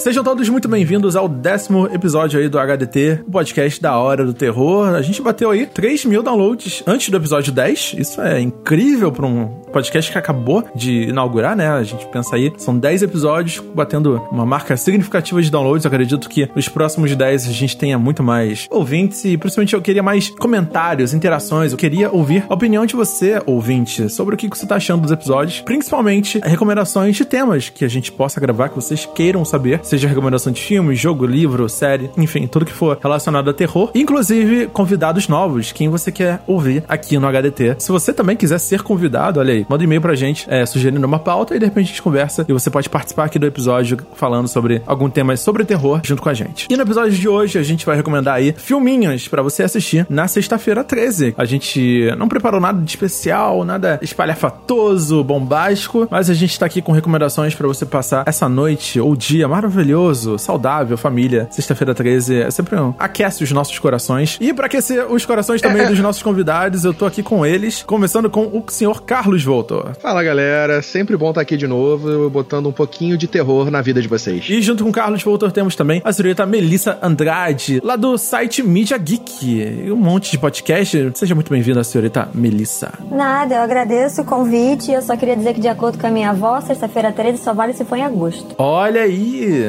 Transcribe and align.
Sejam 0.00 0.24
todos 0.24 0.48
muito 0.48 0.66
bem-vindos 0.66 1.14
ao 1.14 1.28
décimo 1.28 1.86
episódio 1.92 2.40
aí 2.40 2.48
do 2.48 2.58
HDT, 2.58 3.20
o 3.26 3.30
podcast 3.30 3.82
da 3.82 3.98
Hora 3.98 4.24
do 4.24 4.32
Terror. 4.32 4.94
A 4.94 5.02
gente 5.02 5.20
bateu 5.20 5.50
aí 5.50 5.66
3 5.66 6.06
mil 6.06 6.22
downloads 6.22 6.82
antes 6.86 7.10
do 7.10 7.18
episódio 7.18 7.52
10. 7.52 7.96
Isso 7.98 8.18
é 8.22 8.40
incrível 8.40 9.12
para 9.12 9.26
um 9.26 9.59
podcast 9.70 10.10
que 10.10 10.18
acabou 10.18 10.64
de 10.74 11.08
inaugurar, 11.08 11.56
né? 11.56 11.68
A 11.68 11.82
gente 11.82 12.06
pensa 12.06 12.36
aí, 12.36 12.52
são 12.56 12.76
10 12.76 13.02
episódios 13.02 13.62
batendo 13.74 14.20
uma 14.30 14.44
marca 14.44 14.76
significativa 14.76 15.40
de 15.40 15.50
downloads. 15.50 15.86
Acredito 15.86 16.28
que 16.28 16.48
nos 16.54 16.68
próximos 16.68 17.14
10 17.14 17.48
a 17.48 17.52
gente 17.52 17.76
tenha 17.76 17.98
muito 17.98 18.22
mais 18.22 18.66
ouvintes 18.70 19.24
e 19.24 19.36
principalmente 19.36 19.74
eu 19.74 19.82
queria 19.82 20.02
mais 20.02 20.30
comentários, 20.30 21.14
interações. 21.14 21.72
Eu 21.72 21.78
queria 21.78 22.10
ouvir 22.10 22.44
a 22.48 22.54
opinião 22.54 22.84
de 22.84 22.94
você, 22.94 23.40
ouvinte, 23.46 24.08
sobre 24.08 24.34
o 24.34 24.38
que 24.38 24.48
você 24.48 24.66
tá 24.66 24.76
achando 24.76 25.02
dos 25.02 25.12
episódios, 25.12 25.60
principalmente 25.60 26.40
recomendações 26.42 27.16
de 27.16 27.24
temas 27.24 27.68
que 27.68 27.84
a 27.84 27.88
gente 27.88 28.10
possa 28.12 28.40
gravar 28.40 28.68
que 28.68 28.76
vocês 28.76 29.06
queiram 29.14 29.44
saber, 29.44 29.80
seja 29.82 30.08
recomendação 30.08 30.52
de 30.52 30.60
filme, 30.60 30.94
jogo, 30.94 31.26
livro, 31.26 31.68
série, 31.68 32.10
enfim, 32.16 32.46
tudo 32.46 32.64
que 32.64 32.72
for 32.72 32.98
relacionado 33.00 33.50
a 33.50 33.54
terror, 33.54 33.90
inclusive 33.94 34.66
convidados 34.68 35.28
novos, 35.28 35.72
quem 35.72 35.88
você 35.88 36.10
quer 36.10 36.42
ouvir 36.46 36.84
aqui 36.88 37.18
no 37.18 37.26
HDT. 37.26 37.76
Se 37.78 37.92
você 37.92 38.12
também 38.12 38.36
quiser 38.36 38.58
ser 38.58 38.82
convidado, 38.82 39.40
olha 39.40 39.52
aí, 39.52 39.59
manda 39.68 39.82
um 39.82 39.84
e-mail 39.84 40.00
pra 40.00 40.14
gente, 40.14 40.46
é, 40.48 40.64
sugerindo 40.66 41.06
uma 41.06 41.18
pauta 41.18 41.54
e 41.54 41.58
de 41.58 41.64
repente 41.64 41.86
a 41.86 41.88
gente 41.88 42.02
conversa 42.02 42.44
e 42.48 42.52
você 42.52 42.70
pode 42.70 42.88
participar 42.88 43.24
aqui 43.24 43.38
do 43.38 43.46
episódio 43.46 43.98
falando 44.14 44.48
sobre 44.48 44.82
algum 44.86 45.08
tema 45.08 45.36
sobre 45.36 45.64
terror 45.64 46.00
junto 46.04 46.22
com 46.22 46.28
a 46.28 46.34
gente. 46.34 46.66
E 46.70 46.76
no 46.76 46.82
episódio 46.82 47.12
de 47.12 47.28
hoje 47.28 47.58
a 47.58 47.62
gente 47.62 47.84
vai 47.86 47.96
recomendar 47.96 48.34
aí 48.34 48.54
filminhos 48.56 49.28
para 49.28 49.42
você 49.42 49.62
assistir 49.62 50.06
na 50.08 50.28
sexta-feira 50.28 50.84
13. 50.84 51.34
A 51.36 51.44
gente 51.44 52.10
não 52.16 52.28
preparou 52.28 52.60
nada 52.60 52.80
de 52.80 52.90
especial, 52.90 53.64
nada 53.64 53.98
espalhafatoso, 54.02 55.22
bombástico, 55.24 56.08
mas 56.10 56.30
a 56.30 56.34
gente 56.34 56.58
tá 56.58 56.66
aqui 56.66 56.82
com 56.82 56.92
recomendações 56.92 57.54
para 57.54 57.66
você 57.66 57.86
passar 57.86 58.24
essa 58.26 58.48
noite 58.48 59.00
ou 59.00 59.14
dia 59.16 59.48
maravilhoso, 59.48 60.38
saudável, 60.38 60.96
família. 60.96 61.48
Sexta-feira 61.50 61.94
13 61.94 62.42
é 62.42 62.50
sempre 62.50 62.76
um 62.76 62.94
aquece 62.98 63.42
os 63.42 63.52
nossos 63.52 63.78
corações. 63.78 64.38
E 64.40 64.52
para 64.52 64.66
aquecer 64.66 65.10
os 65.10 65.24
corações 65.24 65.60
também 65.60 65.86
dos 65.88 65.98
nossos 65.98 66.22
convidados, 66.22 66.84
eu 66.84 66.92
tô 66.92 67.06
aqui 67.06 67.22
com 67.22 67.44
eles, 67.44 67.82
começando 67.82 68.28
com 68.30 68.42
o 68.46 68.64
senhor 68.68 69.02
Carlos 69.02 69.42
Voltor. 69.50 69.96
Fala 70.00 70.22
galera, 70.22 70.80
sempre 70.80 71.16
bom 71.16 71.30
estar 71.30 71.40
aqui 71.40 71.56
de 71.56 71.66
novo, 71.66 72.30
botando 72.30 72.68
um 72.68 72.72
pouquinho 72.72 73.18
de 73.18 73.26
terror 73.26 73.68
na 73.68 73.82
vida 73.82 74.00
de 74.00 74.06
vocês. 74.06 74.46
E 74.48 74.62
junto 74.62 74.84
com 74.84 74.90
o 74.90 74.92
Carlos 74.92 75.22
Voltor 75.24 75.50
temos 75.50 75.74
também 75.74 76.00
a 76.04 76.12
senhorita 76.12 76.46
Melissa 76.46 76.96
Andrade, 77.02 77.80
lá 77.82 77.96
do 77.96 78.16
site 78.16 78.62
Media 78.62 78.96
Geek. 78.96 79.90
Um 79.90 79.96
monte 79.96 80.30
de 80.30 80.38
podcast. 80.38 81.10
Seja 81.14 81.34
muito 81.34 81.50
bem-vinda, 81.50 81.82
senhorita 81.82 82.28
Melissa. 82.32 82.92
Nada, 83.10 83.56
eu 83.56 83.62
agradeço 83.62 84.22
o 84.22 84.24
convite. 84.24 84.92
Eu 84.92 85.02
só 85.02 85.16
queria 85.16 85.36
dizer 85.36 85.54
que, 85.54 85.60
de 85.60 85.66
acordo 85.68 85.98
com 85.98 86.06
a 86.06 86.10
minha 86.10 86.30
avó, 86.30 86.60
sexta-feira 86.60 87.10
13 87.10 87.38
só 87.42 87.52
vale 87.52 87.72
se 87.72 87.84
for 87.84 87.96
em 87.96 88.04
agosto. 88.04 88.54
Olha 88.56 89.02
aí! 89.02 89.64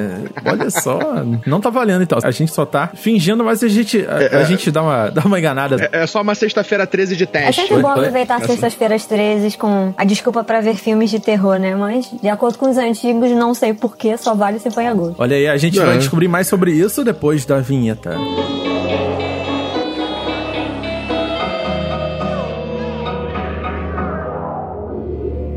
Olha 0.46 0.70
só, 0.70 1.00
não 1.46 1.60
tá 1.60 1.72
valendo 1.72 2.04
então. 2.04 2.20
A 2.24 2.30
gente 2.30 2.52
só 2.54 2.68
tá 2.68 2.92
fingindo, 2.94 3.44
mas 3.44 3.64
a 3.64 3.68
gente, 3.68 4.06
a, 4.06 4.42
a 4.42 4.44
gente 4.44 4.70
dá 4.70 4.84
uma, 4.84 5.10
dá 5.10 5.22
uma 5.26 5.40
enganada. 5.40 5.90
É, 5.92 6.04
é 6.04 6.08
só 6.08 6.22
uma 6.22 6.36
sexta-feira 6.36 6.86
13 6.86 7.16
de 7.16 7.24
É 7.24 7.26
teste. 7.26 7.62
sempre 7.62 7.82
bom 7.82 7.90
aproveitar 7.90 8.40
Oi? 8.42 8.48
sextas-feiras 8.48 9.06
13 9.06 9.58
com 9.58 9.71
a 9.98 10.04
desculpa 10.04 10.44
pra 10.44 10.62
ver 10.62 10.76
filmes 10.76 11.10
de 11.10 11.20
terror, 11.20 11.58
né? 11.60 11.76
Mas, 11.76 12.10
de 12.22 12.28
acordo 12.30 12.58
com 12.58 12.70
os 12.70 12.78
antigos, 12.78 13.30
não 13.32 13.54
sei 13.54 13.74
porquê, 13.74 14.18
só 14.18 14.34
vale 14.36 14.60
se 14.60 14.70
for 14.72 14.82
em 14.82 14.88
agosto. 14.88 15.16
Olha 15.20 15.36
aí, 15.36 15.48
a 15.48 15.58
gente 15.58 15.80
É. 15.80 15.86
vai 15.86 15.98
descobrir 15.98 16.28
mais 16.28 16.48
sobre 16.48 16.72
isso 16.72 17.04
depois 17.04 17.46
da 17.46 17.60
vinheta. 17.60 18.12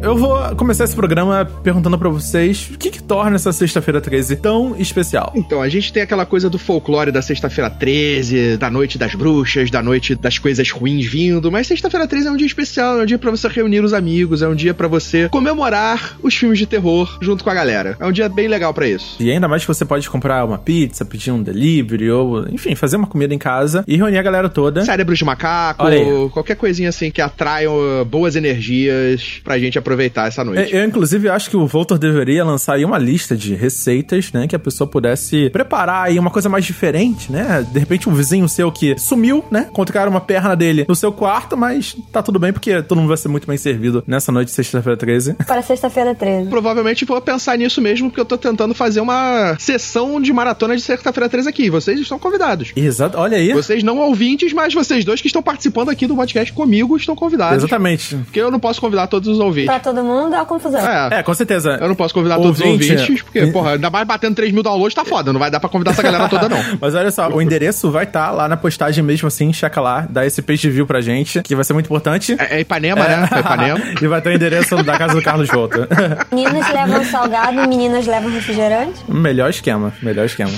Eu 0.05 0.19
vou 0.19 0.37
começar 0.55 0.85
esse 0.85 0.95
programa 0.95 1.47
perguntando 1.63 1.99
pra 1.99 2.11
vocês 2.11 2.69
o 2.75 2.77
que, 2.77 2.91
que 2.91 3.03
torna 3.03 3.37
essa 3.37 3.51
sexta-feira 3.55 4.03
13 4.03 4.37
tão 4.37 4.77
especial. 4.79 5.33
Então, 5.35 5.63
a 5.63 5.69
gente 5.71 5.91
tem 5.95 6.03
aquela 6.03 6.27
coisa 6.27 6.51
do 6.51 6.59
folclore 6.59 7.11
da 7.11 7.23
sexta-feira 7.23 7.71
13, 7.71 8.59
da 8.59 8.71
noite 8.71 8.99
das 8.99 9.15
bruxas, 9.15 9.71
da 9.71 9.83
noite 9.83 10.15
das 10.15 10.37
coisas 10.37 10.71
ruins 10.71 11.07
vindo, 11.07 11.51
mas 11.51 11.67
sexta-feira 11.67 12.07
13 12.07 12.29
é 12.29 12.31
um 12.31 12.37
dia 12.37 12.47
especial, 12.47 13.01
é 13.01 13.05
um 13.05 13.07
dia 13.07 13.19
pra 13.19 13.31
você 13.31 13.49
reunir 13.49 13.81
os 13.81 13.95
amigos, 13.95 14.43
é 14.43 14.49
um 14.49 14.55
dia 14.55 14.75
pra 14.75 14.89
você 14.89 15.27
comemorar 15.31 16.19
os 16.23 16.35
filmes 16.35 16.59
de 16.59 16.67
terror 16.67 17.17
junto 17.23 17.43
com 17.43 17.49
a 17.49 17.55
galera. 17.55 17.97
É 17.99 18.05
um 18.05 18.13
dia 18.13 18.29
bem 18.29 18.47
legal 18.47 18.75
pra 18.75 18.87
isso. 18.87 19.17
E 19.19 19.31
ainda 19.31 19.49
mais 19.49 19.63
que 19.63 19.69
você 19.69 19.87
pode 19.87 20.11
comprar 20.11 20.45
uma 20.45 20.59
pizza, 20.59 21.07
pedir 21.07 21.31
um 21.31 21.43
delivery, 21.43 22.11
ou, 22.11 22.47
enfim, 22.51 22.75
fazer 22.75 22.97
uma 22.97 23.07
comida 23.07 23.33
em 23.33 23.39
casa 23.39 23.83
e 23.89 23.97
reunir 23.97 24.19
a 24.19 24.23
galera 24.23 24.51
toda. 24.51 24.85
Cérebros 24.85 25.17
de 25.17 25.25
macaco, 25.25 25.83
qualquer 26.29 26.57
coisinha 26.57 26.91
assim 26.91 27.11
que 27.11 27.23
atraia 27.23 27.71
uh, 27.71 28.05
boas 28.05 28.37
energias 28.37 29.41
pra 29.43 29.59
gente 29.59 29.79
aproveitar 29.79 29.94
essa 30.27 30.45
noite. 30.45 30.75
É, 30.75 30.81
Eu, 30.81 30.85
inclusive, 30.85 31.29
acho 31.29 31.51
que 31.51 31.57
o 31.57 31.67
Voltor 31.67 31.99
deveria 31.99 32.45
lançar 32.45 32.75
aí 32.75 32.85
uma 32.85 32.99
lista 32.99 33.37
de 33.37 33.55
receitas, 33.55 34.33
né? 34.33 34.47
Que 34.47 34.57
a 34.57 34.59
pessoa 34.59 34.89
pudesse 34.89 35.51
preparar 35.51 36.07
aí 36.07 36.19
uma 36.19 36.31
coisa 36.31 36.49
mais 36.49 36.65
diferente, 36.65 37.31
né? 37.31 37.67
De 37.71 37.79
repente, 37.79 38.09
um 38.09 38.15
vizinho 38.15 38.49
seu 38.49 38.71
que 38.71 38.99
sumiu, 38.99 39.45
né? 39.51 39.67
Encontraram 39.71 40.11
uma 40.11 40.21
perna 40.21 40.55
dele 40.55 40.85
no 40.89 40.95
seu 40.95 41.13
quarto, 41.13 41.57
mas 41.57 41.97
tá 42.13 42.23
tudo 42.23 42.39
bem, 42.39 42.53
porque 42.53 42.83
todo 42.83 42.99
mundo 42.99 43.09
vai 43.09 43.17
ser 43.17 43.29
muito 43.29 43.47
bem 43.47 43.57
servido 43.57 44.03
nessa 44.07 44.31
noite 44.33 44.49
de 44.49 44.55
sexta-feira 44.55 44.97
13. 44.97 45.35
Para 45.47 45.63
sexta-feira 45.63 46.15
13. 46.15 46.49
Provavelmente 46.49 47.05
vou 47.05 47.21
pensar 47.21 47.57
nisso 47.57 47.81
mesmo, 47.81 48.09
porque 48.11 48.21
eu 48.21 48.25
tô 48.25 48.37
tentando 48.37 48.75
fazer 48.75 49.01
uma 49.01 49.57
sessão 49.59 50.21
de 50.21 50.33
maratona 50.33 50.77
de 50.77 50.83
sexta-feira 50.83 51.29
13 51.29 51.49
aqui. 51.49 51.71
Vocês 51.71 51.99
estão 52.01 52.19
convidados. 52.19 52.73
Exato, 52.77 53.19
olha 53.19 53.37
aí. 53.37 53.53
Vocês 53.53 53.83
não 53.83 53.99
ouvintes, 53.99 54.53
mas 54.53 54.73
vocês 54.75 55.05
dois 55.05 55.21
que 55.21 55.27
estão 55.27 55.43
participando 55.43 55.89
aqui 55.89 56.07
do 56.07 56.15
podcast 56.15 56.53
comigo 56.53 56.97
estão 56.97 57.15
convidados. 57.15 57.59
Exatamente. 57.59 58.17
Porque 58.17 58.41
eu 58.41 58.51
não 58.51 58.61
posso 58.61 58.81
convidar 58.81 59.07
todos 59.07 59.29
os 59.29 59.39
ouvintes. 59.39 59.67
Pra 59.67 59.81
todo 59.85 60.03
mundo, 60.03 60.35
é 60.35 60.39
uma 60.39 60.47
confusão. 60.47 60.81
É. 60.81 61.21
É, 61.21 61.23
com 61.23 61.35
certeza. 61.35 61.79
Eu 61.81 61.89
não 61.89 61.95
posso 61.95 62.15
convidar 62.15 62.37
todos 62.37 62.59
os 62.59 62.67
Ouvinte, 62.67 62.93
ouvintes, 62.93 63.23
porque, 63.23 63.39
é. 63.41 63.47
porra, 63.53 63.73
ainda 63.73 63.91
mais 63.91 64.07
batendo 64.07 64.35
3 64.35 64.53
mil 64.53 64.63
downloads 64.63 64.95
tá 64.95 65.05
foda. 65.05 65.33
Não 65.33 65.39
vai 65.39 65.51
dar 65.51 65.61
pra 65.61 65.69
convidar 65.69 65.93
essa 65.93 66.03
galera 66.03 66.29
toda, 66.29 66.49
não. 66.49 66.59
Mas 66.81 66.95
olha 66.95 67.11
só, 67.11 67.29
o 67.29 67.41
endereço 67.41 67.91
vai 67.91 68.05
estar 68.05 68.31
lá 68.31 68.49
na 68.49 68.57
postagem 68.57 69.05
mesmo 69.05 69.29
assim, 69.29 69.53
checa 69.53 69.81
lá, 69.81 70.07
dá 70.09 70.27
esse 70.27 70.41
page 70.41 70.69
view 70.71 70.87
pra 70.87 71.01
gente, 71.01 71.43
que 71.43 71.55
vai 71.55 71.65
ser 71.65 71.75
muito 71.75 71.87
importante. 71.87 72.35
É, 72.39 72.57
é 72.57 72.61
Ipanema, 72.61 73.05
né? 73.05 73.29
É 73.31 73.41
Ipanema. 73.41 73.81
e 74.01 74.07
vai 74.07 74.21
ter 74.21 74.31
o 74.31 74.33
endereço 74.33 74.83
da 74.83 74.99
casa 74.99 75.15
do 75.15 75.23
Carlos 75.23 75.49
Volta. 75.49 75.89
Meninas 76.33 76.73
levam 76.73 77.05
salgado 77.05 77.61
e 77.61 77.67
meninas 77.67 78.07
levam 78.07 78.31
refrigerante. 78.31 79.05
melhor 79.09 79.51
esquema, 79.51 79.93
melhor 80.03 80.25
esquema. 80.25 80.51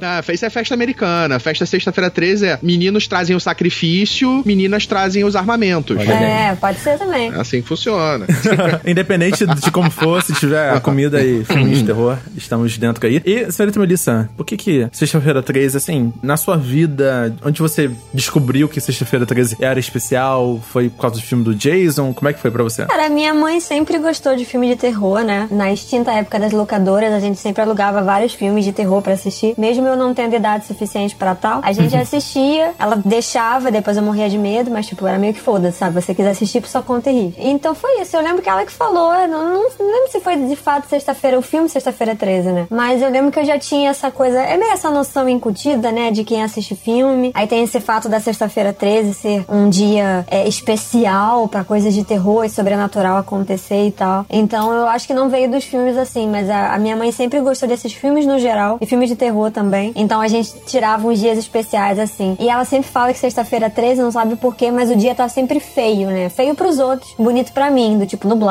Ah, 0.00 0.22
isso 0.32 0.46
é 0.46 0.50
festa 0.50 0.74
americana. 0.74 1.38
Festa 1.38 1.66
sexta-feira 1.66 2.10
13 2.10 2.46
é 2.46 2.58
meninos 2.62 3.06
trazem 3.06 3.34
o 3.34 3.40
sacrifício, 3.40 4.42
meninas 4.44 4.86
trazem 4.86 5.24
os 5.24 5.34
armamentos. 5.34 5.98
É, 6.00 6.54
pode 6.54 6.78
ser 6.78 6.98
também. 6.98 7.32
É 7.32 7.40
assim 7.40 7.60
que 7.60 7.68
funciona. 7.68 8.26
Independente 8.86 9.46
de 9.46 9.70
como 9.70 9.90
for, 9.90 10.22
se 10.22 10.32
tiver 10.34 10.70
a 10.70 10.80
comida 10.80 11.22
e 11.22 11.44
filmes 11.44 11.78
de 11.78 11.84
terror, 11.84 12.16
estamos 12.36 12.76
dentro 12.78 13.06
aí. 13.06 13.22
E, 13.24 13.50
senhorita 13.50 13.78
Melissa, 13.78 14.28
por 14.36 14.44
que 14.44 14.56
que 14.56 14.88
sexta-feira 14.92 15.42
13, 15.42 15.76
assim, 15.76 16.12
na 16.22 16.36
sua 16.36 16.56
vida, 16.56 17.34
onde 17.44 17.60
você 17.60 17.90
descobriu 18.12 18.68
que 18.68 18.80
sexta-feira 18.80 19.26
13 19.26 19.56
era 19.60 19.78
especial? 19.78 20.60
Foi 20.70 20.88
por 20.88 21.02
causa 21.02 21.16
do 21.16 21.22
filme 21.22 21.44
do 21.44 21.54
Jason? 21.54 22.12
Como 22.12 22.28
é 22.28 22.32
que 22.32 22.40
foi 22.40 22.50
pra 22.50 22.62
você? 22.62 22.86
Cara, 22.86 23.08
minha 23.08 23.34
mãe 23.34 23.60
sempre 23.60 23.98
gostou 23.98 24.36
de 24.36 24.44
filme 24.44 24.68
de 24.68 24.76
terror, 24.76 25.22
né? 25.22 25.48
Na 25.50 25.72
extinta 25.72 26.12
época 26.12 26.38
das 26.38 26.52
locadoras, 26.52 27.12
a 27.12 27.20
gente 27.20 27.38
sempre 27.38 27.62
alugava 27.62 28.02
vários 28.02 28.34
filmes 28.34 28.64
de 28.64 28.72
terror 28.72 29.02
pra 29.02 29.14
assistir. 29.14 29.54
Mesmo 29.58 29.86
eu 29.86 29.96
não 29.96 30.14
tendo 30.14 30.34
idade 30.34 30.66
suficiente 30.66 31.14
pra 31.14 31.34
tal, 31.34 31.60
a 31.62 31.72
gente 31.72 31.94
assistia, 31.96 32.72
ela 32.78 32.96
deixava, 33.04 33.70
depois 33.70 33.96
eu 33.96 34.02
morria 34.02 34.28
de 34.28 34.38
medo, 34.38 34.70
mas 34.70 34.86
tipo, 34.86 35.06
era 35.06 35.18
meio 35.18 35.34
que 35.34 35.40
foda-se, 35.40 35.78
sabe? 35.78 36.00
Você 36.00 36.14
quiser 36.14 36.30
assistir 36.30 36.60
por 36.60 36.68
sua 36.68 36.82
conta 36.82 37.10
e 37.10 37.14
rir. 37.14 37.34
Então 37.38 37.74
foi 37.74 38.00
isso. 38.00 38.16
Eu 38.16 38.22
lembro 38.22 38.42
que 38.42 38.48
ela 38.48 38.57
que 38.64 38.72
falou, 38.72 39.12
eu 39.14 39.28
não, 39.28 39.44
não, 39.44 39.68
não 39.78 39.92
lembro 39.92 40.10
se 40.10 40.20
foi 40.20 40.36
de 40.36 40.56
fato 40.56 40.88
sexta-feira, 40.88 41.38
o 41.38 41.42
filme 41.42 41.68
sexta-feira 41.68 42.14
13, 42.14 42.52
né? 42.52 42.66
Mas 42.70 43.02
eu 43.02 43.10
lembro 43.10 43.30
que 43.30 43.38
eu 43.38 43.44
já 43.44 43.58
tinha 43.58 43.90
essa 43.90 44.10
coisa, 44.10 44.40
é 44.40 44.56
meio 44.56 44.72
essa 44.72 44.90
noção 44.90 45.28
incutida, 45.28 45.90
né? 45.92 46.10
De 46.10 46.24
quem 46.24 46.42
assiste 46.42 46.74
filme. 46.74 47.30
Aí 47.34 47.46
tem 47.46 47.62
esse 47.62 47.80
fato 47.80 48.08
da 48.08 48.20
sexta-feira 48.20 48.72
13 48.72 49.14
ser 49.14 49.44
um 49.48 49.68
dia 49.68 50.24
é, 50.30 50.46
especial 50.48 51.48
pra 51.48 51.64
coisas 51.64 51.94
de 51.94 52.04
terror 52.04 52.44
e 52.44 52.50
sobrenatural 52.50 53.16
acontecer 53.16 53.86
e 53.86 53.92
tal. 53.92 54.26
Então 54.30 54.72
eu 54.72 54.86
acho 54.88 55.06
que 55.06 55.14
não 55.14 55.28
veio 55.28 55.50
dos 55.50 55.64
filmes 55.64 55.96
assim, 55.96 56.28
mas 56.28 56.48
a, 56.48 56.74
a 56.74 56.78
minha 56.78 56.96
mãe 56.96 57.12
sempre 57.12 57.40
gostou 57.40 57.68
desses 57.68 57.92
filmes 57.92 58.26
no 58.26 58.38
geral 58.38 58.78
e 58.80 58.86
filmes 58.86 59.08
de 59.08 59.16
terror 59.16 59.50
também. 59.50 59.92
Então 59.94 60.20
a 60.20 60.28
gente 60.28 60.54
tirava 60.66 61.06
uns 61.06 61.18
dias 61.18 61.38
especiais 61.38 61.98
assim. 61.98 62.36
E 62.38 62.48
ela 62.48 62.64
sempre 62.64 62.90
fala 62.90 63.12
que 63.12 63.18
sexta-feira 63.18 63.70
13 63.70 64.02
não 64.02 64.10
sabe 64.10 64.36
porquê, 64.36 64.70
mas 64.70 64.90
o 64.90 64.96
dia 64.96 65.14
tá 65.14 65.28
sempre 65.28 65.60
feio, 65.60 66.08
né? 66.08 66.28
Feio 66.28 66.54
pros 66.54 66.78
outros, 66.78 67.14
bonito 67.18 67.52
pra 67.52 67.70
mim, 67.70 67.98
do 67.98 68.06
tipo 68.06 68.28
nublado, 68.28 68.47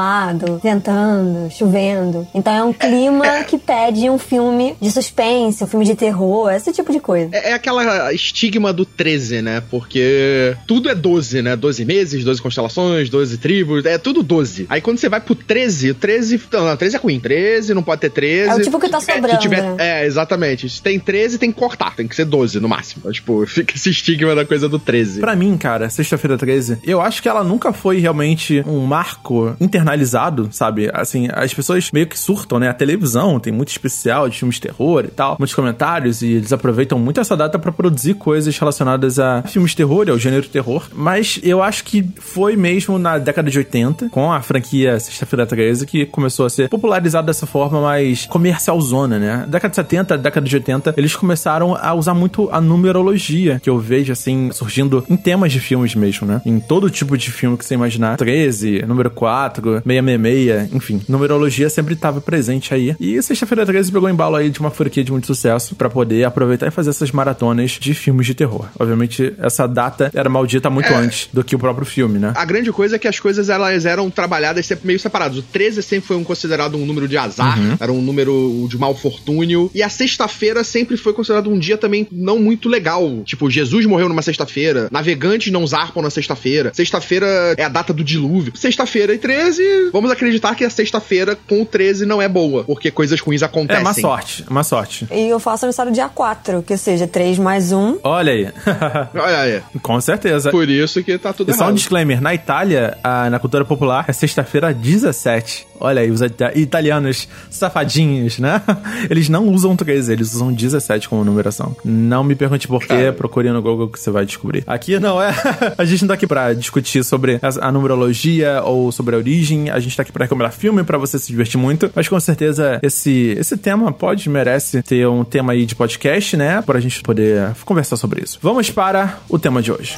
ventando, 0.61 1.49
chovendo. 1.51 2.27
Então 2.33 2.53
é 2.53 2.63
um 2.63 2.73
clima 2.73 3.43
que 3.45 3.57
pede 3.57 4.09
um 4.09 4.17
filme 4.17 4.75
de 4.81 4.91
suspense, 4.91 5.63
um 5.63 5.67
filme 5.67 5.85
de 5.85 5.95
terror, 5.95 6.51
esse 6.51 6.71
tipo 6.71 6.91
de 6.91 6.99
coisa. 6.99 7.29
É, 7.35 7.51
é 7.51 7.53
aquela 7.53 8.13
estigma 8.13 8.71
do 8.71 8.85
13, 8.85 9.41
né? 9.41 9.61
Porque 9.69 10.55
tudo 10.67 10.89
é 10.89 10.95
12, 10.95 11.41
né? 11.41 11.55
12 11.55 11.85
meses, 11.85 12.23
12 12.23 12.41
constelações, 12.41 13.09
12 13.09 13.37
tribos, 13.37 13.85
é 13.85 13.97
tudo 13.97 14.21
12. 14.23 14.65
Aí 14.69 14.81
quando 14.81 14.97
você 14.97 15.09
vai 15.09 15.19
pro 15.21 15.35
13, 15.35 15.93
13. 15.93 16.41
Não, 16.51 16.65
não, 16.65 16.77
13 16.77 16.95
é 16.95 16.99
ruim. 16.99 17.19
13 17.19 17.73
não 17.73 17.83
pode 17.83 18.01
ter 18.01 18.09
13. 18.11 18.49
É 18.49 18.55
o 18.55 18.61
tipo 18.61 18.79
que 18.79 18.89
tá 18.89 18.99
sobrando, 18.99 19.29
se 19.31 19.39
tiver- 19.39 19.61
né? 19.61 19.75
É, 19.79 20.05
exatamente. 20.05 20.69
Se 20.69 20.81
tem 20.81 20.99
13, 20.99 21.37
tem 21.37 21.51
que 21.51 21.57
cortar. 21.59 21.95
Tem 21.95 22.07
que 22.07 22.15
ser 22.15 22.25
12 22.25 22.59
no 22.59 22.67
máximo. 22.69 22.99
Então, 23.01 23.11
tipo, 23.11 23.45
fica 23.47 23.75
esse 23.75 23.89
estigma 23.89 24.35
da 24.35 24.45
coisa 24.45 24.67
do 24.69 24.79
13. 24.79 25.19
Pra 25.19 25.35
mim, 25.35 25.57
cara, 25.57 25.89
sexta-feira 25.89 26.37
13, 26.37 26.79
eu 26.83 27.01
acho 27.01 27.21
que 27.21 27.29
ela 27.29 27.43
nunca 27.43 27.73
foi 27.73 27.99
realmente 27.99 28.63
um 28.65 28.85
marco 28.85 29.55
internalizado, 29.87 30.49
sabe? 30.51 30.89
Assim, 30.93 31.27
as 31.31 31.53
pessoas 31.53 31.89
meio 31.91 32.07
que 32.07 32.19
surtam, 32.19 32.59
né? 32.59 32.69
A 32.69 32.73
televisão 32.73 33.39
tem 33.39 33.53
muito 33.53 33.69
especial 33.69 34.27
de 34.27 34.37
filmes 34.37 34.55
de 34.55 34.61
terror 34.61 35.05
e 35.05 35.09
tal, 35.09 35.37
muitos 35.39 35.55
comentários, 35.55 36.21
e 36.21 36.33
eles 36.33 36.51
aproveitam 36.51 36.99
muito 36.99 37.19
essa 37.19 37.37
data 37.37 37.57
para 37.57 37.71
produzir 37.71 38.15
coisas 38.15 38.57
relacionadas 38.57 39.19
a 39.19 39.43
filmes 39.43 39.71
de 39.71 39.77
terror 39.77 40.09
ao 40.09 40.19
gênero 40.19 40.47
terror. 40.47 40.87
Mas 40.93 41.39
eu 41.43 41.63
acho 41.63 41.83
que 41.83 42.07
foi 42.19 42.55
mesmo 42.55 42.99
na 42.99 43.17
década 43.17 43.49
de 43.49 43.57
80, 43.57 44.09
com 44.09 44.31
a 44.31 44.41
franquia 44.41 44.99
Sexta-feira 44.99 45.45
13, 45.45 45.85
que 45.85 46.05
começou 46.05 46.45
a 46.45 46.49
ser 46.49 46.69
popularizado 46.69 47.27
dessa 47.27 47.45
forma 47.45 47.81
mais 47.81 48.25
comercialzona, 48.25 49.17
né? 49.17 49.45
Década 49.47 49.69
de 49.69 49.75
70, 49.75 50.17
década 50.17 50.47
de 50.47 50.55
80, 50.55 50.93
eles 50.97 51.15
começaram 51.15 51.75
a 51.79 51.93
usar 51.93 52.13
muito 52.13 52.49
a 52.51 52.59
numerologia, 52.59 53.59
que 53.61 53.69
eu 53.69 53.79
vejo, 53.79 54.11
assim, 54.11 54.49
surgindo 54.51 55.03
em 55.09 55.15
temas 55.15 55.51
de 55.51 55.59
filmes 55.59 55.95
mesmo, 55.95 56.27
né? 56.27 56.41
Em 56.45 56.59
todo 56.59 56.89
tipo 56.89 57.17
de 57.17 57.31
filme 57.31 57.57
que 57.57 57.65
você 57.65 57.75
imaginar. 57.75 58.17
13, 58.17 58.83
número 58.87 59.09
4, 59.11 59.61
666, 59.85 60.73
enfim. 60.73 61.01
Numerologia 61.07 61.69
sempre 61.69 61.93
estava 61.93 62.21
presente 62.21 62.73
aí. 62.73 62.95
E 62.99 63.21
Sexta-feira 63.21 63.65
13 63.65 63.91
pegou 63.91 64.09
embalo 64.09 64.35
aí 64.35 64.49
de 64.49 64.59
uma 64.59 64.71
franquia 64.71 65.03
de 65.03 65.11
muito 65.11 65.27
sucesso 65.27 65.75
para 65.75 65.89
poder 65.89 66.23
aproveitar 66.23 66.67
e 66.67 66.71
fazer 66.71 66.91
essas 66.91 67.11
maratonas 67.11 67.71
de 67.71 67.93
filmes 67.93 68.25
de 68.25 68.33
terror. 68.33 68.67
Obviamente, 68.79 69.33
essa 69.37 69.67
data 69.67 70.09
era 70.13 70.29
maldita 70.29 70.69
muito 70.69 70.87
é, 70.87 70.95
antes 70.95 71.29
do 71.33 71.43
que 71.43 71.55
o 71.55 71.59
próprio 71.59 71.85
filme, 71.85 72.19
né? 72.19 72.33
A 72.35 72.45
grande 72.45 72.71
coisa 72.71 72.95
é 72.95 72.99
que 72.99 73.07
as 73.07 73.19
coisas 73.19 73.49
elas 73.49 73.85
eram 73.85 74.09
trabalhadas 74.09 74.65
sempre 74.65 74.87
meio 74.87 74.99
separadas. 74.99 75.37
O 75.37 75.41
13 75.41 75.83
sempre 75.83 76.07
foi 76.07 76.17
um 76.17 76.23
considerado 76.23 76.77
um 76.77 76.85
número 76.85 77.07
de 77.07 77.17
azar, 77.17 77.59
uhum. 77.59 77.77
era 77.79 77.91
um 77.91 78.01
número 78.01 78.65
de 78.69 78.77
mal 78.77 78.95
fortúnio. 78.95 79.69
E 79.73 79.83
a 79.83 79.89
sexta-feira 79.89 80.63
sempre 80.63 80.95
foi 80.97 81.13
considerado 81.13 81.49
um 81.49 81.59
dia 81.59 81.77
também 81.77 82.07
não 82.11 82.39
muito 82.39 82.69
legal. 82.69 83.23
Tipo, 83.25 83.49
Jesus 83.49 83.85
morreu 83.85 84.07
numa 84.07 84.21
sexta-feira, 84.21 84.87
navegantes 84.91 85.51
não 85.51 85.65
zarpam 85.65 86.01
na 86.01 86.09
sexta-feira, 86.09 86.71
sexta-feira 86.73 87.55
é 87.57 87.63
a 87.63 87.69
data 87.69 87.93
do 87.93 88.03
dilúvio. 88.03 88.53
Sexta-feira 88.55 89.13
e 89.13 89.17
13, 89.17 89.56
vamos 89.91 90.11
acreditar 90.11 90.55
que 90.55 90.63
a 90.63 90.69
sexta-feira 90.69 91.37
com 91.47 91.61
o 91.61 91.65
13 91.65 92.05
não 92.05 92.21
é 92.21 92.27
boa, 92.27 92.63
porque 92.63 92.91
coisas 92.91 93.19
ruins 93.19 93.43
acontecem. 93.43 93.83
É 93.83 93.85
uma 93.85 93.93
sorte, 93.93 94.45
uma 94.49 94.63
sorte. 94.63 95.07
E 95.11 95.27
eu 95.29 95.39
faço 95.39 95.65
aniversário 95.65 95.91
dia 95.91 96.09
4, 96.09 96.63
que 96.63 96.77
seja 96.77 97.07
3 97.07 97.39
mais 97.39 97.71
1. 97.71 97.99
Olha 98.03 98.33
aí. 98.33 98.47
Olha 99.13 99.39
aí. 99.39 99.61
Com 99.81 99.99
certeza. 100.01 100.51
Por 100.51 100.69
isso 100.69 101.03
que 101.03 101.17
tá 101.17 101.33
tudo 101.33 101.49
e 101.49 101.51
errado. 101.51 101.65
só 101.65 101.71
um 101.71 101.75
disclaimer, 101.75 102.21
na 102.21 102.33
Itália, 102.33 102.97
a, 103.03 103.29
na 103.29 103.39
cultura 103.39 103.65
popular, 103.65 104.05
é 104.07 104.13
sexta-feira 104.13 104.73
17. 104.73 105.66
Olha 105.79 106.01
aí, 106.01 106.11
os 106.11 106.21
italianos 106.55 107.27
safadinhos, 107.49 108.39
né? 108.39 108.61
Eles 109.09 109.29
não 109.29 109.47
usam 109.49 109.75
13, 109.75 110.13
eles 110.13 110.33
usam 110.33 110.51
17 110.51 111.07
como 111.09 111.23
numeração. 111.23 111.75
Não 111.83 112.23
me 112.23 112.35
pergunte 112.35 112.67
por 112.67 112.81
quê, 112.83 113.11
procure 113.15 113.49
no 113.51 113.61
Google 113.61 113.87
que 113.87 113.99
você 113.99 114.11
vai 114.11 114.25
descobrir. 114.25 114.63
Aqui 114.67 114.99
não 114.99 115.21
é. 115.21 115.33
a 115.77 115.85
gente 115.85 116.01
não 116.01 116.09
tá 116.09 116.13
aqui 116.15 116.27
pra 116.27 116.53
discutir 116.53 117.03
sobre 117.03 117.39
a, 117.61 117.71
numerologia 117.71 118.61
ou 118.63 118.91
sobre 118.91 119.15
a 119.15 119.17
origem, 119.17 119.69
a 119.69 119.79
gente 119.79 119.95
tá 119.95 120.03
aqui 120.03 120.11
pra 120.11 120.25
recomendar 120.25 120.51
filme 120.51 120.83
para 120.83 120.97
você 120.97 121.19
se 121.19 121.27
divertir 121.27 121.57
muito, 121.59 121.91
mas 121.95 122.07
com 122.07 122.19
certeza 122.19 122.79
esse, 122.81 123.35
esse 123.37 123.57
tema 123.57 123.91
pode, 123.91 124.29
merece 124.29 124.81
ter 124.81 125.07
um 125.07 125.23
tema 125.23 125.53
aí 125.53 125.65
de 125.65 125.75
podcast, 125.75 126.35
né? 126.37 126.61
Pra 126.61 126.79
gente 126.79 127.01
poder 127.01 127.55
conversar 127.65 127.97
sobre 127.97 128.23
isso. 128.23 128.39
Vamos 128.41 128.69
para 128.69 129.19
o 129.29 129.37
tema 129.37 129.61
de 129.61 129.71
hoje. 129.71 129.97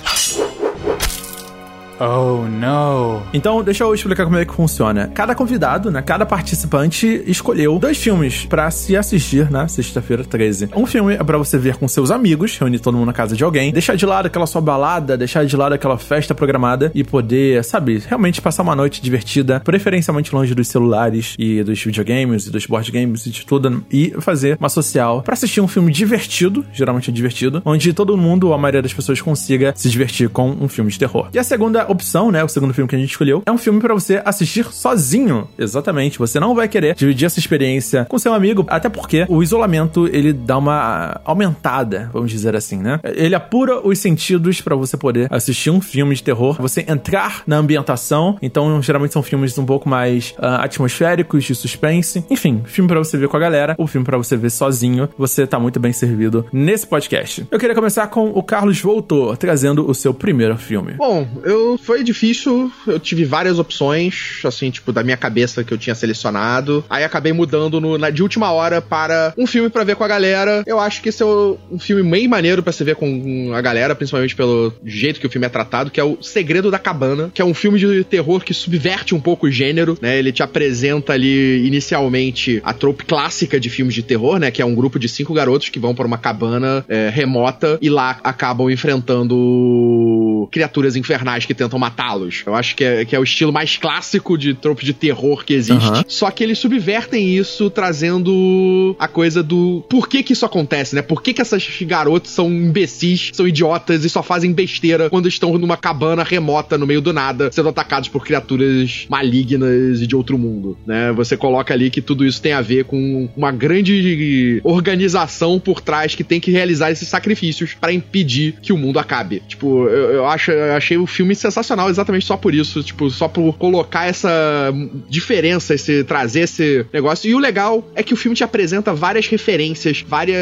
Oh, 1.99 2.45
no. 2.47 3.21
Então, 3.33 3.61
deixa 3.61 3.83
eu 3.83 3.93
explicar 3.93 4.23
como 4.23 4.37
é 4.37 4.45
que 4.45 4.53
funciona. 4.53 5.07
Cada 5.13 5.35
convidado, 5.35 5.91
né, 5.91 6.01
cada 6.01 6.25
participante 6.25 7.23
escolheu 7.27 7.77
dois 7.77 7.97
filmes 7.97 8.45
para 8.45 8.71
se 8.71 8.95
assistir 8.95 9.51
na 9.51 9.67
sexta-feira 9.67 10.23
13. 10.23 10.69
Um 10.75 10.85
filme 10.85 11.15
é 11.15 11.23
para 11.23 11.37
você 11.37 11.57
ver 11.57 11.75
com 11.75 11.87
seus 11.87 12.09
amigos, 12.09 12.57
reunir 12.57 12.79
todo 12.79 12.95
mundo 12.95 13.07
na 13.07 13.13
casa 13.13 13.35
de 13.35 13.43
alguém, 13.43 13.73
deixar 13.73 13.95
de 13.95 14.05
lado 14.05 14.27
aquela 14.27 14.47
sua 14.47 14.61
balada, 14.61 15.17
deixar 15.17 15.45
de 15.45 15.57
lado 15.57 15.73
aquela 15.73 15.97
festa 15.97 16.33
programada 16.33 16.89
e 16.95 17.03
poder, 17.03 17.63
sabe, 17.65 18.01
realmente 18.07 18.41
passar 18.41 18.63
uma 18.63 18.75
noite 18.75 19.01
divertida, 19.01 19.59
preferencialmente 19.59 20.33
longe 20.33 20.55
dos 20.55 20.67
celulares 20.69 21.35
e 21.37 21.61
dos 21.63 21.83
videogames 21.83 22.47
e 22.47 22.51
dos 22.51 22.65
board 22.65 22.91
games 22.91 23.25
e 23.25 23.29
de 23.29 23.45
tudo, 23.45 23.83
e 23.91 24.13
fazer 24.19 24.57
uma 24.57 24.69
social 24.69 25.21
para 25.21 25.33
assistir 25.33 25.59
um 25.59 25.67
filme 25.67 25.91
divertido, 25.91 26.65
geralmente 26.71 27.09
é 27.09 27.13
divertido, 27.13 27.61
onde 27.65 27.91
todo 27.91 28.17
mundo, 28.17 28.47
ou 28.47 28.53
a 28.53 28.57
maioria 28.57 28.81
das 28.81 28.93
pessoas, 28.93 29.21
consiga 29.21 29.73
se 29.75 29.89
divertir 29.89 30.29
com 30.29 30.51
um 30.51 30.69
filme 30.69 30.89
de 30.89 30.97
terror. 30.97 31.27
E 31.33 31.39
a 31.39 31.43
segunda 31.43 31.88
opção, 31.89 32.31
né? 32.31 32.44
O 32.44 32.47
segundo 32.47 32.74
filme 32.74 32.88
que 32.88 32.95
a 32.95 33.00
gente 33.00 33.12
escolheu 33.12 33.44
é 33.45 33.51
um 33.51 33.57
filme 33.57 33.80
para 33.80 33.94
você 33.94 34.21
assistir 34.24 34.65
sozinho. 34.71 35.47
Exatamente. 35.57 36.19
Você 36.19 36.39
não 36.39 36.56
vai 36.56 36.68
querer 36.68 36.95
dividir 36.95 37.25
essa 37.25 37.39
experiência 37.39 38.06
com 38.06 38.18
seu 38.19 38.33
amigo, 38.33 38.65
até 38.69 38.89
porque 38.89 39.25
o 39.27 39.41
isolamento 39.41 40.07
ele 40.07 40.33
dá 40.33 40.57
uma 40.57 41.19
aumentada, 41.25 42.09
vamos 42.13 42.31
dizer 42.31 42.56
assim, 42.56 42.77
né? 42.77 43.00
Ele 43.03 43.36
apura 43.36 43.86
os 43.86 44.00
sentidos 44.00 44.62
para 44.62 44.75
você 44.75 44.97
poder 44.97 45.27
assistir 45.31 45.69
um 45.69 45.81
filme 45.81 46.15
de 46.15 46.24
terror, 46.24 46.57
você 46.59 46.86
entrar 46.88 47.44
na 47.45 47.57
ambientação. 47.57 48.38
Então, 48.42 48.81
geralmente 48.81 49.13
são 49.13 49.24
filmes 49.24 49.57
um 49.57 49.65
pouco 49.65 49.88
mais 49.88 50.33
uh, 50.38 50.62
atmosféricos, 50.62 51.44
de 51.44 51.56
suspense. 51.56 52.24
Enfim, 52.30 52.62
filme 52.65 52.88
para 52.88 53.00
você 53.00 53.18
ver 53.18 53.27
com 53.27 53.38
a 53.38 53.39
galera, 53.39 53.75
ou 53.77 53.88
filme 53.88 54.06
para 54.06 54.18
você 54.18 54.35
ver 54.38 54.50
sozinho. 54.50 55.09
Você 55.18 55.47
tá 55.47 55.59
muito 55.59 55.80
bem 55.80 55.94
servido 55.94 56.45
nesse 56.51 56.85
podcast. 56.85 57.45
Eu 57.50 57.59
queria 57.59 57.75
começar 57.75 58.07
com 58.07 58.30
o 58.30 58.44
Carlos 58.44 58.80
Voltor, 58.81 59.38
trazendo 59.38 59.89
o 59.89 59.94
seu 59.94 60.13
primeiro 60.13 60.57
filme. 60.57 60.94
Bom, 60.94 61.27
eu 61.44 61.78
foi 61.81 62.03
difícil, 62.03 62.71
eu 62.87 62.99
tive 62.99 63.25
várias 63.25 63.59
opções, 63.59 64.39
assim, 64.43 64.69
tipo, 64.69 64.91
da 64.91 65.03
minha 65.03 65.17
cabeça 65.17 65.63
que 65.63 65.73
eu 65.73 65.77
tinha 65.77 65.95
selecionado. 65.95 66.83
Aí 66.89 67.03
acabei 67.03 67.33
mudando 67.33 67.79
no, 67.79 67.97
na, 67.97 68.09
de 68.09 68.21
última 68.21 68.51
hora 68.51 68.81
para 68.81 69.33
um 69.37 69.45
filme 69.45 69.69
para 69.69 69.83
ver 69.83 69.95
com 69.95 70.03
a 70.03 70.07
galera. 70.07 70.63
Eu 70.65 70.79
acho 70.79 71.01
que 71.01 71.09
esse 71.09 71.21
é 71.21 71.25
um 71.25 71.79
filme 71.79 72.03
meio 72.03 72.29
maneiro 72.29 72.63
para 72.63 72.73
se 72.73 72.83
ver 72.83 72.95
com 72.95 73.51
a 73.53 73.61
galera, 73.61 73.95
principalmente 73.95 74.35
pelo 74.35 74.73
jeito 74.83 75.19
que 75.19 75.27
o 75.27 75.29
filme 75.29 75.45
é 75.45 75.49
tratado, 75.49 75.91
que 75.91 75.99
é 75.99 76.03
o 76.03 76.21
Segredo 76.21 76.71
da 76.71 76.79
Cabana, 76.79 77.31
que 77.33 77.41
é 77.41 77.45
um 77.45 77.53
filme 77.53 77.79
de 77.79 78.03
terror 78.03 78.43
que 78.43 78.53
subverte 78.53 79.13
um 79.15 79.19
pouco 79.19 79.47
o 79.47 79.51
gênero, 79.51 79.97
né? 80.01 80.17
Ele 80.17 80.31
te 80.31 80.43
apresenta 80.43 81.13
ali 81.13 81.65
inicialmente 81.65 82.61
a 82.63 82.73
trope 82.73 83.05
clássica 83.05 83.59
de 83.59 83.69
filmes 83.69 83.93
de 83.93 84.03
terror, 84.03 84.39
né? 84.39 84.51
Que 84.51 84.61
é 84.61 84.65
um 84.65 84.75
grupo 84.75 84.97
de 84.97 85.09
cinco 85.09 85.33
garotos 85.33 85.69
que 85.69 85.79
vão 85.79 85.93
para 85.93 86.07
uma 86.07 86.17
cabana 86.17 86.85
é, 86.87 87.09
remota 87.09 87.77
e 87.81 87.89
lá 87.89 88.19
acabam 88.23 88.69
enfrentando 88.69 90.47
criaturas 90.51 90.95
infernais 90.95 91.45
que 91.45 91.53
tentam 91.53 91.69
tentam 91.69 91.80
matá-los. 91.80 92.44
Eu 92.45 92.56
acho 92.56 92.75
que 92.75 92.83
é, 92.83 93.06
que 93.06 93.16
é 93.16 93.19
o 93.19 93.24
estilo 93.24 93.54
mais 93.54 93.77
clássico 93.77 94.38
de 94.38 94.54
trope 94.56 94.83
de 94.83 94.94
terror 94.94 95.45
que 95.45 95.54
existe. 95.54 95.89
Uhum. 95.89 96.04
Só 96.07 96.31
que 96.31 96.44
eles 96.44 96.57
subvertem 96.57 97.38
isso 97.38 97.69
trazendo 97.69 98.95
a 99.00 99.07
coisa 99.07 99.44
do 99.44 99.86
por 99.88 100.10
que 100.10 100.24
que 100.24 100.33
isso 100.33 100.45
acontece, 100.45 100.95
né? 100.95 101.01
Por 101.01 101.21
que 101.21 101.33
que 101.33 101.42
essas 101.42 101.66
garotas 101.81 102.31
são 102.31 102.51
imbecis, 102.51 103.30
são 103.33 103.48
idiotas 103.48 104.04
e 104.04 104.10
só 104.10 104.24
fazem 104.24 104.51
besteira 104.51 105.10
quando 105.10 105.27
estão 105.27 105.57
numa 105.57 105.77
cabana 105.77 106.24
remota 106.24 106.77
no 106.77 106.88
meio 106.88 107.01
do 107.01 107.13
nada, 107.13 107.51
sendo 107.51 107.69
atacados 107.69 108.10
por 108.10 108.25
criaturas 108.25 109.06
malignas 109.10 110.01
e 110.01 110.07
de 110.07 110.16
outro 110.16 110.38
mundo, 110.38 110.77
né? 110.86 111.11
Você 111.14 111.38
coloca 111.38 111.73
ali 111.73 111.90
que 111.90 112.02
tudo 112.02 112.26
isso 112.26 112.42
tem 112.42 112.54
a 112.54 112.61
ver 112.61 112.85
com 112.85 113.30
uma 113.38 113.52
grande 113.52 114.59
organização 114.64 115.59
por 115.59 115.81
trás 115.81 116.16
que 116.16 116.23
tem 116.23 116.40
que 116.40 116.52
realizar 116.52 116.92
esses 116.92 117.07
sacrifícios 117.07 117.73
para 117.73 117.94
impedir 117.94 118.56
que 118.61 118.73
o 118.73 118.78
mundo 118.78 118.97
acabe. 118.97 119.42
Tipo, 119.47 119.88
eu, 119.88 120.11
eu 120.11 120.26
acho, 120.26 120.52
eu 120.52 120.73
achei 120.73 120.97
o 120.97 121.06
filme 121.06 121.35
sensacional 121.49 121.89
exatamente 121.89 122.25
só 122.25 122.37
por 122.37 122.53
isso, 122.53 122.83
tipo, 122.83 123.09
só 123.09 123.27
por 123.27 123.57
colocar 123.57 124.06
essa 124.06 124.73
diferença, 125.07 125.73
esse 125.73 126.03
trazer 126.03 126.41
esse 126.41 126.85
negócio. 126.94 127.29
E 127.29 127.35
o 127.35 127.39
legal 127.39 127.87
é 127.95 128.03
que 128.03 128.13
o 128.13 128.18
filme 128.18 128.35
te 128.35 128.44
apresenta 128.44 128.94
várias 128.94 129.27
referências, 129.27 130.03
várias 130.07 130.37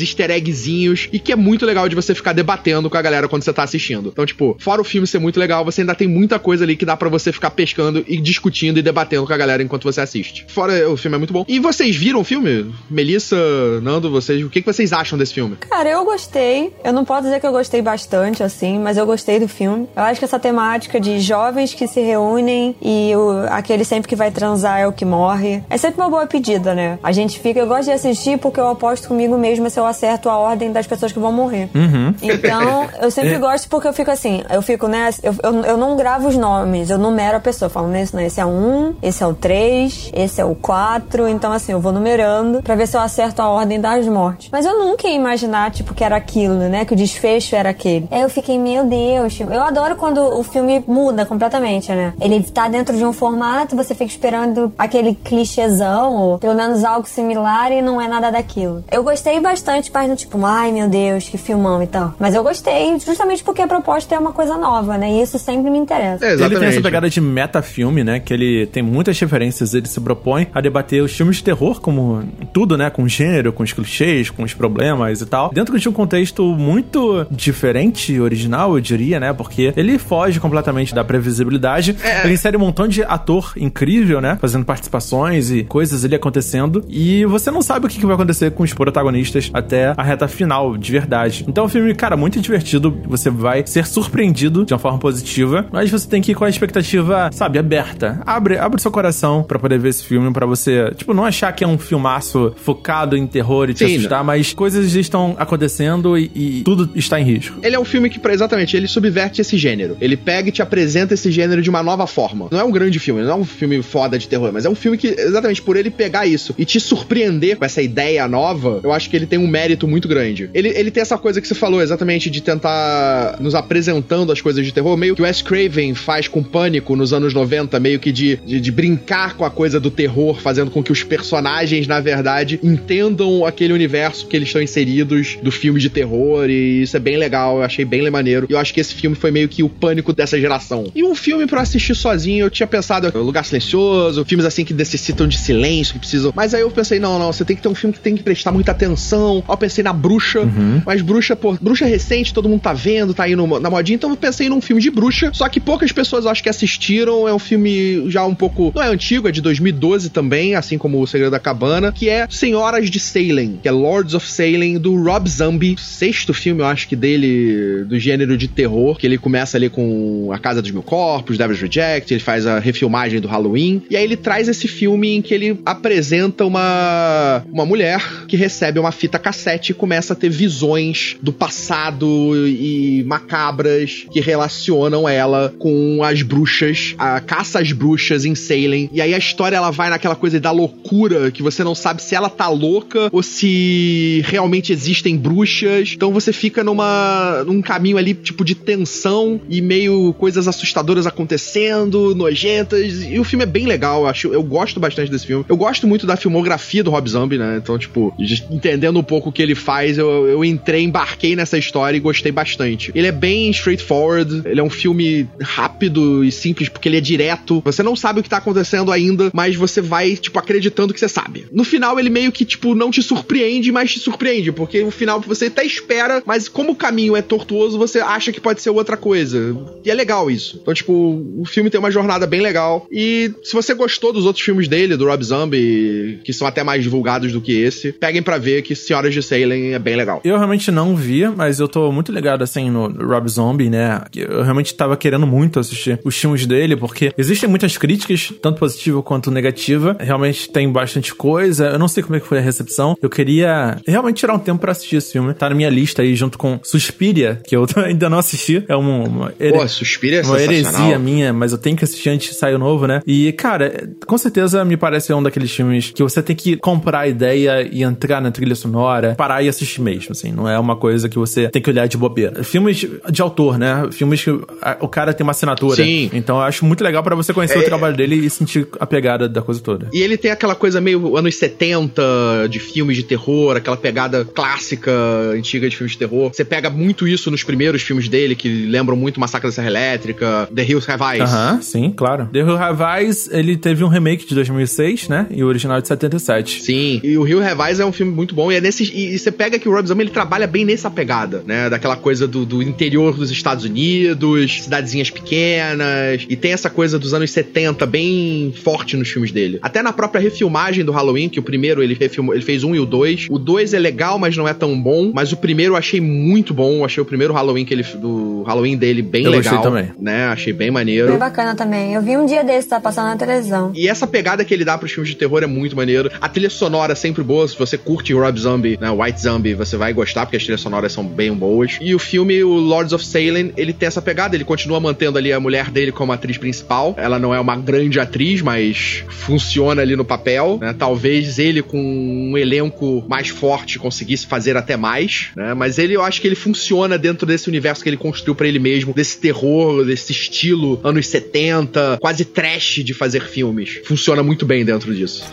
easter 0.00 0.30
eggzinhos 0.30 1.08
e 1.12 1.18
que 1.18 1.32
é 1.32 1.36
muito 1.36 1.66
legal 1.66 1.88
de 1.88 1.94
você 1.94 2.14
ficar 2.14 2.32
debatendo 2.32 2.88
com 2.88 2.96
a 2.96 3.02
galera 3.02 3.28
quando 3.28 3.42
você 3.42 3.52
tá 3.52 3.62
assistindo. 3.62 4.10
Então, 4.12 4.24
tipo, 4.24 4.56
fora 4.58 4.80
o 4.80 4.84
filme 4.84 5.06
ser 5.06 5.18
muito 5.18 5.38
legal, 5.38 5.64
você 5.64 5.80
ainda 5.82 5.94
tem 5.94 6.08
muita 6.08 6.38
coisa 6.38 6.64
ali 6.64 6.76
que 6.76 6.84
dá 6.84 6.96
para 6.96 7.08
você 7.08 7.32
ficar 7.32 7.50
pescando 7.50 8.04
e 8.06 8.20
discutindo 8.20 8.78
e 8.78 8.82
debatendo 8.82 9.26
com 9.26 9.32
a 9.32 9.36
galera 9.36 9.62
enquanto 9.62 9.84
você 9.84 10.00
assiste. 10.00 10.46
Fora 10.48 10.88
o 10.90 10.96
filme 10.96 11.16
é 11.16 11.18
muito 11.18 11.32
bom. 11.32 11.44
E 11.48 11.58
vocês 11.58 11.94
viram 11.96 12.20
o 12.20 12.24
filme? 12.24 12.72
Melissa, 12.90 13.36
Nando, 13.82 14.10
vocês, 14.10 14.42
o 14.44 14.48
que, 14.48 14.60
que 14.60 14.72
vocês 14.72 14.92
acham 14.92 15.18
desse 15.18 15.34
filme? 15.34 15.56
Cara, 15.56 15.88
eu 15.90 16.04
gostei. 16.04 16.72
Eu 16.84 16.92
não 16.92 17.04
posso 17.04 17.24
dizer 17.24 17.40
que 17.40 17.46
eu 17.46 17.52
gostei 17.52 17.82
bastante, 17.82 18.42
assim, 18.42 18.78
mas 18.78 18.96
eu 18.96 19.06
gostei 19.06 19.38
do 19.38 19.48
filme. 19.48 19.71
Eu 19.96 20.02
acho 20.02 20.18
que 20.18 20.24
essa 20.24 20.38
temática 20.38 21.00
de 21.00 21.18
jovens 21.20 21.74
que 21.74 21.86
se 21.86 22.00
reúnem 22.00 22.76
e 22.80 23.12
o, 23.16 23.46
aquele 23.50 23.84
sempre 23.84 24.08
que 24.08 24.14
vai 24.14 24.30
transar 24.30 24.78
é 24.78 24.86
o 24.86 24.92
que 24.92 25.04
morre 25.04 25.62
é 25.68 25.76
sempre 25.76 26.00
uma 26.00 26.10
boa 26.10 26.26
pedida, 26.26 26.74
né? 26.74 26.98
A 27.02 27.12
gente 27.12 27.38
fica, 27.40 27.58
eu 27.58 27.66
gosto 27.66 27.84
de 27.84 27.92
assistir 27.92 28.38
porque 28.38 28.60
eu 28.60 28.68
aposto 28.68 29.08
comigo 29.08 29.36
mesmo 29.36 29.68
se 29.70 29.80
eu 29.80 29.86
acerto 29.86 30.28
a 30.28 30.36
ordem 30.36 30.70
das 30.70 30.86
pessoas 30.86 31.12
que 31.12 31.18
vão 31.18 31.32
morrer. 31.32 31.68
Uhum. 31.74 32.14
Então, 32.22 32.88
eu 33.00 33.10
sempre 33.10 33.34
é. 33.34 33.38
gosto 33.38 33.68
porque 33.68 33.88
eu 33.88 33.92
fico 33.92 34.10
assim, 34.10 34.42
eu 34.50 34.62
fico, 34.62 34.86
né? 34.86 35.10
Eu, 35.22 35.34
eu, 35.42 35.60
eu, 35.62 35.76
não 35.76 35.96
gravo 35.96 36.28
os 36.28 36.36
nomes, 36.36 36.90
eu 36.90 36.98
numero 36.98 37.36
a 37.36 37.40
pessoa. 37.40 37.66
Eu 37.66 37.70
falo, 37.70 37.88
nesse, 37.88 38.14
né, 38.14 38.26
esse 38.26 38.40
é 38.40 38.44
o 38.44 38.48
um, 38.48 38.94
esse 39.02 39.22
é 39.22 39.26
o 39.26 39.34
três, 39.34 40.10
esse 40.14 40.40
é 40.40 40.44
o 40.44 40.54
quatro. 40.54 41.26
Então, 41.28 41.52
assim, 41.52 41.72
eu 41.72 41.80
vou 41.80 41.92
numerando 41.92 42.62
pra 42.62 42.74
ver 42.74 42.86
se 42.86 42.96
eu 42.96 43.00
acerto 43.00 43.40
a 43.42 43.48
ordem 43.48 43.80
das 43.80 44.06
mortes. 44.06 44.48
Mas 44.52 44.66
eu 44.66 44.78
nunca 44.78 45.08
ia 45.08 45.14
imaginar, 45.14 45.70
tipo, 45.70 45.94
que 45.94 46.04
era 46.04 46.16
aquilo, 46.16 46.54
né? 46.54 46.84
Que 46.84 46.92
o 46.92 46.96
desfecho 46.96 47.56
era 47.56 47.70
aquele. 47.70 48.06
Aí 48.10 48.20
eu 48.20 48.28
fiquei 48.28 48.52
fiquei, 48.52 48.58
meu 48.58 48.84
Deus. 48.84 49.38
Eu 49.40 49.61
adoro 49.62 49.96
quando 49.96 50.20
o 50.20 50.42
filme 50.42 50.82
muda 50.86 51.24
completamente, 51.24 51.90
né? 51.92 52.14
Ele 52.20 52.42
tá 52.42 52.68
dentro 52.68 52.96
de 52.96 53.04
um 53.04 53.12
formato, 53.12 53.76
você 53.76 53.94
fica 53.94 54.10
esperando 54.10 54.72
aquele 54.78 55.14
clichêzão, 55.14 56.14
ou 56.14 56.38
pelo 56.38 56.54
menos 56.54 56.84
algo 56.84 57.06
similar, 57.06 57.72
e 57.72 57.82
não 57.82 58.00
é 58.00 58.08
nada 58.08 58.30
daquilo. 58.30 58.84
Eu 58.90 59.02
gostei 59.02 59.40
bastante, 59.40 59.90
mas 59.92 60.08
no 60.08 60.16
tipo, 60.16 60.44
ai 60.44 60.72
meu 60.72 60.88
Deus, 60.88 61.28
que 61.28 61.38
filmão 61.38 61.82
e 61.82 61.86
tal. 61.86 62.14
Mas 62.18 62.34
eu 62.34 62.42
gostei 62.42 62.98
justamente 62.98 63.42
porque 63.42 63.62
a 63.62 63.66
proposta 63.66 64.14
é 64.14 64.18
uma 64.18 64.32
coisa 64.32 64.56
nova, 64.56 64.96
né? 64.96 65.10
E 65.12 65.22
isso 65.22 65.38
sempre 65.38 65.70
me 65.70 65.78
interessa. 65.78 66.24
É, 66.24 66.32
ele 66.32 66.58
tem 66.58 66.68
essa 66.68 66.80
pegada 66.80 67.08
de 67.08 67.20
metafilme, 67.20 68.04
né? 68.04 68.20
Que 68.20 68.32
ele 68.32 68.66
tem 68.66 68.82
muitas 68.82 69.18
referências, 69.18 69.74
ele 69.74 69.86
se 69.86 70.00
propõe 70.00 70.48
a 70.54 70.60
debater 70.60 71.02
os 71.02 71.12
filmes 71.12 71.36
de 71.36 71.44
terror 71.44 71.80
como 71.80 72.22
tudo, 72.52 72.76
né? 72.76 72.90
Com 72.90 73.06
gênero, 73.06 73.52
com 73.52 73.62
os 73.62 73.72
clichês, 73.72 74.30
com 74.30 74.42
os 74.42 74.54
problemas 74.54 75.20
e 75.20 75.26
tal. 75.26 75.50
Dentro 75.52 75.78
de 75.78 75.88
um 75.88 75.92
contexto 75.92 76.42
muito 76.44 77.26
diferente, 77.30 78.18
original, 78.20 78.74
eu 78.74 78.80
diria, 78.80 79.20
né? 79.20 79.32
Porque 79.32 79.51
ele 79.60 79.98
foge 79.98 80.40
completamente 80.40 80.94
da 80.94 81.04
previsibilidade. 81.04 81.96
É. 82.02 82.24
Ele 82.24 82.34
insere 82.34 82.56
um 82.56 82.60
montão 82.60 82.86
de 82.86 83.02
ator 83.02 83.52
incrível, 83.56 84.20
né? 84.20 84.38
Fazendo 84.40 84.64
participações 84.64 85.50
e 85.50 85.64
coisas 85.64 86.04
ali 86.04 86.14
acontecendo. 86.14 86.84
E 86.88 87.24
você 87.26 87.50
não 87.50 87.62
sabe 87.62 87.86
o 87.86 87.88
que 87.88 88.04
vai 88.04 88.14
acontecer 88.14 88.50
com 88.52 88.62
os 88.62 88.72
protagonistas 88.72 89.50
até 89.52 89.92
a 89.96 90.02
reta 90.02 90.28
final, 90.28 90.76
de 90.76 90.92
verdade. 90.92 91.44
Então 91.46 91.64
é 91.64 91.66
um 91.66 91.70
filme, 91.70 91.94
cara, 91.94 92.16
muito 92.16 92.40
divertido. 92.40 92.96
Você 93.06 93.30
vai 93.30 93.64
ser 93.66 93.86
surpreendido 93.86 94.64
de 94.64 94.72
uma 94.72 94.78
forma 94.78 94.98
positiva, 94.98 95.66
mas 95.72 95.90
você 95.90 96.08
tem 96.08 96.22
que 96.22 96.32
ir 96.32 96.34
com 96.34 96.44
a 96.44 96.48
expectativa, 96.48 97.30
sabe, 97.32 97.58
aberta. 97.58 98.20
Abre, 98.26 98.58
abre 98.58 98.80
seu 98.80 98.90
coração 98.90 99.42
para 99.42 99.58
poder 99.58 99.78
ver 99.78 99.90
esse 99.90 100.04
filme, 100.04 100.32
para 100.32 100.46
você, 100.46 100.90
tipo, 100.96 101.12
não 101.12 101.24
achar 101.24 101.52
que 101.52 101.64
é 101.64 101.66
um 101.66 101.78
filmaço 101.78 102.52
focado 102.56 103.16
em 103.16 103.26
terror 103.26 103.68
e 103.70 103.74
te 103.74 103.86
Sim, 103.86 103.96
assustar, 103.96 104.24
mas 104.24 104.52
coisas 104.54 104.94
estão 104.94 105.34
acontecendo 105.38 106.16
e, 106.16 106.30
e, 106.34 106.62
tudo 106.62 106.90
está 106.94 107.20
em 107.20 107.24
risco. 107.24 107.58
Ele 107.62 107.76
é 107.76 107.80
um 107.80 107.84
filme 107.84 108.08
que, 108.08 108.20
exatamente, 108.28 108.76
ele 108.76 108.86
subverte 108.86 109.41
esse 109.42 109.56
gênero. 109.56 109.96
Ele 110.00 110.16
pega 110.16 110.48
e 110.48 110.52
te 110.52 110.62
apresenta 110.62 111.14
esse 111.14 111.30
gênero 111.30 111.62
de 111.62 111.70
uma 111.70 111.82
nova 111.82 112.06
forma. 112.06 112.48
Não 112.50 112.60
é 112.60 112.64
um 112.64 112.70
grande 112.70 112.98
filme, 112.98 113.22
não 113.22 113.30
é 113.30 113.34
um 113.36 113.44
filme 113.44 113.82
foda 113.82 114.18
de 114.18 114.28
terror, 114.28 114.50
mas 114.52 114.64
é 114.64 114.70
um 114.70 114.74
filme 114.74 114.96
que, 114.96 115.08
exatamente 115.08 115.60
por 115.60 115.76
ele 115.76 115.90
pegar 115.90 116.26
isso 116.26 116.54
e 116.58 116.64
te 116.64 116.78
surpreender 116.80 117.56
com 117.56 117.64
essa 117.64 117.82
ideia 117.82 118.26
nova, 118.28 118.80
eu 118.82 118.92
acho 118.92 119.10
que 119.10 119.16
ele 119.16 119.26
tem 119.26 119.38
um 119.38 119.46
mérito 119.46 119.88
muito 119.88 120.08
grande. 120.08 120.50
Ele, 120.54 120.68
ele 120.68 120.90
tem 120.90 121.00
essa 121.00 121.18
coisa 121.18 121.40
que 121.40 121.48
você 121.48 121.54
falou, 121.54 121.82
exatamente, 121.82 122.30
de 122.30 122.40
tentar 122.40 123.36
nos 123.40 123.54
apresentando 123.54 124.32
as 124.32 124.40
coisas 124.40 124.64
de 124.64 124.72
terror, 124.72 124.96
meio 124.96 125.14
que 125.14 125.22
o 125.22 125.24
Wes 125.24 125.42
Craven 125.42 125.94
faz 125.94 126.28
com 126.28 126.42
Pânico 126.42 126.94
nos 126.94 127.12
anos 127.12 127.34
90, 127.34 127.78
meio 127.80 127.98
que 127.98 128.12
de, 128.12 128.36
de, 128.44 128.60
de 128.60 128.72
brincar 128.72 129.36
com 129.36 129.44
a 129.44 129.50
coisa 129.50 129.80
do 129.80 129.90
terror, 129.90 130.40
fazendo 130.40 130.70
com 130.70 130.82
que 130.82 130.92
os 130.92 131.02
personagens, 131.02 131.86
na 131.86 132.00
verdade, 132.00 132.60
entendam 132.62 133.44
aquele 133.44 133.72
universo 133.72 134.26
que 134.26 134.36
eles 134.36 134.48
estão 134.48 134.62
inseridos 134.62 135.38
do 135.42 135.50
filme 135.50 135.80
de 135.80 135.90
terror, 135.90 136.48
e 136.48 136.82
isso 136.82 136.96
é 136.96 137.00
bem 137.00 137.16
legal, 137.16 137.56
eu 137.56 137.62
achei 137.62 137.84
bem 137.84 138.02
maneiro. 138.10 138.46
E 138.48 138.52
eu 138.52 138.58
acho 138.58 138.72
que 138.72 138.80
esse 138.80 138.94
filme 138.94 139.16
foi 139.16 139.30
meio 139.32 139.48
que 139.48 139.62
o 139.62 139.68
pânico 139.68 140.12
dessa 140.12 140.38
geração. 140.38 140.90
E 140.94 141.02
um 141.02 141.14
filme 141.14 141.46
para 141.46 141.62
assistir 141.62 141.94
sozinho, 141.94 142.46
eu 142.46 142.50
tinha 142.50 142.66
pensado 142.66 143.10
Lugar 143.18 143.44
Silencioso, 143.44 144.24
filmes 144.24 144.46
assim 144.46 144.64
que 144.64 144.74
necessitam 144.74 145.26
de 145.26 145.38
silêncio, 145.38 145.94
que 145.94 146.00
precisam. 146.00 146.32
Mas 146.34 146.54
aí 146.54 146.60
eu 146.60 146.70
pensei, 146.70 146.98
não, 146.98 147.18
não, 147.18 147.32
você 147.32 147.44
tem 147.44 147.56
que 147.56 147.62
ter 147.62 147.68
um 147.68 147.74
filme 147.74 147.92
que 147.92 148.00
tem 148.00 148.16
que 148.16 148.22
prestar 148.22 148.52
muita 148.52 148.72
atenção. 148.72 149.42
Aí 149.46 149.52
eu 149.52 149.56
pensei 149.56 149.82
na 149.82 149.92
Bruxa, 149.92 150.40
uhum. 150.40 150.82
mas 150.84 151.02
Bruxa, 151.02 151.34
pô, 151.34 151.56
Bruxa 151.60 151.86
recente, 151.86 152.32
todo 152.32 152.48
mundo 152.48 152.60
tá 152.60 152.72
vendo, 152.72 153.14
tá 153.14 153.24
aí 153.24 153.34
no, 153.34 153.58
na 153.58 153.70
modinha, 153.70 153.96
então 153.96 154.10
eu 154.10 154.16
pensei 154.16 154.48
num 154.48 154.60
filme 154.60 154.80
de 154.80 154.90
bruxa, 154.90 155.30
só 155.32 155.48
que 155.48 155.60
poucas 155.60 155.92
pessoas 155.92 156.26
acho 156.26 156.42
que 156.42 156.48
assistiram. 156.48 157.26
É 157.26 157.34
um 157.34 157.38
filme 157.38 158.10
já 158.10 158.24
um 158.24 158.34
pouco. 158.34 158.72
Não 158.74 158.82
é 158.82 158.88
antigo, 158.88 159.28
é 159.28 159.32
de 159.32 159.40
2012 159.40 160.10
também, 160.10 160.54
assim 160.54 160.78
como 160.78 161.00
O 161.00 161.06
Segredo 161.06 161.30
da 161.30 161.38
Cabana, 161.38 161.92
que 161.92 162.08
é 162.08 162.26
Senhoras 162.28 162.90
de 162.90 163.00
Salem, 163.00 163.58
que 163.62 163.68
é 163.68 163.70
Lords 163.70 164.14
of 164.14 164.28
Salem, 164.28 164.78
do 164.78 164.94
Rob 165.02 165.28
Zombie. 165.28 165.76
Sexto 165.78 166.34
filme, 166.34 166.62
eu 166.62 166.66
acho 166.66 166.88
que 166.88 166.96
dele, 166.96 167.84
do 167.84 167.98
gênero 167.98 168.36
de 168.36 168.48
terror, 168.48 168.96
que 168.96 169.06
ele 169.06 169.18
começa 169.22 169.56
ali 169.56 169.70
com 169.70 170.30
A 170.32 170.38
Casa 170.38 170.60
dos 170.60 170.70
Mil 170.70 170.82
Corpos, 170.82 171.38
Devil's 171.38 171.60
Reject, 171.60 172.12
ele 172.12 172.20
faz 172.20 172.46
a 172.46 172.58
refilmagem 172.58 173.20
do 173.20 173.28
Halloween, 173.28 173.82
e 173.88 173.96
aí 173.96 174.04
ele 174.04 174.16
traz 174.16 174.48
esse 174.48 174.66
filme 174.66 175.16
em 175.16 175.22
que 175.22 175.32
ele 175.32 175.58
apresenta 175.64 176.44
uma, 176.44 177.44
uma 177.50 177.64
mulher 177.64 178.26
que 178.26 178.36
recebe 178.36 178.78
uma 178.78 178.90
fita 178.92 179.18
cassete 179.18 179.72
e 179.72 179.74
começa 179.74 180.12
a 180.12 180.16
ter 180.16 180.28
visões 180.28 181.16
do 181.22 181.32
passado 181.32 182.34
e 182.46 183.04
macabras 183.06 184.06
que 184.10 184.20
relacionam 184.20 185.08
ela 185.08 185.54
com 185.58 186.02
as 186.02 186.22
bruxas, 186.22 186.94
a 186.98 187.20
caça 187.20 187.60
às 187.60 187.70
bruxas 187.72 188.24
em 188.24 188.34
Salem. 188.34 188.90
E 188.92 189.00
aí 189.00 189.14
a 189.14 189.18
história 189.18 189.56
ela 189.56 189.70
vai 189.70 189.88
naquela 189.88 190.16
coisa 190.16 190.40
da 190.40 190.50
loucura 190.50 191.30
que 191.30 191.42
você 191.42 191.62
não 191.62 191.74
sabe 191.74 192.02
se 192.02 192.14
ela 192.14 192.28
tá 192.28 192.48
louca 192.48 193.08
ou 193.12 193.22
se 193.22 194.22
realmente 194.26 194.72
existem 194.72 195.16
bruxas. 195.16 195.92
Então 195.94 196.12
você 196.12 196.32
fica 196.32 196.64
numa 196.64 197.44
num 197.46 197.62
caminho 197.62 197.96
ali 197.96 198.14
tipo 198.14 198.44
de 198.44 198.54
tensão 198.54 199.11
e 199.48 199.60
meio 199.60 200.14
coisas 200.14 200.48
assustadoras 200.48 201.06
acontecendo, 201.06 202.14
nojentas. 202.14 203.02
E 203.04 203.18
o 203.18 203.24
filme 203.24 203.44
é 203.44 203.46
bem 203.46 203.66
legal, 203.66 204.02
eu 204.02 204.06
acho, 204.08 204.28
eu 204.32 204.42
gosto 204.42 204.80
bastante 204.80 205.10
desse 205.10 205.26
filme. 205.26 205.44
Eu 205.48 205.56
gosto 205.56 205.86
muito 205.86 206.06
da 206.06 206.16
filmografia 206.16 206.82
do 206.82 206.90
Rob 206.90 207.08
Zombie, 207.08 207.38
né? 207.38 207.58
Então, 207.62 207.78
tipo, 207.78 208.14
entendendo 208.50 208.98
um 208.98 209.02
pouco 209.02 209.28
o 209.28 209.32
que 209.32 209.42
ele 209.42 209.54
faz, 209.54 209.98
eu, 209.98 210.26
eu 210.28 210.44
entrei, 210.44 210.82
embarquei 210.82 211.36
nessa 211.36 211.58
história 211.58 211.96
e 211.96 212.00
gostei 212.00 212.32
bastante. 212.32 212.90
Ele 212.94 213.06
é 213.06 213.12
bem 213.12 213.50
straightforward, 213.50 214.42
ele 214.44 214.60
é 214.60 214.62
um 214.62 214.70
filme 214.70 215.28
rápido 215.40 216.24
e 216.24 216.32
simples 216.32 216.68
porque 216.68 216.88
ele 216.88 216.96
é 216.96 217.00
direto. 217.00 217.62
Você 217.64 217.82
não 217.82 217.96
sabe 217.96 218.20
o 218.20 218.22
que 218.22 218.28
tá 218.28 218.38
acontecendo 218.38 218.92
ainda, 218.92 219.30
mas 219.32 219.56
você 219.56 219.80
vai, 219.80 220.16
tipo, 220.16 220.38
acreditando 220.38 220.92
que 220.92 221.00
você 221.00 221.08
sabe. 221.08 221.46
No 221.52 221.64
final, 221.64 221.98
ele 221.98 222.10
meio 222.10 222.32
que, 222.32 222.44
tipo, 222.44 222.74
não 222.74 222.90
te 222.90 223.02
surpreende, 223.02 223.72
mas 223.72 223.92
te 223.92 223.98
surpreende, 223.98 224.52
porque 224.52 224.82
o 224.82 224.90
final 224.90 225.20
você 225.20 225.46
até 225.46 225.64
espera, 225.64 226.22
mas 226.26 226.48
como 226.48 226.72
o 226.72 226.76
caminho 226.76 227.16
é 227.16 227.22
tortuoso, 227.22 227.78
você 227.78 228.00
acha 228.00 228.32
que 228.32 228.40
pode 228.40 228.60
ser 228.60 228.70
outra 228.70 228.96
coisa. 229.02 229.56
E 229.84 229.90
é 229.90 229.94
legal 229.94 230.30
isso. 230.30 230.58
Então, 230.62 230.72
tipo, 230.72 230.92
o 231.36 231.44
filme 231.44 231.68
tem 231.68 231.80
uma 231.80 231.90
jornada 231.90 232.26
bem 232.26 232.40
legal. 232.40 232.86
E 232.90 233.32
se 233.42 233.52
você 233.52 233.74
gostou 233.74 234.12
dos 234.12 234.24
outros 234.24 234.44
filmes 234.44 234.68
dele, 234.68 234.96
do 234.96 235.06
Rob 235.06 235.22
Zombie, 235.24 236.20
que 236.24 236.32
são 236.32 236.46
até 236.46 236.62
mais 236.62 236.84
divulgados 236.84 237.32
do 237.32 237.40
que 237.40 237.52
esse, 237.52 237.92
peguem 237.92 238.22
para 238.22 238.38
ver 238.38 238.62
que 238.62 238.76
Senhoras 238.76 239.12
de 239.12 239.22
Salem 239.22 239.74
é 239.74 239.78
bem 239.78 239.96
legal. 239.96 240.20
Eu 240.24 240.36
realmente 240.36 240.70
não 240.70 240.94
vi, 240.94 241.26
mas 241.26 241.58
eu 241.58 241.66
tô 241.66 241.90
muito 241.90 242.12
ligado, 242.12 242.42
assim, 242.42 242.70
no 242.70 242.86
Rob 242.88 243.28
Zombie, 243.28 243.68
né? 243.68 244.02
Eu 244.14 244.42
realmente 244.42 244.74
tava 244.74 244.96
querendo 244.96 245.26
muito 245.26 245.58
assistir 245.58 245.98
os 246.04 246.16
filmes 246.16 246.46
dele, 246.46 246.76
porque 246.76 247.12
existem 247.18 247.48
muitas 247.48 247.76
críticas, 247.76 248.32
tanto 248.40 248.60
positiva 248.60 249.02
quanto 249.02 249.30
negativa. 249.30 249.96
Realmente 249.98 250.48
tem 250.48 250.70
bastante 250.70 251.14
coisa. 251.14 251.66
Eu 251.66 251.78
não 251.78 251.88
sei 251.88 252.02
como 252.02 252.16
é 252.16 252.20
que 252.20 252.26
foi 252.26 252.38
a 252.38 252.42
recepção. 252.42 252.96
Eu 253.02 253.10
queria 253.10 253.76
realmente 253.86 254.18
tirar 254.18 254.34
um 254.34 254.38
tempo 254.38 254.60
para 254.60 254.72
assistir 254.72 254.96
esse 254.96 255.12
filme. 255.12 255.34
Tá 255.34 255.48
na 255.48 255.54
minha 255.54 255.70
lista 255.70 256.02
aí, 256.02 256.14
junto 256.14 256.38
com 256.38 256.60
Suspiria, 256.62 257.40
que 257.44 257.56
eu 257.56 257.66
ainda 257.76 258.08
não 258.08 258.18
assisti. 258.18 258.64
É 258.68 258.76
uma... 258.82 259.08
uma 259.08 259.32
Pô, 259.50 259.68
Suspiria 259.68 260.20
é 260.20 260.22
Uma 260.22 260.40
heresia 260.40 260.98
minha, 260.98 261.32
mas 261.32 261.52
eu 261.52 261.58
tenho 261.58 261.76
que 261.76 261.84
assistir 261.84 262.10
antes 262.10 262.30
de 262.30 262.34
sair 262.34 262.54
o 262.54 262.58
novo, 262.58 262.86
né? 262.86 263.00
E, 263.06 263.32
cara, 263.32 263.88
com 264.06 264.18
certeza 264.18 264.64
me 264.64 264.76
parece 264.76 265.12
um 265.12 265.22
daqueles 265.22 265.50
filmes 265.50 265.90
que 265.90 266.02
você 266.02 266.22
tem 266.22 266.34
que 266.34 266.56
comprar 266.56 267.00
a 267.00 267.08
ideia 267.08 267.68
e 267.70 267.82
entrar 267.82 268.20
na 268.20 268.30
trilha 268.30 268.54
sonora, 268.54 269.14
parar 269.14 269.42
e 269.42 269.48
assistir 269.48 269.80
mesmo, 269.80 270.12
assim. 270.12 270.32
Não 270.32 270.48
é 270.48 270.58
uma 270.58 270.76
coisa 270.76 271.08
que 271.08 271.18
você 271.18 271.48
tem 271.48 271.60
que 271.60 271.70
olhar 271.70 271.86
de 271.86 271.96
bobeira. 271.96 272.42
Filmes 272.44 272.86
de 273.10 273.22
autor, 273.22 273.58
né? 273.58 273.88
Filmes 273.92 274.22
que 274.22 274.30
o 274.30 274.88
cara 274.88 275.12
tem 275.12 275.24
uma 275.24 275.32
assinatura. 275.32 275.76
Sim. 275.76 276.10
Então 276.12 276.36
eu 276.36 276.42
acho 276.42 276.64
muito 276.64 276.82
legal 276.82 277.02
para 277.02 277.14
você 277.14 277.32
conhecer 277.32 277.58
é... 277.58 277.60
o 277.60 277.64
trabalho 277.64 277.96
dele 277.96 278.16
e 278.16 278.30
sentir 278.30 278.66
a 278.78 278.86
pegada 278.86 279.28
da 279.28 279.42
coisa 279.42 279.60
toda. 279.60 279.88
E 279.92 280.00
ele 280.02 280.16
tem 280.16 280.30
aquela 280.30 280.54
coisa 280.54 280.80
meio 280.80 281.16
anos 281.16 281.34
70 281.36 282.48
de 282.48 282.58
filmes 282.58 282.96
de 282.96 283.02
terror, 283.02 283.56
aquela 283.56 283.76
pegada 283.76 284.24
clássica, 284.24 284.92
antiga 285.34 285.68
de 285.68 285.76
filmes 285.76 285.92
de 285.92 285.98
terror. 285.98 286.30
Você 286.32 286.44
pega 286.44 286.70
muito 286.70 287.06
isso 287.06 287.30
nos 287.30 287.42
primeiros 287.42 287.82
filmes 287.82 288.08
dele, 288.08 288.34
que 288.34 288.66
lembram 288.72 288.96
muito 288.96 289.20
Massacre 289.20 289.48
da 289.48 289.52
Serra 289.52 289.68
Elétrica, 289.68 290.48
The 290.54 290.62
Hills 290.62 290.90
Have 290.90 291.02
Eyes. 291.02 291.30
Aham, 291.30 291.54
uh 291.54 291.58
-huh, 291.58 291.62
sim, 291.62 291.92
claro. 291.94 292.28
The 292.32 292.38
Hills 292.38 292.62
Have 292.62 292.82
Eyes, 292.82 293.28
ele 293.30 293.56
teve 293.56 293.84
um 293.84 293.88
remake 293.88 294.26
de 294.26 294.34
2006, 294.34 295.08
né? 295.08 295.26
E 295.30 295.44
o 295.44 295.46
original 295.46 295.80
de 295.80 295.88
77. 295.88 296.62
Sim, 296.62 297.00
e 297.04 297.18
o 297.18 297.22
Rio 297.22 297.40
Revise 297.40 297.82
é 297.82 297.86
um 297.86 297.92
filme 297.92 298.12
muito 298.12 298.34
bom. 298.34 298.50
E 298.50 298.56
é 298.56 298.60
nesse. 298.60 298.84
E, 298.84 299.18
você 299.18 299.30
pega 299.30 299.58
que 299.58 299.68
o 299.68 299.72
Rob 299.72 299.86
Zombie 299.86 300.04
ele 300.04 300.10
trabalha 300.10 300.46
bem 300.46 300.64
nessa 300.64 300.90
pegada, 300.90 301.42
né? 301.46 301.68
Daquela 301.68 301.96
coisa 301.96 302.26
do, 302.26 302.44
do 302.46 302.62
interior 302.62 303.14
dos 303.16 303.30
Estados 303.30 303.64
Unidos, 303.64 304.62
cidadezinhas 304.62 305.10
pequenas. 305.10 306.26
E 306.28 306.36
tem 306.36 306.52
essa 306.52 306.70
coisa 306.70 306.98
dos 306.98 307.12
anos 307.12 307.30
70 307.30 307.84
bem 307.86 308.54
forte 308.62 308.96
nos 308.96 309.08
filmes 309.08 309.32
dele. 309.32 309.58
Até 309.62 309.82
na 309.82 309.92
própria 309.92 310.20
refilmagem 310.20 310.84
do 310.84 310.92
Halloween, 310.92 311.28
que 311.28 311.38
o 311.38 311.42
primeiro 311.42 311.82
ele 311.82 311.94
refilmou, 311.94 312.34
ele 312.34 312.42
fez 312.42 312.64
um 312.64 312.74
e 312.74 312.80
o 312.80 312.86
dois. 312.86 313.26
O 313.30 313.38
dois 313.38 313.74
é 313.74 313.78
legal, 313.78 314.18
mas 314.18 314.36
não 314.36 314.48
é 314.48 314.54
tão 314.54 314.80
bom. 314.80 315.12
Mas 315.14 315.32
o 315.32 315.36
primeiro 315.36 315.72
eu 315.72 315.76
achei 315.76 316.00
muito 316.00 316.54
bom. 316.54 316.78
Eu 316.78 316.84
achei 316.84 317.02
o 317.02 317.06
primeiro 317.06 317.34
Halloween 317.34 317.64
que 317.64 317.74
ele. 317.74 317.82
do 317.82 318.42
Halloween 318.46 318.61
dele 318.76 319.02
bem 319.02 319.24
eu 319.24 319.30
legal. 319.30 319.62
também. 319.62 319.90
Né? 319.98 320.26
Achei 320.26 320.52
bem 320.52 320.70
maneiro. 320.70 321.08
Bem 321.08 321.18
bacana 321.18 321.54
também. 321.54 321.94
Eu 321.94 322.02
vi 322.02 322.16
um 322.16 322.26
dia 322.26 322.42
desse, 322.42 322.68
tá 322.68 322.80
passando 322.80 323.06
na 323.06 323.16
televisão. 323.16 323.72
E 323.74 323.88
essa 323.88 324.06
pegada 324.06 324.44
que 324.44 324.52
ele 324.52 324.64
dá 324.64 324.76
pros 324.78 324.92
filmes 324.92 325.10
de 325.10 325.16
terror 325.16 325.42
é 325.42 325.46
muito 325.46 325.76
maneiro. 325.76 326.10
A 326.20 326.28
trilha 326.28 326.50
sonora 326.50 326.92
é 326.92 326.96
sempre 326.96 327.22
boa. 327.22 327.46
Se 327.46 327.58
você 327.58 327.76
curte 327.76 328.12
Rob 328.12 328.38
Zombie, 328.38 328.78
né, 328.80 328.90
White 328.90 329.20
Zombie, 329.20 329.54
você 329.54 329.76
vai 329.76 329.92
gostar, 329.92 330.26
porque 330.26 330.36
as 330.36 330.42
trilhas 330.42 330.60
sonoras 330.60 330.92
são 330.92 331.04
bem 331.04 331.32
boas. 331.32 331.78
E 331.80 331.94
o 331.94 331.98
filme, 331.98 332.42
o 332.42 332.54
Lords 332.54 332.92
of 332.92 333.04
Salem, 333.04 333.52
ele 333.56 333.72
tem 333.72 333.86
essa 333.86 334.02
pegada. 334.02 334.34
Ele 334.34 334.44
continua 334.44 334.80
mantendo 334.80 335.18
ali 335.18 335.32
a 335.32 335.40
mulher 335.40 335.70
dele 335.70 335.92
como 335.92 336.12
atriz 336.12 336.38
principal. 336.38 336.94
Ela 336.96 337.18
não 337.18 337.34
é 337.34 337.40
uma 337.40 337.56
grande 337.56 337.98
atriz, 338.00 338.40
mas 338.42 339.04
funciona 339.08 339.82
ali 339.82 339.96
no 339.96 340.04
papel. 340.04 340.58
Né? 340.60 340.74
Talvez 340.78 341.38
ele, 341.38 341.62
com 341.62 341.78
um 341.78 342.36
elenco 342.38 343.04
mais 343.08 343.28
forte, 343.28 343.78
conseguisse 343.78 344.26
fazer 344.26 344.56
até 344.56 344.76
mais. 344.76 345.30
Né? 345.36 345.54
Mas 345.54 345.78
ele, 345.78 345.94
eu 345.94 346.02
acho 346.02 346.20
que 346.20 346.26
ele 346.26 346.34
funciona 346.34 346.98
dentro 346.98 347.26
desse 347.26 347.48
universo 347.48 347.82
que 347.82 347.88
ele 347.88 347.96
construiu 347.96 348.34
para 348.34 348.46
ele 348.48 348.51
mesmo, 348.58 348.92
desse 348.92 349.18
terror, 349.18 349.84
desse 349.84 350.12
estilo 350.12 350.80
anos 350.82 351.06
70, 351.06 351.98
quase 352.00 352.24
trash 352.24 352.82
de 352.84 352.94
fazer 352.94 353.22
filmes. 353.22 353.80
Funciona 353.84 354.22
muito 354.22 354.44
bem 354.46 354.64
dentro 354.64 354.94
disso. 354.94 355.24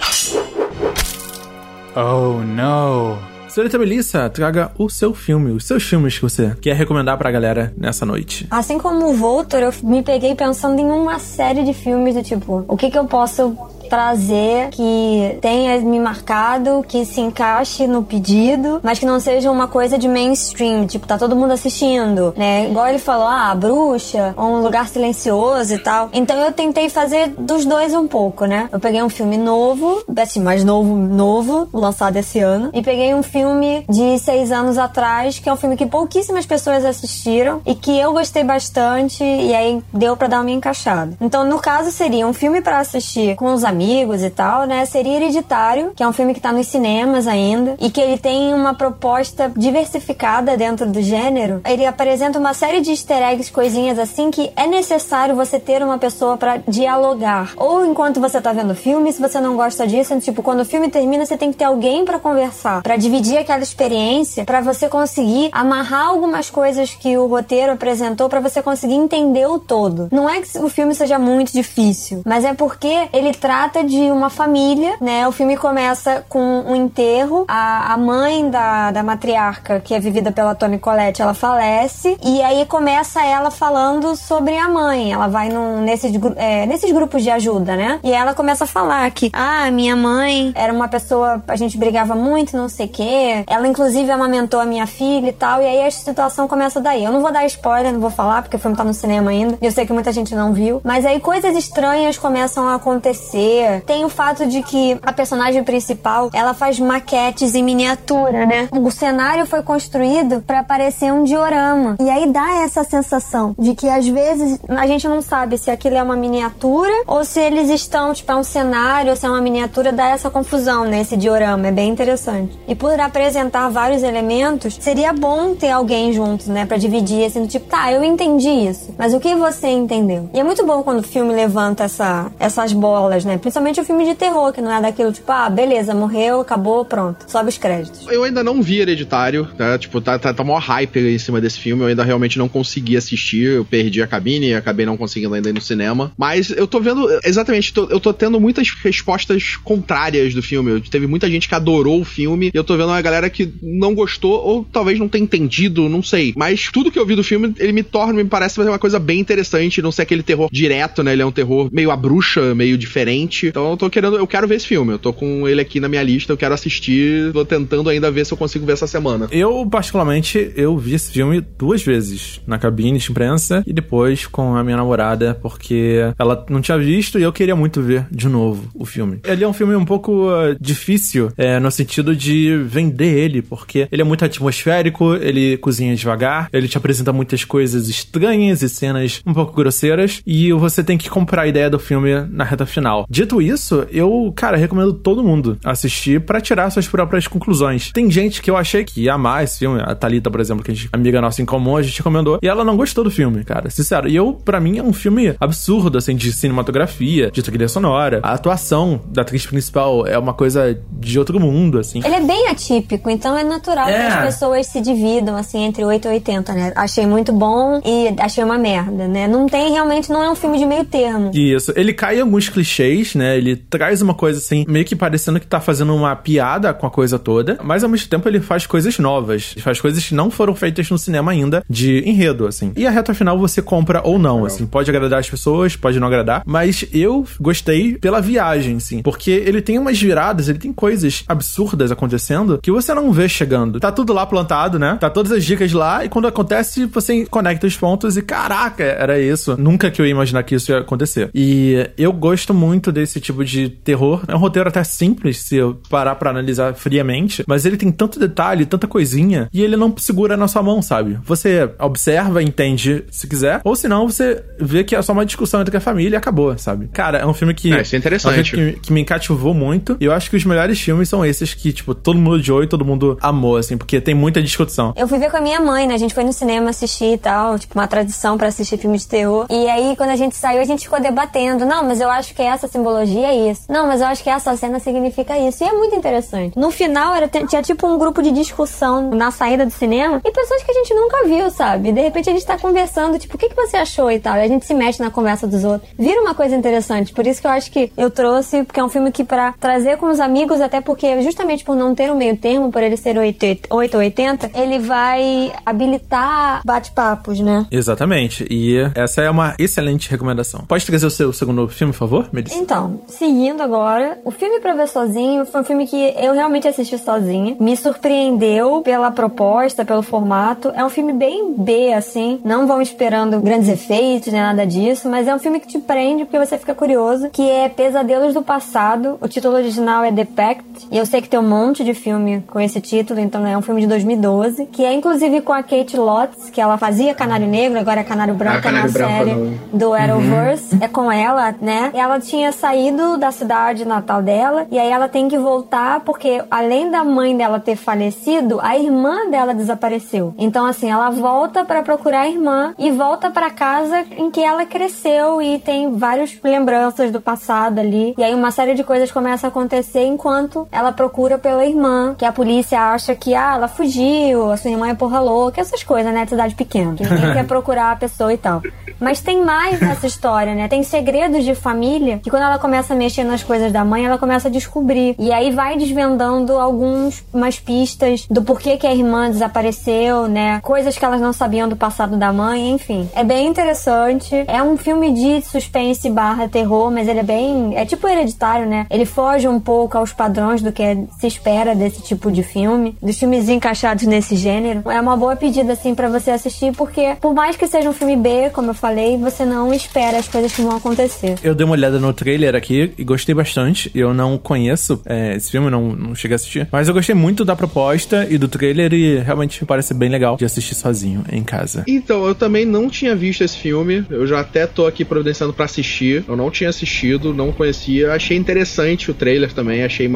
Oh, 1.95 2.41
não. 2.43 3.17
Senhorita 3.49 3.79
Melissa, 3.79 4.29
traga 4.29 4.71
o 4.77 4.89
seu 4.89 5.13
filme, 5.13 5.51
os 5.51 5.65
seus 5.65 5.83
filmes 5.83 6.15
que 6.15 6.21
você 6.21 6.55
quer 6.61 6.75
recomendar 6.75 7.17
pra 7.17 7.31
galera 7.31 7.73
nessa 7.75 8.05
noite. 8.05 8.45
Assim 8.51 8.77
como 8.77 9.09
o 9.09 9.13
Voltor, 9.15 9.59
eu 9.61 9.73
me 9.83 10.03
peguei 10.03 10.35
pensando 10.35 10.79
em 10.79 10.85
uma 10.85 11.17
série 11.17 11.63
de 11.63 11.73
filmes 11.73 12.13
do 12.13 12.21
tipo, 12.21 12.63
o 12.67 12.77
que 12.77 12.91
que 12.91 12.97
eu 12.97 13.05
posso 13.05 13.57
trazer 13.89 14.69
que 14.69 15.37
tenha 15.41 15.77
me 15.79 15.99
marcado, 15.99 16.85
que 16.87 17.03
se 17.05 17.19
encaixe 17.19 17.87
no 17.87 18.03
pedido, 18.03 18.79
mas 18.83 18.99
que 18.99 19.05
não 19.05 19.19
seja 19.19 19.51
uma 19.51 19.67
coisa 19.67 19.97
de 19.97 20.07
mainstream, 20.07 20.85
tipo, 20.85 21.07
tá 21.07 21.17
todo 21.17 21.35
mundo 21.35 21.51
assistindo, 21.51 22.33
né? 22.37 22.69
Igual 22.69 22.87
ele 22.87 22.99
falou, 22.99 23.27
ah, 23.27 23.53
bruxa, 23.55 24.33
ou 24.37 24.45
um 24.45 24.61
lugar 24.61 24.87
silencioso 24.87 25.73
e 25.73 25.79
tal. 25.79 26.09
Então 26.13 26.37
eu 26.37 26.51
tentei 26.51 26.89
fazer 26.89 27.29
dos 27.37 27.65
dois 27.65 27.93
um 27.93 28.07
pouco, 28.07 28.45
né? 28.45 28.69
Eu 28.71 28.79
peguei 28.79 29.01
um 29.01 29.09
filme 29.09 29.37
novo, 29.37 30.03
assim, 30.17 30.39
mais 30.39 30.63
novo, 30.63 30.95
novo, 30.95 31.67
lançado 31.73 32.15
esse 32.17 32.39
ano, 32.39 32.69
e 32.73 32.81
peguei 32.81 33.13
um 33.13 33.23
filme 33.23 33.83
de 33.89 34.19
seis 34.19 34.51
anos 34.51 34.77
atrás, 34.77 35.39
que 35.39 35.49
é 35.49 35.53
um 35.53 35.57
filme 35.57 35.75
que 35.75 35.85
pouquíssimas 35.85 36.45
pessoas 36.45 36.85
assistiram 36.85 37.61
e 37.65 37.73
que 37.73 37.97
eu 37.97 38.13
gostei 38.13 38.43
bastante, 38.43 39.23
e 39.23 39.55
aí 39.55 39.81
deu 39.91 40.15
para 40.15 40.27
dar 40.27 40.41
uma 40.41 40.51
encaixada. 40.51 41.17
Então, 41.19 41.43
no 41.43 41.59
caso, 41.59 41.91
seria 41.91 42.27
um 42.27 42.33
filme 42.33 42.61
para 42.61 42.79
assistir 42.79 43.35
com 43.35 43.53
os 43.53 43.63
amigos 43.63 43.78
amigos 43.79 44.21
e 44.21 44.29
tal, 44.29 44.65
né? 44.65 44.85
Seria 44.85 45.15
Hereditário, 45.15 45.93
que 45.95 46.03
é 46.03 46.07
um 46.07 46.11
filme 46.11 46.33
que 46.33 46.41
tá 46.41 46.51
nos 46.51 46.67
cinemas 46.67 47.27
ainda 47.27 47.75
e 47.79 47.89
que 47.89 48.01
ele 48.01 48.17
tem 48.17 48.53
uma 48.53 48.73
proposta 48.73 49.49
diversificada 49.55 50.57
dentro 50.57 50.85
do 50.85 51.01
gênero. 51.01 51.61
Ele 51.65 51.85
apresenta 51.85 52.37
uma 52.37 52.53
série 52.53 52.81
de 52.81 52.91
easter 52.91 53.21
eggs, 53.21 53.49
coisinhas 53.49 53.97
assim 53.97 54.29
que 54.29 54.51
é 54.55 54.67
necessário 54.67 55.33
você 55.33 55.57
ter 55.57 55.81
uma 55.81 55.97
pessoa 55.97 56.35
para 56.35 56.57
dialogar. 56.67 57.53
Ou 57.55 57.85
enquanto 57.85 58.19
você 58.19 58.41
tá 58.41 58.51
vendo 58.51 58.71
o 58.71 58.75
filme, 58.75 59.13
se 59.13 59.21
você 59.21 59.39
não 59.39 59.55
gosta 59.55 59.87
disso, 59.87 60.19
tipo, 60.19 60.43
quando 60.43 60.59
o 60.59 60.65
filme 60.65 60.89
termina, 60.89 61.25
você 61.25 61.37
tem 61.37 61.51
que 61.51 61.57
ter 61.57 61.65
alguém 61.65 62.03
para 62.03 62.19
conversar, 62.19 62.81
para 62.83 62.97
dividir 62.97 63.37
aquela 63.37 63.63
experiência, 63.63 64.43
para 64.43 64.59
você 64.59 64.89
conseguir 64.89 65.49
amarrar 65.53 66.07
algumas 66.07 66.49
coisas 66.49 66.91
que 66.91 67.17
o 67.17 67.27
roteiro 67.27 67.71
apresentou 67.71 68.27
para 68.27 68.41
você 68.41 68.61
conseguir 68.61 68.95
entender 68.95 69.47
o 69.47 69.57
todo. 69.57 70.09
Não 70.11 70.29
é 70.29 70.41
que 70.41 70.57
o 70.59 70.67
filme 70.67 70.93
seja 70.93 71.17
muito 71.17 71.53
difícil, 71.53 72.21
mas 72.25 72.43
é 72.43 72.53
porque 72.53 73.07
ele 73.13 73.31
trata 73.33 73.68
trata 73.69 73.83
de 73.83 74.11
uma 74.11 74.29
família, 74.29 74.95
né? 74.99 75.27
O 75.27 75.31
filme 75.31 75.55
começa 75.55 76.25
com 76.27 76.39
um 76.39 76.75
enterro. 76.75 77.45
A, 77.47 77.93
a 77.93 77.97
mãe 77.97 78.49
da, 78.49 78.89
da 78.89 79.03
matriarca, 79.03 79.79
que 79.79 79.93
é 79.93 79.99
vivida 79.99 80.31
pela 80.31 80.55
Toni 80.55 80.79
Collette, 80.79 81.21
ela 81.21 81.35
falece. 81.35 82.17
E 82.23 82.41
aí 82.41 82.65
começa 82.65 83.23
ela 83.23 83.51
falando 83.51 84.15
sobre 84.15 84.57
a 84.57 84.67
mãe. 84.67 85.13
Ela 85.13 85.27
vai 85.27 85.49
num, 85.49 85.81
nesses, 85.81 86.11
é, 86.35 86.65
nesses 86.65 86.91
grupos 86.91 87.21
de 87.21 87.29
ajuda, 87.29 87.75
né? 87.75 87.99
E 88.03 88.11
ela 88.11 88.33
começa 88.33 88.63
a 88.63 88.67
falar 88.67 89.09
que, 89.11 89.29
ah, 89.33 89.69
minha 89.69 89.95
mãe 89.95 90.51
era 90.55 90.73
uma 90.73 90.87
pessoa, 90.87 91.43
a 91.47 91.55
gente 91.55 91.77
brigava 91.77 92.15
muito, 92.15 92.57
não 92.57 92.69
sei 92.69 92.87
o 92.87 92.89
quê. 92.89 93.43
Ela, 93.45 93.67
inclusive, 93.67 94.09
amamentou 94.09 94.59
a 94.59 94.65
minha 94.65 94.87
filha 94.87 95.29
e 95.29 95.33
tal. 95.33 95.61
E 95.61 95.65
aí 95.65 95.85
a 95.85 95.91
situação 95.91 96.47
começa 96.47 96.81
daí. 96.81 97.03
Eu 97.03 97.11
não 97.11 97.21
vou 97.21 97.31
dar 97.31 97.45
spoiler, 97.45 97.93
não 97.93 97.99
vou 97.99 98.09
falar, 98.09 98.41
porque 98.41 98.57
o 98.57 98.59
filme 98.59 98.75
tá 98.75 98.83
no 98.83 98.93
cinema 98.95 99.29
ainda. 99.29 99.57
Eu 99.61 99.71
sei 99.71 99.85
que 99.85 99.93
muita 99.93 100.11
gente 100.11 100.33
não 100.33 100.53
viu. 100.53 100.81
Mas 100.83 101.05
aí 101.05 101.19
coisas 101.19 101.55
estranhas 101.55 102.17
começam 102.17 102.67
a 102.67 102.75
acontecer 102.75 103.58
tem 103.85 104.05
o 104.05 104.09
fato 104.09 104.45
de 104.45 104.61
que 104.63 104.97
a 105.01 105.13
personagem 105.13 105.63
principal, 105.63 106.29
ela 106.33 106.53
faz 106.53 106.79
maquetes 106.79 107.55
em 107.55 107.63
miniatura, 107.63 108.45
né? 108.45 108.69
O 108.71 108.91
cenário 108.91 109.45
foi 109.45 109.61
construído 109.61 110.41
para 110.41 110.63
parecer 110.63 111.11
um 111.11 111.23
diorama. 111.23 111.95
E 111.99 112.09
aí 112.09 112.31
dá 112.31 112.63
essa 112.63 112.83
sensação 112.83 113.55
de 113.57 113.75
que 113.75 113.87
às 113.87 114.07
vezes 114.07 114.59
a 114.67 114.87
gente 114.87 115.07
não 115.07 115.21
sabe 115.21 115.57
se 115.57 115.69
aquilo 115.71 115.95
é 115.95 116.03
uma 116.03 116.15
miniatura 116.15 116.91
ou 117.07 117.23
se 117.23 117.39
eles 117.39 117.69
estão, 117.69 118.13
tipo, 118.13 118.31
é 118.31 118.35
um 118.35 118.43
cenário 118.43 119.11
ou 119.11 119.15
se 119.15 119.25
é 119.25 119.29
uma 119.29 119.41
miniatura, 119.41 119.91
dá 119.91 120.09
essa 120.09 120.29
confusão 120.29 120.85
nesse 120.85 121.15
diorama. 121.17 121.67
É 121.67 121.71
bem 121.71 121.89
interessante. 121.89 122.57
E 122.67 122.75
por 122.75 122.99
apresentar 122.99 123.69
vários 123.69 124.03
elementos, 124.03 124.77
seria 124.79 125.13
bom 125.13 125.55
ter 125.55 125.71
alguém 125.71 126.13
junto, 126.13 126.51
né? 126.51 126.65
Pra 126.65 126.77
dividir, 126.77 127.25
assim, 127.25 127.45
tipo, 127.45 127.67
tá, 127.67 127.91
eu 127.91 128.03
entendi 128.03 128.49
isso, 128.49 128.93
mas 128.97 129.13
o 129.13 129.19
que 129.19 129.35
você 129.35 129.67
entendeu? 129.67 130.29
E 130.33 130.39
é 130.39 130.43
muito 130.43 130.65
bom 130.65 130.83
quando 130.83 130.99
o 130.99 131.03
filme 131.03 131.33
levanta 131.33 131.83
essa, 131.83 132.31
essas 132.39 132.73
bolas, 132.73 133.25
né? 133.25 133.37
Principalmente 133.49 133.81
o 133.81 133.83
filme 133.83 134.05
de 134.05 134.13
terror, 134.13 134.53
que 134.53 134.61
não 134.61 134.71
é 134.71 134.79
daquilo 134.79 135.11
tipo, 135.11 135.31
ah, 135.31 135.49
beleza, 135.49 135.95
morreu, 135.95 136.41
acabou, 136.41 136.85
pronto. 136.85 137.25
Sobe 137.27 137.49
os 137.49 137.57
créditos. 137.57 138.05
Eu 138.07 138.23
ainda 138.23 138.43
não 138.43 138.61
vi 138.61 138.77
Hereditário, 138.77 139.47
né? 139.57 139.75
Tipo, 139.79 139.99
tá, 139.99 140.19
tá, 140.19 140.31
tá 140.31 140.43
maior 140.43 140.59
hype 140.59 140.99
em 140.99 141.17
cima 141.17 141.41
desse 141.41 141.59
filme. 141.59 141.81
Eu 141.81 141.87
ainda 141.87 142.03
realmente 142.03 142.37
não 142.37 142.47
consegui 142.47 142.95
assistir. 142.95 143.55
Eu 143.55 143.65
perdi 143.65 144.03
a 144.03 144.07
cabine 144.07 144.49
e 144.49 144.53
acabei 144.53 144.85
não 144.85 144.95
conseguindo 144.95 145.33
ainda 145.33 145.49
ir 145.49 145.53
no 145.53 145.61
cinema. 145.61 146.11
Mas 146.15 146.51
eu 146.51 146.67
tô 146.67 146.79
vendo, 146.79 147.07
exatamente, 147.23 147.73
tô, 147.73 147.85
eu 147.85 147.99
tô 147.99 148.13
tendo 148.13 148.39
muitas 148.39 148.69
respostas 148.83 149.55
contrárias 149.63 150.35
do 150.35 150.43
filme. 150.43 150.79
Teve 150.81 151.07
muita 151.07 151.27
gente 151.27 151.49
que 151.49 151.55
adorou 151.55 152.01
o 152.01 152.05
filme 152.05 152.51
e 152.53 152.57
eu 152.57 152.63
tô 152.63 152.77
vendo 152.77 152.89
uma 152.89 153.01
galera 153.01 153.31
que 153.31 153.51
não 153.63 153.95
gostou 153.95 154.45
ou 154.45 154.63
talvez 154.63 154.99
não 154.99 155.09
tenha 155.09 155.23
entendido, 155.23 155.89
não 155.89 156.03
sei. 156.03 156.33
Mas 156.37 156.69
tudo 156.71 156.91
que 156.91 156.99
eu 156.99 157.05
vi 157.05 157.15
do 157.15 157.23
filme, 157.23 157.51
ele 157.57 157.71
me 157.71 157.81
torna, 157.81 158.13
me 158.13 158.25
parece 158.25 158.61
uma 158.61 158.77
coisa 158.77 158.99
bem 158.99 159.19
interessante. 159.19 159.81
Não 159.81 159.91
ser 159.91 160.03
aquele 160.03 160.21
terror 160.21 160.49
direto, 160.51 161.01
né? 161.01 161.13
Ele 161.13 161.23
é 161.23 161.25
um 161.25 161.31
terror 161.31 161.67
meio 161.71 161.89
a 161.89 161.95
bruxa, 161.95 162.53
meio 162.53 162.77
diferente 162.77 163.28
então 163.47 163.71
eu 163.71 163.77
tô 163.77 163.89
querendo, 163.89 164.17
eu 164.17 164.27
quero 164.27 164.47
ver 164.47 164.55
esse 164.55 164.67
filme. 164.67 164.93
Eu 164.93 164.99
tô 164.99 165.13
com 165.13 165.47
ele 165.47 165.61
aqui 165.61 165.79
na 165.79 165.87
minha 165.87 166.03
lista, 166.03 166.33
eu 166.33 166.37
quero 166.37 166.53
assistir. 166.53 167.31
Tô 167.31 167.45
tentando 167.45 167.89
ainda 167.89 168.11
ver 168.11 168.25
se 168.25 168.33
eu 168.33 168.37
consigo 168.37 168.65
ver 168.65 168.73
essa 168.73 168.87
semana. 168.87 169.27
Eu, 169.31 169.67
particularmente, 169.69 170.51
eu 170.55 170.77
vi 170.77 170.95
esse 170.95 171.11
filme 171.11 171.41
duas 171.57 171.83
vezes. 171.83 172.41
Na 172.45 172.57
cabine 172.57 172.97
de 172.97 173.11
imprensa 173.11 173.63
e 173.65 173.73
depois 173.73 174.25
com 174.25 174.55
a 174.55 174.63
minha 174.63 174.77
namorada, 174.77 175.37
porque 175.41 176.13
ela 176.17 176.45
não 176.49 176.61
tinha 176.61 176.77
visto 176.77 177.19
e 177.19 177.23
eu 177.23 177.33
queria 177.33 177.55
muito 177.55 177.81
ver 177.81 178.05
de 178.11 178.27
novo 178.27 178.69
o 178.73 178.85
filme. 178.85 179.19
Ele 179.23 179.43
é 179.43 179.47
um 179.47 179.53
filme 179.53 179.75
um 179.75 179.85
pouco 179.85 180.29
uh, 180.29 180.55
difícil, 180.59 181.31
é, 181.37 181.59
no 181.59 181.71
sentido 181.71 182.15
de 182.15 182.57
vender 182.65 183.17
ele, 183.17 183.41
porque 183.41 183.87
ele 183.91 184.01
é 184.01 184.05
muito 184.05 184.25
atmosférico, 184.25 185.15
ele 185.15 185.57
cozinha 185.57 185.95
devagar, 185.95 186.49
ele 186.51 186.67
te 186.67 186.77
apresenta 186.77 187.11
muitas 187.11 187.43
coisas 187.43 187.87
estranhas 187.87 188.61
e 188.61 188.69
cenas 188.69 189.21
um 189.25 189.33
pouco 189.33 189.53
grosseiras, 189.53 190.21
e 190.25 190.51
você 190.53 190.83
tem 190.83 190.97
que 190.97 191.09
comprar 191.09 191.43
a 191.43 191.47
ideia 191.47 191.69
do 191.69 191.79
filme 191.79 192.11
na 192.31 192.43
reta 192.43 192.65
final. 192.65 193.05
Dito 193.09 193.18
Dito 193.19 193.41
isso, 193.41 193.85
eu, 193.91 194.31
cara, 194.33 194.55
recomendo 194.55 194.93
todo 194.93 195.21
mundo 195.21 195.57
assistir 195.65 196.21
para 196.21 196.39
tirar 196.39 196.69
suas 196.69 196.87
próprias 196.87 197.27
conclusões. 197.27 197.91
Tem 197.91 198.09
gente 198.09 198.41
que 198.41 198.49
eu 198.49 198.55
achei 198.55 198.85
que 198.85 199.01
ia 199.01 199.13
amar 199.15 199.43
esse 199.43 199.59
filme, 199.59 199.81
a 199.85 199.93
Thalita, 199.93 200.31
por 200.31 200.39
exemplo, 200.39 200.63
que 200.63 200.71
a 200.71 200.73
gente, 200.73 200.87
amiga 200.93 201.19
nossa 201.19 201.41
em 201.41 201.45
comum, 201.45 201.75
a 201.75 201.81
gente 201.81 201.97
recomendou, 201.97 202.39
e 202.41 202.47
ela 202.47 202.63
não 202.63 202.77
gostou 202.77 203.03
do 203.03 203.11
filme, 203.11 203.43
cara, 203.43 203.69
sincero. 203.69 204.07
E 204.07 204.15
eu, 204.15 204.31
para 204.31 204.61
mim, 204.61 204.77
é 204.77 204.81
um 204.81 204.93
filme 204.93 205.35
absurdo, 205.37 205.97
assim, 205.97 206.15
de 206.15 206.31
cinematografia, 206.31 207.29
de 207.29 207.43
trilha 207.43 207.67
sonora. 207.67 208.21
A 208.23 208.31
atuação 208.31 209.01
da 209.07 209.23
atriz 209.23 209.45
principal 209.45 210.07
é 210.07 210.17
uma 210.17 210.33
coisa 210.33 210.81
de 210.89 211.19
outro 211.19 211.41
mundo, 211.41 211.77
assim. 211.77 212.01
Ele 212.05 212.15
é 212.15 212.21
bem 212.21 212.47
atípico, 212.47 213.09
então 213.09 213.37
é 213.37 213.43
natural 213.43 213.89
é. 213.89 213.97
que 213.97 214.13
as 214.13 214.25
pessoas 214.27 214.65
se 214.67 214.79
dividam, 214.79 215.35
assim, 215.35 215.65
entre 215.65 215.83
8 215.83 216.07
e 216.07 216.11
80, 216.11 216.53
né? 216.53 216.71
Achei 216.73 217.05
muito 217.05 217.33
bom 217.33 217.81
e 217.83 218.15
achei 218.17 218.45
uma 218.45 218.57
merda, 218.57 219.09
né? 219.09 219.27
Não 219.27 219.45
tem, 219.45 219.73
realmente, 219.73 220.09
não 220.09 220.23
é 220.23 220.31
um 220.31 220.35
filme 220.35 220.57
de 220.57 220.65
meio 220.65 220.85
termo. 220.85 221.31
Isso. 221.33 221.73
Ele 221.75 221.91
cai 221.91 222.19
em 222.19 222.21
alguns 222.21 222.47
clichês, 222.47 223.08
né? 223.15 223.37
Ele 223.37 223.55
traz 223.55 224.01
uma 224.01 224.13
coisa 224.13 224.39
assim, 224.39 224.65
meio 224.67 224.85
que 224.85 224.95
parecendo 224.95 225.39
que 225.39 225.47
tá 225.47 225.59
fazendo 225.59 225.95
uma 225.95 226.15
piada 226.15 226.73
com 226.73 226.85
a 226.87 226.91
coisa 226.91 227.17
toda, 227.19 227.57
mas 227.63 227.83
ao 227.83 227.89
mesmo 227.89 228.07
tempo 228.09 228.27
ele 228.27 228.39
faz 228.39 228.65
coisas 228.65 228.97
novas. 228.99 229.53
Ele 229.55 229.63
faz 229.63 229.79
coisas 229.79 230.03
que 230.05 230.13
não 230.13 230.29
foram 230.29 230.55
feitas 230.55 230.89
no 230.89 230.97
cinema 230.97 231.31
ainda, 231.31 231.63
de 231.69 232.03
enredo, 232.07 232.47
assim. 232.47 232.71
E 232.75 232.85
a 232.85 232.91
reta 232.91 233.13
final 233.13 233.37
você 233.37 233.61
compra 233.61 234.01
ou 234.03 234.19
não, 234.19 234.45
assim. 234.45 234.65
Pode 234.65 234.89
agradar 234.89 235.19
as 235.19 235.29
pessoas, 235.29 235.75
pode 235.75 235.99
não 235.99 236.07
agradar, 236.07 236.43
mas 236.45 236.85
eu 236.93 237.25
gostei 237.39 237.97
pela 237.97 238.21
viagem, 238.21 238.77
assim. 238.77 239.01
Porque 239.01 239.31
ele 239.31 239.61
tem 239.61 239.77
umas 239.77 239.99
viradas, 239.99 240.49
ele 240.49 240.59
tem 240.59 240.73
coisas 240.73 241.23
absurdas 241.27 241.91
acontecendo 241.91 242.59
que 242.61 242.71
você 242.71 242.93
não 242.93 243.11
vê 243.11 243.27
chegando. 243.27 243.79
Tá 243.79 243.91
tudo 243.91 244.13
lá 244.13 244.25
plantado, 244.25 244.79
né? 244.79 244.97
Tá 244.99 245.09
todas 245.09 245.31
as 245.31 245.43
dicas 245.43 245.71
lá, 245.73 246.05
e 246.05 246.09
quando 246.09 246.27
acontece, 246.27 246.85
você 246.85 247.25
conecta 247.25 247.67
os 247.67 247.75
pontos 247.75 248.17
e 248.17 248.21
caraca, 248.21 248.83
era 248.83 249.19
isso. 249.19 249.55
Nunca 249.57 249.91
que 249.91 250.01
eu 250.01 250.05
ia 250.05 250.11
imaginar 250.11 250.43
que 250.43 250.55
isso 250.55 250.71
ia 250.71 250.79
acontecer. 250.79 251.29
E 251.33 251.89
eu 251.97 252.11
gosto 252.11 252.53
muito 252.53 252.91
desse 252.99 253.19
esse 253.19 253.19
tipo 253.19 253.43
de 253.43 253.69
terror. 253.69 254.23
É 254.27 254.35
um 254.35 254.39
roteiro 254.39 254.69
até 254.69 254.83
simples, 254.83 255.37
se 255.39 255.57
eu 255.57 255.79
parar 255.89 256.15
pra 256.15 256.29
analisar 256.29 256.73
friamente, 256.73 257.43
mas 257.47 257.65
ele 257.65 257.77
tem 257.77 257.91
tanto 257.91 258.19
detalhe, 258.19 258.65
tanta 258.65 258.87
coisinha, 258.87 259.49
e 259.53 259.61
ele 259.61 259.75
não 259.75 259.93
segura 259.97 260.37
na 260.37 260.47
sua 260.47 260.63
mão, 260.63 260.81
sabe? 260.81 261.19
Você 261.23 261.69
observa, 261.79 262.41
entende 262.41 263.03
se 263.11 263.27
quiser, 263.27 263.61
ou 263.63 263.75
senão 263.75 264.07
você 264.07 264.43
vê 264.59 264.83
que 264.83 264.95
é 264.95 265.01
só 265.01 265.11
uma 265.11 265.25
discussão 265.25 265.61
entre 265.61 265.75
a 265.75 265.81
família 265.81 266.15
e 266.15 266.17
acabou, 266.17 266.57
sabe? 266.57 266.87
Cara, 266.87 267.19
é 267.19 267.25
um 267.25 267.33
filme 267.33 267.53
que. 267.53 267.73
É, 267.73 267.81
isso 267.81 267.95
é 267.95 267.97
interessante. 267.97 268.55
É 268.55 268.61
um 268.61 268.71
que, 268.73 268.79
que, 268.79 268.93
me 268.93 269.03
cativou 269.03 269.53
muito. 269.53 269.97
E 269.99 270.05
eu 270.05 270.13
acho 270.13 270.29
que 270.29 270.35
os 270.35 270.45
melhores 270.45 270.79
filmes 270.79 271.09
são 271.09 271.25
esses 271.25 271.53
que, 271.53 271.73
tipo, 271.73 271.93
todo 271.93 272.17
mundo 272.17 272.35
odiou 272.35 272.63
e 272.63 272.67
todo 272.67 272.85
mundo 272.85 273.17
amou, 273.21 273.57
assim, 273.57 273.77
porque 273.77 273.99
tem 273.99 274.15
muita 274.15 274.41
discussão. 274.41 274.93
Eu 274.95 275.07
fui 275.07 275.19
ver 275.19 275.29
com 275.29 275.37
a 275.37 275.41
minha 275.41 275.59
mãe, 275.59 275.87
né? 275.87 275.93
A 275.93 275.97
gente 275.97 276.13
foi 276.13 276.23
no 276.23 276.33
cinema 276.33 276.69
assistir 276.69 277.13
e 277.13 277.17
tal, 277.17 277.57
tipo, 277.57 277.77
uma 277.77 277.87
tradição 277.87 278.37
para 278.37 278.47
assistir 278.47 278.77
filme 278.77 278.97
de 278.97 279.07
terror. 279.07 279.45
E 279.49 279.67
aí, 279.67 279.95
quando 279.95 280.11
a 280.11 280.15
gente 280.15 280.35
saiu, 280.35 280.61
a 280.61 280.65
gente 280.65 280.83
ficou 280.83 281.01
debatendo. 281.01 281.65
Não, 281.65 281.83
mas 281.83 281.99
eu 281.99 282.09
acho 282.09 282.33
que 282.33 282.41
essa 282.41 282.67
simbologia 282.67 282.88
simbologia 282.89 283.27
é 283.27 283.51
isso. 283.51 283.61
Não, 283.69 283.87
mas 283.87 284.01
eu 284.01 284.07
acho 284.07 284.23
que 284.23 284.29
essa 284.29 284.55
cena 284.57 284.79
significa 284.79 285.37
isso. 285.37 285.63
E 285.63 285.67
é 285.67 285.71
muito 285.71 285.95
interessante. 285.95 286.57
No 286.57 286.71
final, 286.71 287.13
era, 287.13 287.27
tinha 287.27 287.61
tipo 287.61 287.87
um 287.87 287.97
grupo 287.97 288.21
de 288.21 288.31
discussão 288.31 289.11
na 289.11 289.31
saída 289.31 289.65
do 289.65 289.71
cinema 289.71 290.21
e 290.25 290.31
pessoas 290.31 290.63
que 290.63 290.71
a 290.71 290.73
gente 290.73 290.93
nunca 290.93 291.25
viu, 291.25 291.49
sabe? 291.49 291.91
De 291.91 292.01
repente 292.01 292.29
a 292.29 292.33
gente 292.33 292.45
tá 292.45 292.57
conversando, 292.57 293.19
tipo, 293.19 293.35
o 293.35 293.37
que, 293.37 293.49
que 293.49 293.55
você 293.55 293.77
achou 293.77 294.11
e 294.11 294.19
tal. 294.19 294.35
E 294.35 294.41
a 294.41 294.47
gente 294.47 294.65
se 294.65 294.73
mexe 294.73 295.01
na 295.01 295.11
conversa 295.11 295.45
dos 295.45 295.63
outros. 295.63 295.89
Vira 295.97 296.21
uma 296.21 296.33
coisa 296.33 296.55
interessante. 296.55 297.13
Por 297.13 297.25
isso 297.27 297.41
que 297.41 297.47
eu 297.47 297.51
acho 297.51 297.71
que 297.71 297.91
eu 297.95 298.09
trouxe, 298.09 298.63
porque 298.63 298.79
é 298.79 298.83
um 298.83 298.89
filme 298.89 299.11
que 299.11 299.23
para 299.23 299.53
trazer 299.53 299.97
com 299.97 300.07
os 300.07 300.19
amigos, 300.19 300.59
até 300.61 300.81
porque 300.81 301.21
justamente 301.21 301.63
por 301.63 301.75
não 301.75 301.93
ter 301.93 302.11
um 302.11 302.15
meio 302.15 302.35
termo, 302.35 302.71
por 302.71 302.81
ele 302.81 302.97
ser 302.97 303.17
8 303.17 303.67
ou 303.69 303.79
80, 303.79 304.51
ele 304.55 304.79
vai 304.79 305.51
habilitar 305.65 306.61
bate-papos, 306.65 307.39
né? 307.39 307.65
Exatamente. 307.71 308.45
E 308.49 308.77
essa 308.95 309.21
é 309.21 309.29
uma 309.29 309.55
excelente 309.59 310.09
recomendação. 310.09 310.61
Pode 310.67 310.85
trazer 310.85 311.05
o 311.05 311.11
seu 311.11 311.31
segundo 311.31 311.67
filme, 311.67 311.93
por 311.93 311.99
favor, 311.99 312.29
Melissa? 312.31 312.55
Então, 312.55 312.78
seguindo 313.07 313.61
agora, 313.61 314.19
o 314.23 314.31
filme 314.31 314.59
pra 314.59 314.73
ver 314.73 314.87
sozinho 314.87 315.45
foi 315.45 315.61
um 315.61 315.63
filme 315.63 315.87
que 315.87 316.13
eu 316.17 316.33
realmente 316.33 316.67
assisti 316.67 316.97
sozinha. 316.97 317.55
Me 317.59 317.75
surpreendeu 317.75 318.81
pela 318.81 319.11
proposta, 319.11 319.85
pelo 319.85 320.01
formato. 320.01 320.71
É 320.75 320.83
um 320.83 320.89
filme 320.89 321.13
bem 321.13 321.53
B, 321.53 321.93
assim. 321.93 322.39
Não 322.43 322.67
vão 322.67 322.81
esperando 322.81 323.39
grandes 323.39 323.69
efeitos, 323.69 324.31
nem 324.31 324.41
nada 324.41 324.65
disso, 324.65 325.09
mas 325.09 325.27
é 325.27 325.35
um 325.35 325.39
filme 325.39 325.59
que 325.59 325.67
te 325.67 325.79
prende 325.79 326.25
porque 326.25 326.39
você 326.39 326.57
fica 326.57 326.75
curioso, 326.75 327.29
que 327.29 327.49
é 327.49 327.69
Pesadelos 327.69 328.33
do 328.33 328.41
Passado. 328.41 329.17
O 329.21 329.27
título 329.27 329.55
original 329.55 330.03
é 330.03 330.11
The 330.11 330.25
Pact. 330.25 330.87
E 330.91 330.97
eu 330.97 331.05
sei 331.05 331.21
que 331.21 331.29
tem 331.29 331.39
um 331.39 331.47
monte 331.47 331.83
de 331.83 331.93
filme 331.93 332.43
com 332.47 332.59
esse 332.59 332.79
título, 332.81 333.19
então 333.19 333.45
é 333.45 333.57
um 333.57 333.61
filme 333.61 333.81
de 333.81 333.87
2012, 333.87 334.65
que 334.67 334.85
é 334.85 334.93
inclusive 334.93 335.41
com 335.41 335.53
a 335.53 335.63
Kate 335.63 335.97
Lotz, 335.97 336.49
que 336.49 336.61
ela 336.61 336.77
fazia 336.77 337.13
Canário 337.13 337.47
Negro, 337.47 337.79
agora 337.79 338.01
é 338.01 338.03
Canário 338.03 338.33
Branco 338.33 338.59
ah, 338.59 338.61
Canário 338.61 338.87
na 338.87 338.93
Branco 338.93 339.13
série 339.13 339.33
não. 339.33 339.57
do 339.73 339.93
Arrowverse. 339.93 340.75
Uhum. 340.75 340.79
É 340.81 340.87
com 340.87 341.11
ela, 341.11 341.55
né? 341.61 341.91
E 341.93 341.99
ela 341.99 342.19
tinha 342.19 342.51
saído 342.69 343.17
da 343.17 343.31
cidade 343.31 343.83
natal 343.83 344.21
dela, 344.21 344.67
e 344.69 344.77
aí 344.77 344.91
ela 344.91 345.09
tem 345.09 345.27
que 345.27 345.39
voltar 345.39 346.01
porque 346.01 346.43
além 346.51 346.91
da 346.91 347.03
mãe 347.03 347.35
dela 347.35 347.59
ter 347.59 347.75
falecido, 347.75 348.59
a 348.61 348.77
irmã 348.77 349.27
dela 349.27 349.55
desapareceu. 349.55 350.35
Então 350.37 350.67
assim, 350.67 350.91
ela 350.91 351.09
volta 351.09 351.65
para 351.65 351.81
procurar 351.81 352.21
a 352.21 352.29
irmã 352.29 352.75
e 352.77 352.91
volta 352.91 353.31
para 353.31 353.49
casa 353.49 354.05
em 354.15 354.29
que 354.29 354.39
ela 354.39 354.67
cresceu 354.67 355.41
e 355.41 355.57
tem 355.57 355.97
várias 355.97 356.37
lembranças 356.43 357.11
do 357.11 357.19
passado 357.19 357.79
ali. 357.79 358.13
E 358.15 358.23
aí 358.23 358.35
uma 358.35 358.51
série 358.51 358.75
de 358.75 358.83
coisas 358.83 359.11
começa 359.11 359.47
a 359.47 359.49
acontecer 359.49 360.05
enquanto 360.05 360.67
ela 360.71 360.91
procura 360.91 361.39
pela 361.39 361.65
irmã, 361.65 362.13
que 362.15 362.25
a 362.25 362.31
polícia 362.31 362.79
acha 362.79 363.15
que 363.15 363.33
ah, 363.33 363.55
ela 363.55 363.67
fugiu, 363.67 364.51
a 364.51 364.57
sua 364.57 364.69
irmã 364.69 364.89
é 364.89 364.93
porra 364.93 365.19
louca, 365.19 365.59
essas 365.59 365.81
coisas, 365.81 366.13
né, 366.13 366.23
de 366.23 366.29
cidade 366.29 366.53
pequena. 366.53 366.93
Que 366.93 367.03
ninguém 367.03 367.33
quer 367.33 367.47
procurar 367.47 367.93
a 367.93 367.95
pessoa 367.95 368.31
e 368.31 368.37
tal. 368.37 368.61
Mas 368.99 369.21
tem 369.21 369.43
mais 369.43 369.79
nessa 369.79 370.05
história, 370.05 370.53
né? 370.53 370.67
Tem 370.67 370.83
segredos 370.83 371.43
de 371.43 371.55
família 371.55 372.19
que 372.19 372.29
quando 372.29 372.43
ela 372.43 372.58
começa 372.59 372.93
a 372.93 372.97
mexer 372.97 373.23
nas 373.23 373.43
coisas 373.43 373.71
da 373.71 373.83
mãe, 373.83 374.05
ela 374.05 374.17
começa 374.17 374.47
a 374.47 374.51
descobrir. 374.51 375.15
E 375.17 375.31
aí 375.31 375.51
vai 375.51 375.77
desvendando 375.77 376.57
algumas 376.57 377.59
pistas 377.59 378.25
do 378.29 378.43
porquê 378.43 378.77
que 378.77 378.85
a 378.85 378.93
irmã 378.93 379.29
desapareceu, 379.29 380.27
né? 380.27 380.59
Coisas 380.61 380.97
que 380.97 381.05
elas 381.05 381.21
não 381.21 381.33
sabiam 381.33 381.67
do 381.67 381.75
passado 381.75 382.17
da 382.17 382.31
mãe, 382.31 382.71
enfim. 382.71 383.09
É 383.15 383.23
bem 383.23 383.47
interessante. 383.47 384.35
É 384.47 384.61
um 384.61 384.77
filme 384.77 385.11
de 385.11 385.41
suspense 385.41 386.09
barra 386.09 386.47
terror, 386.47 386.91
mas 386.91 387.07
ele 387.07 387.19
é 387.19 387.23
bem. 387.23 387.75
É 387.75 387.85
tipo 387.85 388.07
hereditário, 388.07 388.65
né? 388.67 388.85
Ele 388.89 389.05
foge 389.05 389.47
um 389.47 389.59
pouco 389.59 389.97
aos 389.97 390.13
padrões 390.13 390.61
do 390.61 390.71
que 390.71 390.83
se 391.19 391.27
espera 391.27 391.73
desse 391.73 392.01
tipo 392.01 392.31
de 392.31 392.43
filme, 392.43 392.97
dos 393.01 393.17
filmes 393.17 393.49
encaixados 393.49 394.05
nesse 394.05 394.35
gênero. 394.35 394.89
É 394.89 394.99
uma 394.99 395.15
boa 395.15 395.35
pedida, 395.35 395.73
assim, 395.73 395.95
para 395.95 396.09
você 396.09 396.31
assistir, 396.31 396.73
porque 396.75 397.15
por 397.21 397.33
mais 397.33 397.55
que 397.55 397.67
seja 397.67 397.89
um 397.89 397.93
filme 397.93 398.15
B, 398.15 398.49
como 398.51 398.71
eu 398.71 398.73
falei, 398.73 399.17
você 399.17 399.45
não 399.45 399.73
espera 399.73 400.17
as 400.17 400.27
coisas 400.27 400.53
que 400.53 400.61
vão 400.61 400.75
acontecer. 400.75 401.35
Eu 401.43 401.55
dei 401.55 401.65
uma 401.65 401.73
olhada 401.73 401.99
no 401.99 402.13
trailer 402.13 402.48
aqui 402.55 402.91
e 402.97 403.03
gostei 403.03 403.33
bastante. 403.33 403.91
Eu 403.93 404.13
não 404.13 404.37
conheço 404.37 405.01
é, 405.05 405.35
esse 405.35 405.51
filme, 405.51 405.69
não, 405.69 405.95
não 405.95 406.15
cheguei 406.15 406.35
a 406.35 406.37
assistir. 406.37 406.67
Mas 406.71 406.87
eu 406.87 406.93
gostei 406.93 407.15
muito 407.15 407.45
da 407.45 407.55
proposta 407.55 408.27
e 408.29 408.37
do 408.37 408.47
trailer 408.47 408.93
e 408.93 409.17
realmente 409.19 409.65
parece 409.65 409.93
bem 409.93 410.09
legal 410.09 410.37
de 410.37 410.45
assistir 410.45 410.75
sozinho 410.75 411.23
em 411.31 411.43
casa. 411.43 411.83
Então, 411.87 412.25
eu 412.27 412.35
também 412.35 412.65
não 412.65 412.89
tinha 412.89 413.15
visto 413.15 413.43
esse 413.43 413.57
filme. 413.57 414.05
Eu 414.09 414.25
já 414.25 414.39
até 414.39 414.65
tô 414.65 414.85
aqui 414.85 415.03
providenciando 415.05 415.53
para 415.53 415.65
assistir. 415.65 416.23
Eu 416.27 416.35
não 416.35 416.49
tinha 416.49 416.69
assistido, 416.69 417.33
não 417.33 417.51
conhecia. 417.51 418.13
Achei 418.13 418.37
interessante 418.37 419.11
o 419.11 419.13
trailer 419.13 419.51
também, 419.53 419.83
achei. 419.83 420.09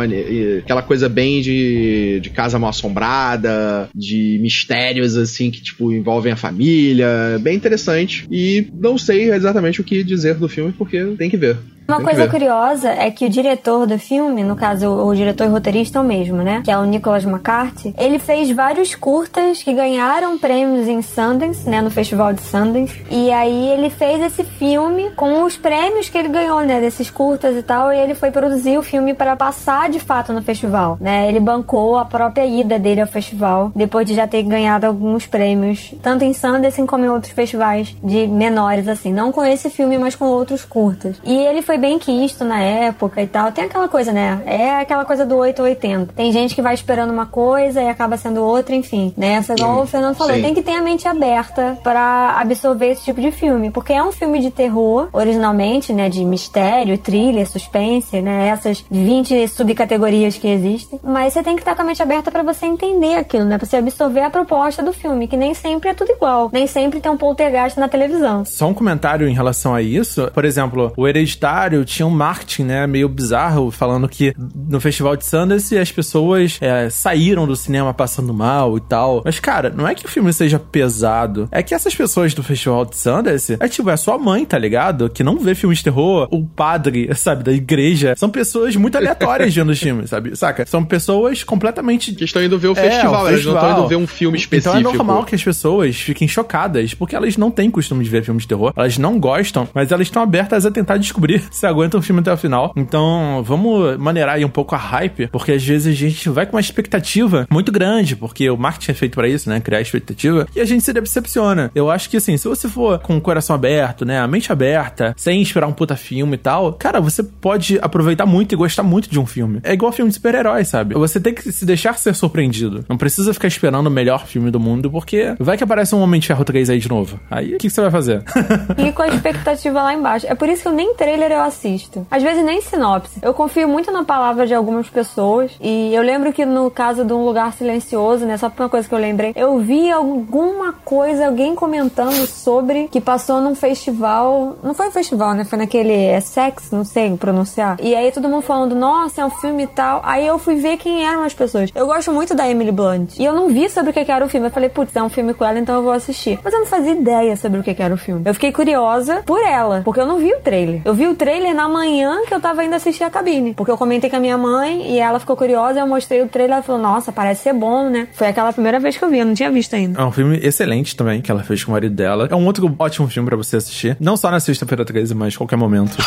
Aquela 0.60 0.82
coisa 0.82 1.08
bem 1.08 1.42
de, 1.42 2.20
de 2.22 2.30
casa 2.30 2.58
mal 2.58 2.70
assombrada, 2.70 3.90
de 3.94 4.40
mistérios 4.42 5.16
assim 5.16 5.52
que 5.52 5.62
tipo 5.62 5.92
envolvem 5.92 6.34
a 6.34 6.38
família. 6.38 7.40
Bem 7.42 7.56
interessante. 7.56 8.28
E 8.32 8.68
não 8.74 8.98
sei 8.98 9.32
exatamente 9.32 9.82
o 9.82 9.84
que 9.84 10.04
dizer 10.04 10.36
do 10.36 10.50
filme 10.50 10.74
porque 10.74 11.04
tem 11.18 11.30
que 11.30 11.38
ver. 11.38 11.58
Uma 11.88 12.02
coisa 12.02 12.28
curiosa 12.28 12.90
é 12.90 13.12
que 13.12 13.26
o 13.26 13.30
diretor 13.30 13.86
do 13.86 14.00
filme, 14.00 14.44
no 14.44 14.56
caso 14.56 14.90
o 14.90 15.14
diretor 15.14 15.46
e 15.46 15.50
roteirista 15.50 16.00
é 16.00 16.02
o 16.02 16.04
mesmo, 16.04 16.38
né? 16.38 16.62
Que 16.64 16.72
é 16.72 16.78
o 16.78 16.86
Nicholas 16.86 17.26
McCarthy. 17.26 17.94
Ele 17.98 18.20
fez 18.20 18.50
vários 18.52 18.96
curtas 18.96 19.62
que 19.62 19.74
ganharam 19.74 20.38
prêmios 20.38 20.88
em 20.88 21.02
Sundance, 21.02 21.70
né? 21.70 21.82
No 21.82 21.92
Festival 21.92 22.34
de 22.34 22.42
Sundance. 22.42 23.06
E 23.10 23.32
aí 23.32 23.70
ele 23.70 23.90
fez 23.90 24.22
esse 24.22 24.44
filme 24.44 25.12
com 25.12 25.44
os 25.44 25.58
prêmios 25.58 26.10
que 26.10 26.18
ele 26.18 26.30
ganhou, 26.30 26.62
né? 26.62 26.80
Desses 26.80 27.10
curtas 27.10 27.56
e 27.56 27.62
tal. 27.62 27.92
E 27.92 28.00
ele 28.00 28.16
foi 28.16 28.32
produzir 28.32 28.78
o 28.78 28.84
filme 28.84 29.14
para 29.14 29.36
passar 29.36 29.90
de 29.90 30.00
fato 30.00 30.32
no 30.32 30.42
festival, 30.42 30.98
né? 31.00 31.28
Ele 31.28 31.40
bancou 31.40 31.98
a 31.98 32.06
própria 32.06 32.46
ida 32.46 32.80
dele 32.80 33.02
ao 33.02 33.08
festival, 33.08 33.72
depois 33.76 34.08
de 34.08 34.16
já 34.16 34.28
ter 34.28 34.44
ganhado 34.44 34.86
alguns 34.86 35.26
prêmios, 35.26 35.94
tanto 36.02 36.24
em 36.24 36.34
Sundance 36.34 36.82
como 36.86 37.06
em 37.06 37.10
outros 37.10 37.34
festivais 37.34 37.96
de 38.04 38.28
menores, 38.28 38.88
assim. 38.88 39.12
Não 39.12 39.32
com 39.32 39.44
esse 39.44 39.70
filme, 39.70 39.98
mas 39.98 40.16
com 40.16 40.26
outros 40.26 40.64
curtas. 40.64 41.18
E 41.24 41.36
ele 41.36 41.62
foi 41.62 41.73
foi 41.74 41.78
bem 41.80 41.98
quisto 41.98 42.46
na 42.46 42.62
época 42.62 43.20
e 43.20 43.26
tal. 43.26 43.52
Tem 43.52 43.64
aquela 43.64 43.88
coisa, 43.88 44.12
né? 44.12 44.44
É 44.46 44.82
aquela 44.82 45.04
coisa 45.06 45.26
do 45.26 45.36
8 45.38 45.60
ou 45.60 45.66
80. 45.66 46.14
Tem 46.14 46.32
gente 46.32 46.54
que 46.54 46.62
vai 46.62 46.76
esperando 46.76 47.10
uma 47.10 47.26
coisa 47.26 47.82
e 47.82 47.90
acaba 47.90 48.16
sendo 48.16 48.44
outra, 48.44 48.76
enfim, 48.76 49.12
né? 49.18 49.42
Foi 49.42 49.56
igual 49.56 49.82
o 49.82 49.88
Fernando 49.88 50.16
falou, 50.16 50.36
Sim. 50.36 50.44
tem 50.44 50.54
que 50.54 50.62
ter 50.62 50.74
a 50.74 50.82
mente 50.84 51.08
aberta 51.08 51.80
para 51.84 52.38
absorver 52.38 52.92
esse 52.92 53.04
tipo 53.04 53.20
de 53.20 53.32
filme, 53.32 53.72
porque 53.72 53.92
é 53.92 54.04
um 54.04 54.12
filme 54.12 54.40
de 54.40 54.52
terror, 54.52 55.10
originalmente, 55.12 55.92
né? 55.92 56.10
De 56.10 56.24
mistério, 56.24 56.96
thriller, 56.96 57.50
suspense, 57.50 58.22
né? 58.22 58.50
Essas 58.50 58.86
20 58.92 59.48
subcategorias 59.48 60.38
que 60.38 60.48
existem. 60.48 61.00
Mas 61.04 61.34
você 61.34 61.42
tem 61.42 61.56
que 61.56 61.62
estar 61.64 61.74
com 61.74 61.82
a 61.82 61.86
mente 61.86 62.04
aberta 62.04 62.30
para 62.30 62.44
você 62.44 62.68
entender 62.68 63.16
aquilo, 63.16 63.46
né? 63.46 63.58
Pra 63.58 63.66
você 63.66 63.78
absorver 63.78 64.22
a 64.22 64.30
proposta 64.30 64.84
do 64.84 64.94
filme, 64.94 65.28
que 65.28 65.36
nem 65.36 65.56
sempre 65.56 65.90
é 65.90 65.94
tudo 65.96 66.12
igual. 66.12 66.52
Nem 66.54 66.68
sempre 66.68 67.02
tem 67.02 67.12
um 67.12 67.18
poltergeist 67.18 67.80
na 67.80 67.88
televisão. 67.88 68.46
Só 68.46 68.68
um 68.68 68.76
comentário 68.76 69.28
em 69.28 69.34
relação 69.34 69.74
a 69.74 69.82
isso. 69.82 70.30
Por 70.36 70.46
exemplo, 70.46 70.94
o 70.96 71.08
Hereditário 71.08 71.63
tinha 71.86 72.06
um 72.06 72.10
marketing, 72.10 72.64
né, 72.64 72.88
meio 72.88 73.08
bizarro, 73.10 73.72
falando 73.72 74.08
que 74.08 74.34
no 74.38 74.80
Festival 74.80 75.16
de 75.16 75.26
Sundance 75.26 75.78
as 75.78 75.92
pessoas 75.92 76.58
é, 76.62 76.90
saíram 76.90 77.46
do 77.46 77.56
cinema 77.56 77.94
passando 77.94 78.34
mal 78.34 78.78
e 78.78 78.82
tal. 78.82 79.22
Mas, 79.26 79.40
cara, 79.40 79.70
não 79.70 79.88
é 79.88 79.96
que 79.96 80.06
o 80.06 80.10
filme 80.10 80.32
seja 80.34 80.60
pesado. 80.60 81.48
É 81.52 81.62
que 81.64 81.74
essas 81.74 81.96
pessoas 81.96 82.34
do 82.34 82.44
Festival 82.44 82.86
de 82.86 82.98
Sundance 82.98 83.58
é 83.60 83.68
tipo, 83.68 83.90
é 83.90 83.98
sua 83.98 84.18
mãe, 84.18 84.46
tá 84.46 84.58
ligado? 84.58 85.10
Que 85.10 85.24
não 85.24 85.38
vê 85.38 85.56
filmes 85.56 85.80
de 85.80 85.86
terror. 85.86 86.28
O 86.32 86.46
padre, 86.46 87.10
sabe, 87.16 87.44
da 87.44 87.52
igreja. 87.52 88.14
São 88.18 88.30
pessoas 88.30 88.76
muito 88.76 88.98
aleatórias 88.98 89.54
vendo 89.54 89.72
os 89.72 89.80
filmes, 89.80 90.10
sabe? 90.10 90.36
Saca? 90.36 90.66
São 90.66 90.84
pessoas 90.84 91.44
completamente. 91.44 92.14
Que 92.14 92.24
estão 92.24 92.44
indo 92.44 92.58
ver 92.58 92.68
o 92.68 92.72
é, 92.72 92.76
festival, 92.76 93.14
o 93.24 93.28
elas 93.28 93.32
festival. 93.34 93.54
não 93.56 93.62
estão 93.62 93.80
indo 93.80 93.90
ver 93.90 93.96
um 93.96 94.08
filme 94.08 94.38
específico. 94.38 94.78
Então 94.78 94.92
é 94.92 94.98
normal 94.98 95.26
que 95.26 95.36
as 95.36 95.44
pessoas 95.44 95.96
fiquem 95.96 96.28
chocadas, 96.28 96.94
porque 96.94 97.16
elas 97.16 97.38
não 97.38 97.52
têm 97.52 97.70
costume 97.70 98.04
de 98.04 98.10
ver 98.10 98.24
filmes 98.24 98.44
de 98.44 98.50
terror. 98.50 98.74
Elas 98.76 98.98
não 98.98 99.20
gostam, 99.20 99.68
mas 99.74 99.92
elas 99.92 100.08
estão 100.08 100.22
abertas 100.22 100.66
a 100.66 100.72
tentar 100.72 100.98
descobrir 100.98 101.44
se 101.54 101.66
aguenta 101.66 101.98
o 101.98 102.02
filme 102.02 102.22
até 102.22 102.34
o 102.34 102.38
final. 102.38 102.74
Então, 102.76 103.44
vamos 103.46 103.98
maneirar 103.98 104.36
aí 104.36 104.46
um 104.46 104.50
pouco 104.50 104.76
a 104.76 104.78
hype, 104.78 105.28
porque 105.28 105.54
às 105.54 105.64
vezes 105.64 105.94
a 105.94 105.96
gente 105.96 106.30
vai 106.30 106.46
com 106.46 106.56
uma 106.56 106.62
expectativa 106.62 107.48
muito 107.50 107.72
grande, 107.72 108.16
porque 108.16 108.50
o 108.50 108.58
marketing 108.58 108.92
é 108.92 108.94
feito 108.96 109.16
para 109.16 109.28
isso, 109.28 109.50
né? 109.50 109.60
Criar 109.60 109.82
expectativa, 109.82 110.48
e 110.56 110.60
a 110.60 110.66
gente 110.66 110.84
se 110.84 110.94
decepciona. 110.94 111.72
Eu 111.76 111.90
acho 111.90 112.10
que 112.10 112.18
assim, 112.18 112.38
se 112.38 112.48
você 112.48 112.68
for 112.68 113.00
com 113.00 113.18
o 113.18 113.22
coração 113.22 113.56
aberto, 113.56 114.06
né? 114.06 114.20
A 114.20 114.28
mente 114.28 114.52
aberta, 114.52 115.14
sem 115.18 115.42
esperar 115.42 115.68
um 115.68 115.74
puta 115.74 115.96
filme 115.96 116.36
e 116.36 116.38
tal, 116.38 116.74
cara, 116.74 117.00
você 117.00 117.24
pode 117.24 117.78
aproveitar 117.82 118.26
muito 118.26 118.54
e 118.54 118.56
gostar 118.56 118.84
muito 118.84 119.10
de 119.10 119.20
um 119.20 119.26
filme. 119.26 119.60
É 119.64 119.74
igual 119.74 119.92
filme 119.92 120.10
de 120.10 120.16
super-herói, 120.16 120.64
sabe? 120.66 120.96
Você 120.96 121.20
tem 121.20 121.34
que 121.34 121.52
se 121.52 121.66
deixar 121.66 121.98
ser 121.98 122.16
surpreendido. 122.16 122.84
Não 122.90 122.98
precisa 122.98 123.34
ficar 123.34 123.48
esperando 123.48 123.88
o 123.88 123.92
melhor 123.92 124.26
filme 124.26 124.50
do 124.52 124.60
mundo, 124.60 124.90
porque 124.90 125.36
vai 125.40 125.58
que 125.58 125.64
aparece 125.64 125.96
um 125.96 126.02
Homem 126.02 126.20
de 126.20 126.28
Ferro 126.28 126.44
3 126.44 126.70
aí 126.70 126.80
de 126.80 126.90
novo. 126.90 127.20
Aí, 127.30 127.56
o 127.56 127.58
que, 127.58 127.68
que 127.68 127.70
você 127.70 127.82
vai 127.82 127.92
fazer? 127.92 128.24
e 128.78 128.92
com 128.92 129.02
a 129.02 129.08
expectativa 129.08 129.82
lá 129.82 129.94
embaixo. 129.94 130.26
É 130.28 130.36
por 130.36 130.50
isso 130.50 130.62
que 130.62 130.68
eu 130.68 130.74
nem 130.74 130.96
trailer 130.96 131.32
eu 131.32 131.42
assisto. 131.44 132.06
Às 132.10 132.24
vezes 132.24 132.44
nem 132.44 132.62
sinopse. 132.62 133.20
Eu 133.22 133.34
confio 133.34 133.68
muito 133.68 133.92
na 133.92 134.04
palavra 134.04 134.48
de 134.48 134.54
algumas 134.54 134.90
pessoas. 134.90 135.52
E 135.62 135.94
eu 135.94 136.02
lembro 136.02 136.34
que 136.34 136.46
no 136.46 136.70
caso 136.72 137.06
de 137.06 137.14
um 137.14 137.26
lugar 137.26 137.54
silencioso, 137.54 138.26
né? 138.26 138.38
Só 138.38 138.52
uma 138.58 138.70
coisa 138.70 138.88
que 138.88 138.94
eu 138.94 139.00
lembrei, 139.00 139.34
eu 139.36 139.58
vi 139.60 139.92
alguma 139.92 140.74
coisa, 140.74 141.28
alguém 141.28 141.56
comentando 141.56 142.26
sobre 142.28 142.88
que 142.88 143.02
passou 143.02 143.42
num 143.42 143.56
festival. 143.56 144.58
Não 144.64 144.74
foi 144.74 144.88
um 144.88 144.92
festival, 144.92 145.34
né? 145.34 145.44
Foi 145.44 145.58
naquele 145.58 145.94
é 145.94 146.20
Sex, 146.20 146.72
não 146.72 146.84
sei 146.84 147.16
pronunciar. 147.18 147.78
E 147.82 147.96
aí 147.96 148.12
todo 148.12 148.30
mundo 148.30 148.42
falando, 148.42 148.76
nossa, 148.76 149.22
é 149.22 149.26
um 149.26 149.30
filme 149.30 149.64
e 149.64 149.68
tal. 149.68 150.02
Aí 150.04 150.26
eu 150.26 150.38
fui 150.38 150.56
ver 150.56 150.78
quem 150.78 151.06
eram 151.06 151.24
as 151.24 151.34
pessoas. 151.34 151.70
Eu 151.74 151.86
gosto 151.86 152.12
muito 152.12 152.36
da 152.36 152.50
Emily 152.50 152.72
Blunt. 152.72 153.18
E 153.18 153.26
eu 153.26 153.34
não 153.34 153.50
vi 153.50 153.70
sobre 153.70 153.92
o 153.92 153.94
que 153.94 154.12
era 154.12 154.26
o 154.26 154.30
filme. 154.30 154.48
Eu 154.48 154.52
falei, 154.52 154.70
putz, 154.70 154.96
é 154.96 155.04
um 155.04 155.10
filme 155.10 155.34
com 155.34 155.46
ela, 155.46 155.60
então 155.60 155.76
eu 155.76 155.84
vou 155.84 155.92
assistir. 155.92 156.40
Mas 156.44 156.54
eu 156.54 156.60
não 156.60 156.68
fazia 156.68 156.94
ideia 156.94 157.36
sobre 157.36 157.60
o 157.60 157.64
que 157.64 157.76
era 157.82 157.94
o 157.94 157.98
filme. 157.98 158.24
Eu 158.26 158.34
fiquei 158.34 158.52
curiosa 158.52 159.24
por 159.26 159.42
ela, 159.42 159.82
porque 159.84 160.00
eu 160.00 160.06
não 160.06 160.18
vi 160.18 160.34
o 160.34 160.40
trailer. 160.40 160.82
Eu 160.86 160.94
vi 160.94 161.08
o 161.08 161.16
trailer 161.16 161.33
trailer 161.34 161.56
na 161.56 161.68
manhã 161.68 162.22
que 162.28 162.34
eu 162.34 162.40
tava 162.40 162.64
indo 162.64 162.76
assistir 162.76 163.04
a 163.04 163.10
cabine. 163.10 163.56
Porque 163.56 163.72
eu 163.72 163.78
comentei 163.78 164.08
com 164.08 164.16
a 164.16 164.20
minha 164.20 164.38
mãe 164.38 164.92
e 164.92 165.00
ela 165.00 165.20
ficou 165.20 165.36
curiosa, 165.36 165.80
eu 165.80 165.88
mostrei 165.88 166.22
o 166.22 166.28
trailer 166.28 166.54
ela 166.58 166.62
falou, 166.62 166.80
nossa, 166.80 167.12
parece 167.12 167.42
ser 167.42 167.54
bom, 167.54 167.90
né? 167.90 168.08
Foi 168.14 168.28
aquela 168.28 168.54
primeira 168.54 168.80
vez 168.80 168.96
que 168.96 169.04
eu 169.04 169.10
vi, 169.10 169.18
eu 169.18 169.26
não 169.26 169.34
tinha 169.34 169.50
visto 169.50 169.74
ainda. 169.74 170.00
É 170.00 170.06
um 170.06 170.12
filme 170.12 170.38
excelente 170.44 170.96
também, 170.96 171.22
que 171.22 171.32
ela 171.32 171.42
fez 171.42 171.64
com 171.64 171.72
o 171.72 171.74
marido 171.74 171.96
dela. 171.96 172.28
É 172.30 172.36
um 172.36 172.46
outro 172.46 172.72
ótimo 172.78 173.08
filme 173.08 173.28
para 173.28 173.36
você 173.36 173.58
assistir. 173.58 173.98
Não 174.00 174.16
só 174.16 174.30
na 174.30 174.40
sexta-feira 174.40 174.86
13, 174.86 175.16
mas 175.16 175.36
qualquer 175.36 175.56
momento. 175.56 175.98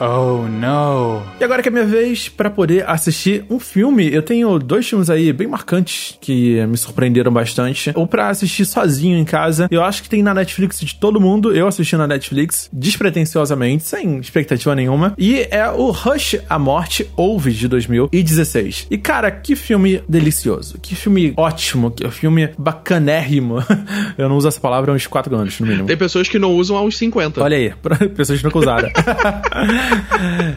Oh, 0.00 0.48
no. 0.48 1.22
E 1.38 1.44
agora 1.44 1.62
que 1.62 1.68
é 1.68 1.70
minha 1.70 1.84
vez 1.84 2.26
para 2.26 2.48
poder 2.48 2.88
assistir 2.88 3.44
um 3.50 3.60
filme, 3.60 4.10
eu 4.10 4.22
tenho 4.22 4.58
dois 4.58 4.88
filmes 4.88 5.10
aí 5.10 5.30
bem 5.30 5.46
marcantes 5.46 6.16
que 6.20 6.64
me 6.66 6.78
surpreenderam 6.78 7.30
bastante. 7.30 7.92
Ou 7.94 8.06
para 8.06 8.28
assistir 8.28 8.64
sozinho 8.64 9.18
em 9.18 9.24
casa. 9.24 9.68
Eu 9.70 9.84
acho 9.84 10.02
que 10.02 10.08
tem 10.08 10.22
na 10.22 10.32
Netflix 10.32 10.80
de 10.80 10.94
todo 10.94 11.20
mundo. 11.20 11.54
Eu 11.54 11.68
assisti 11.68 11.96
na 11.96 12.06
Netflix 12.06 12.70
despretensiosamente, 12.72 13.84
sem 13.84 14.18
expectativa 14.18 14.74
nenhuma. 14.74 15.14
E 15.18 15.46
é 15.50 15.68
o 15.68 15.90
Rush 15.90 16.36
a 16.48 16.58
Morte 16.58 17.06
Ouve 17.14 17.52
de 17.52 17.68
2016. 17.68 18.86
E 18.90 18.96
cara, 18.96 19.30
que 19.30 19.54
filme 19.54 20.02
delicioso. 20.08 20.78
Que 20.80 20.94
filme 20.94 21.34
ótimo. 21.36 21.90
Que 21.90 22.10
filme 22.10 22.48
bacanérrimo. 22.56 23.56
eu 24.16 24.30
não 24.30 24.36
uso 24.36 24.48
essa 24.48 24.60
palavra 24.60 24.92
há 24.92 24.94
uns 24.94 25.06
4 25.06 25.36
anos, 25.36 25.60
no 25.60 25.66
mínimo. 25.66 25.86
Tem 25.86 25.96
pessoas 25.96 26.26
que 26.26 26.38
não 26.38 26.54
usam 26.54 26.76
há 26.76 26.82
uns 26.82 26.96
50. 26.96 27.42
Olha 27.42 27.56
aí, 27.56 27.74
pessoas 28.16 28.38
que 28.38 28.44
nunca 28.44 28.58
usaram. 28.58 28.88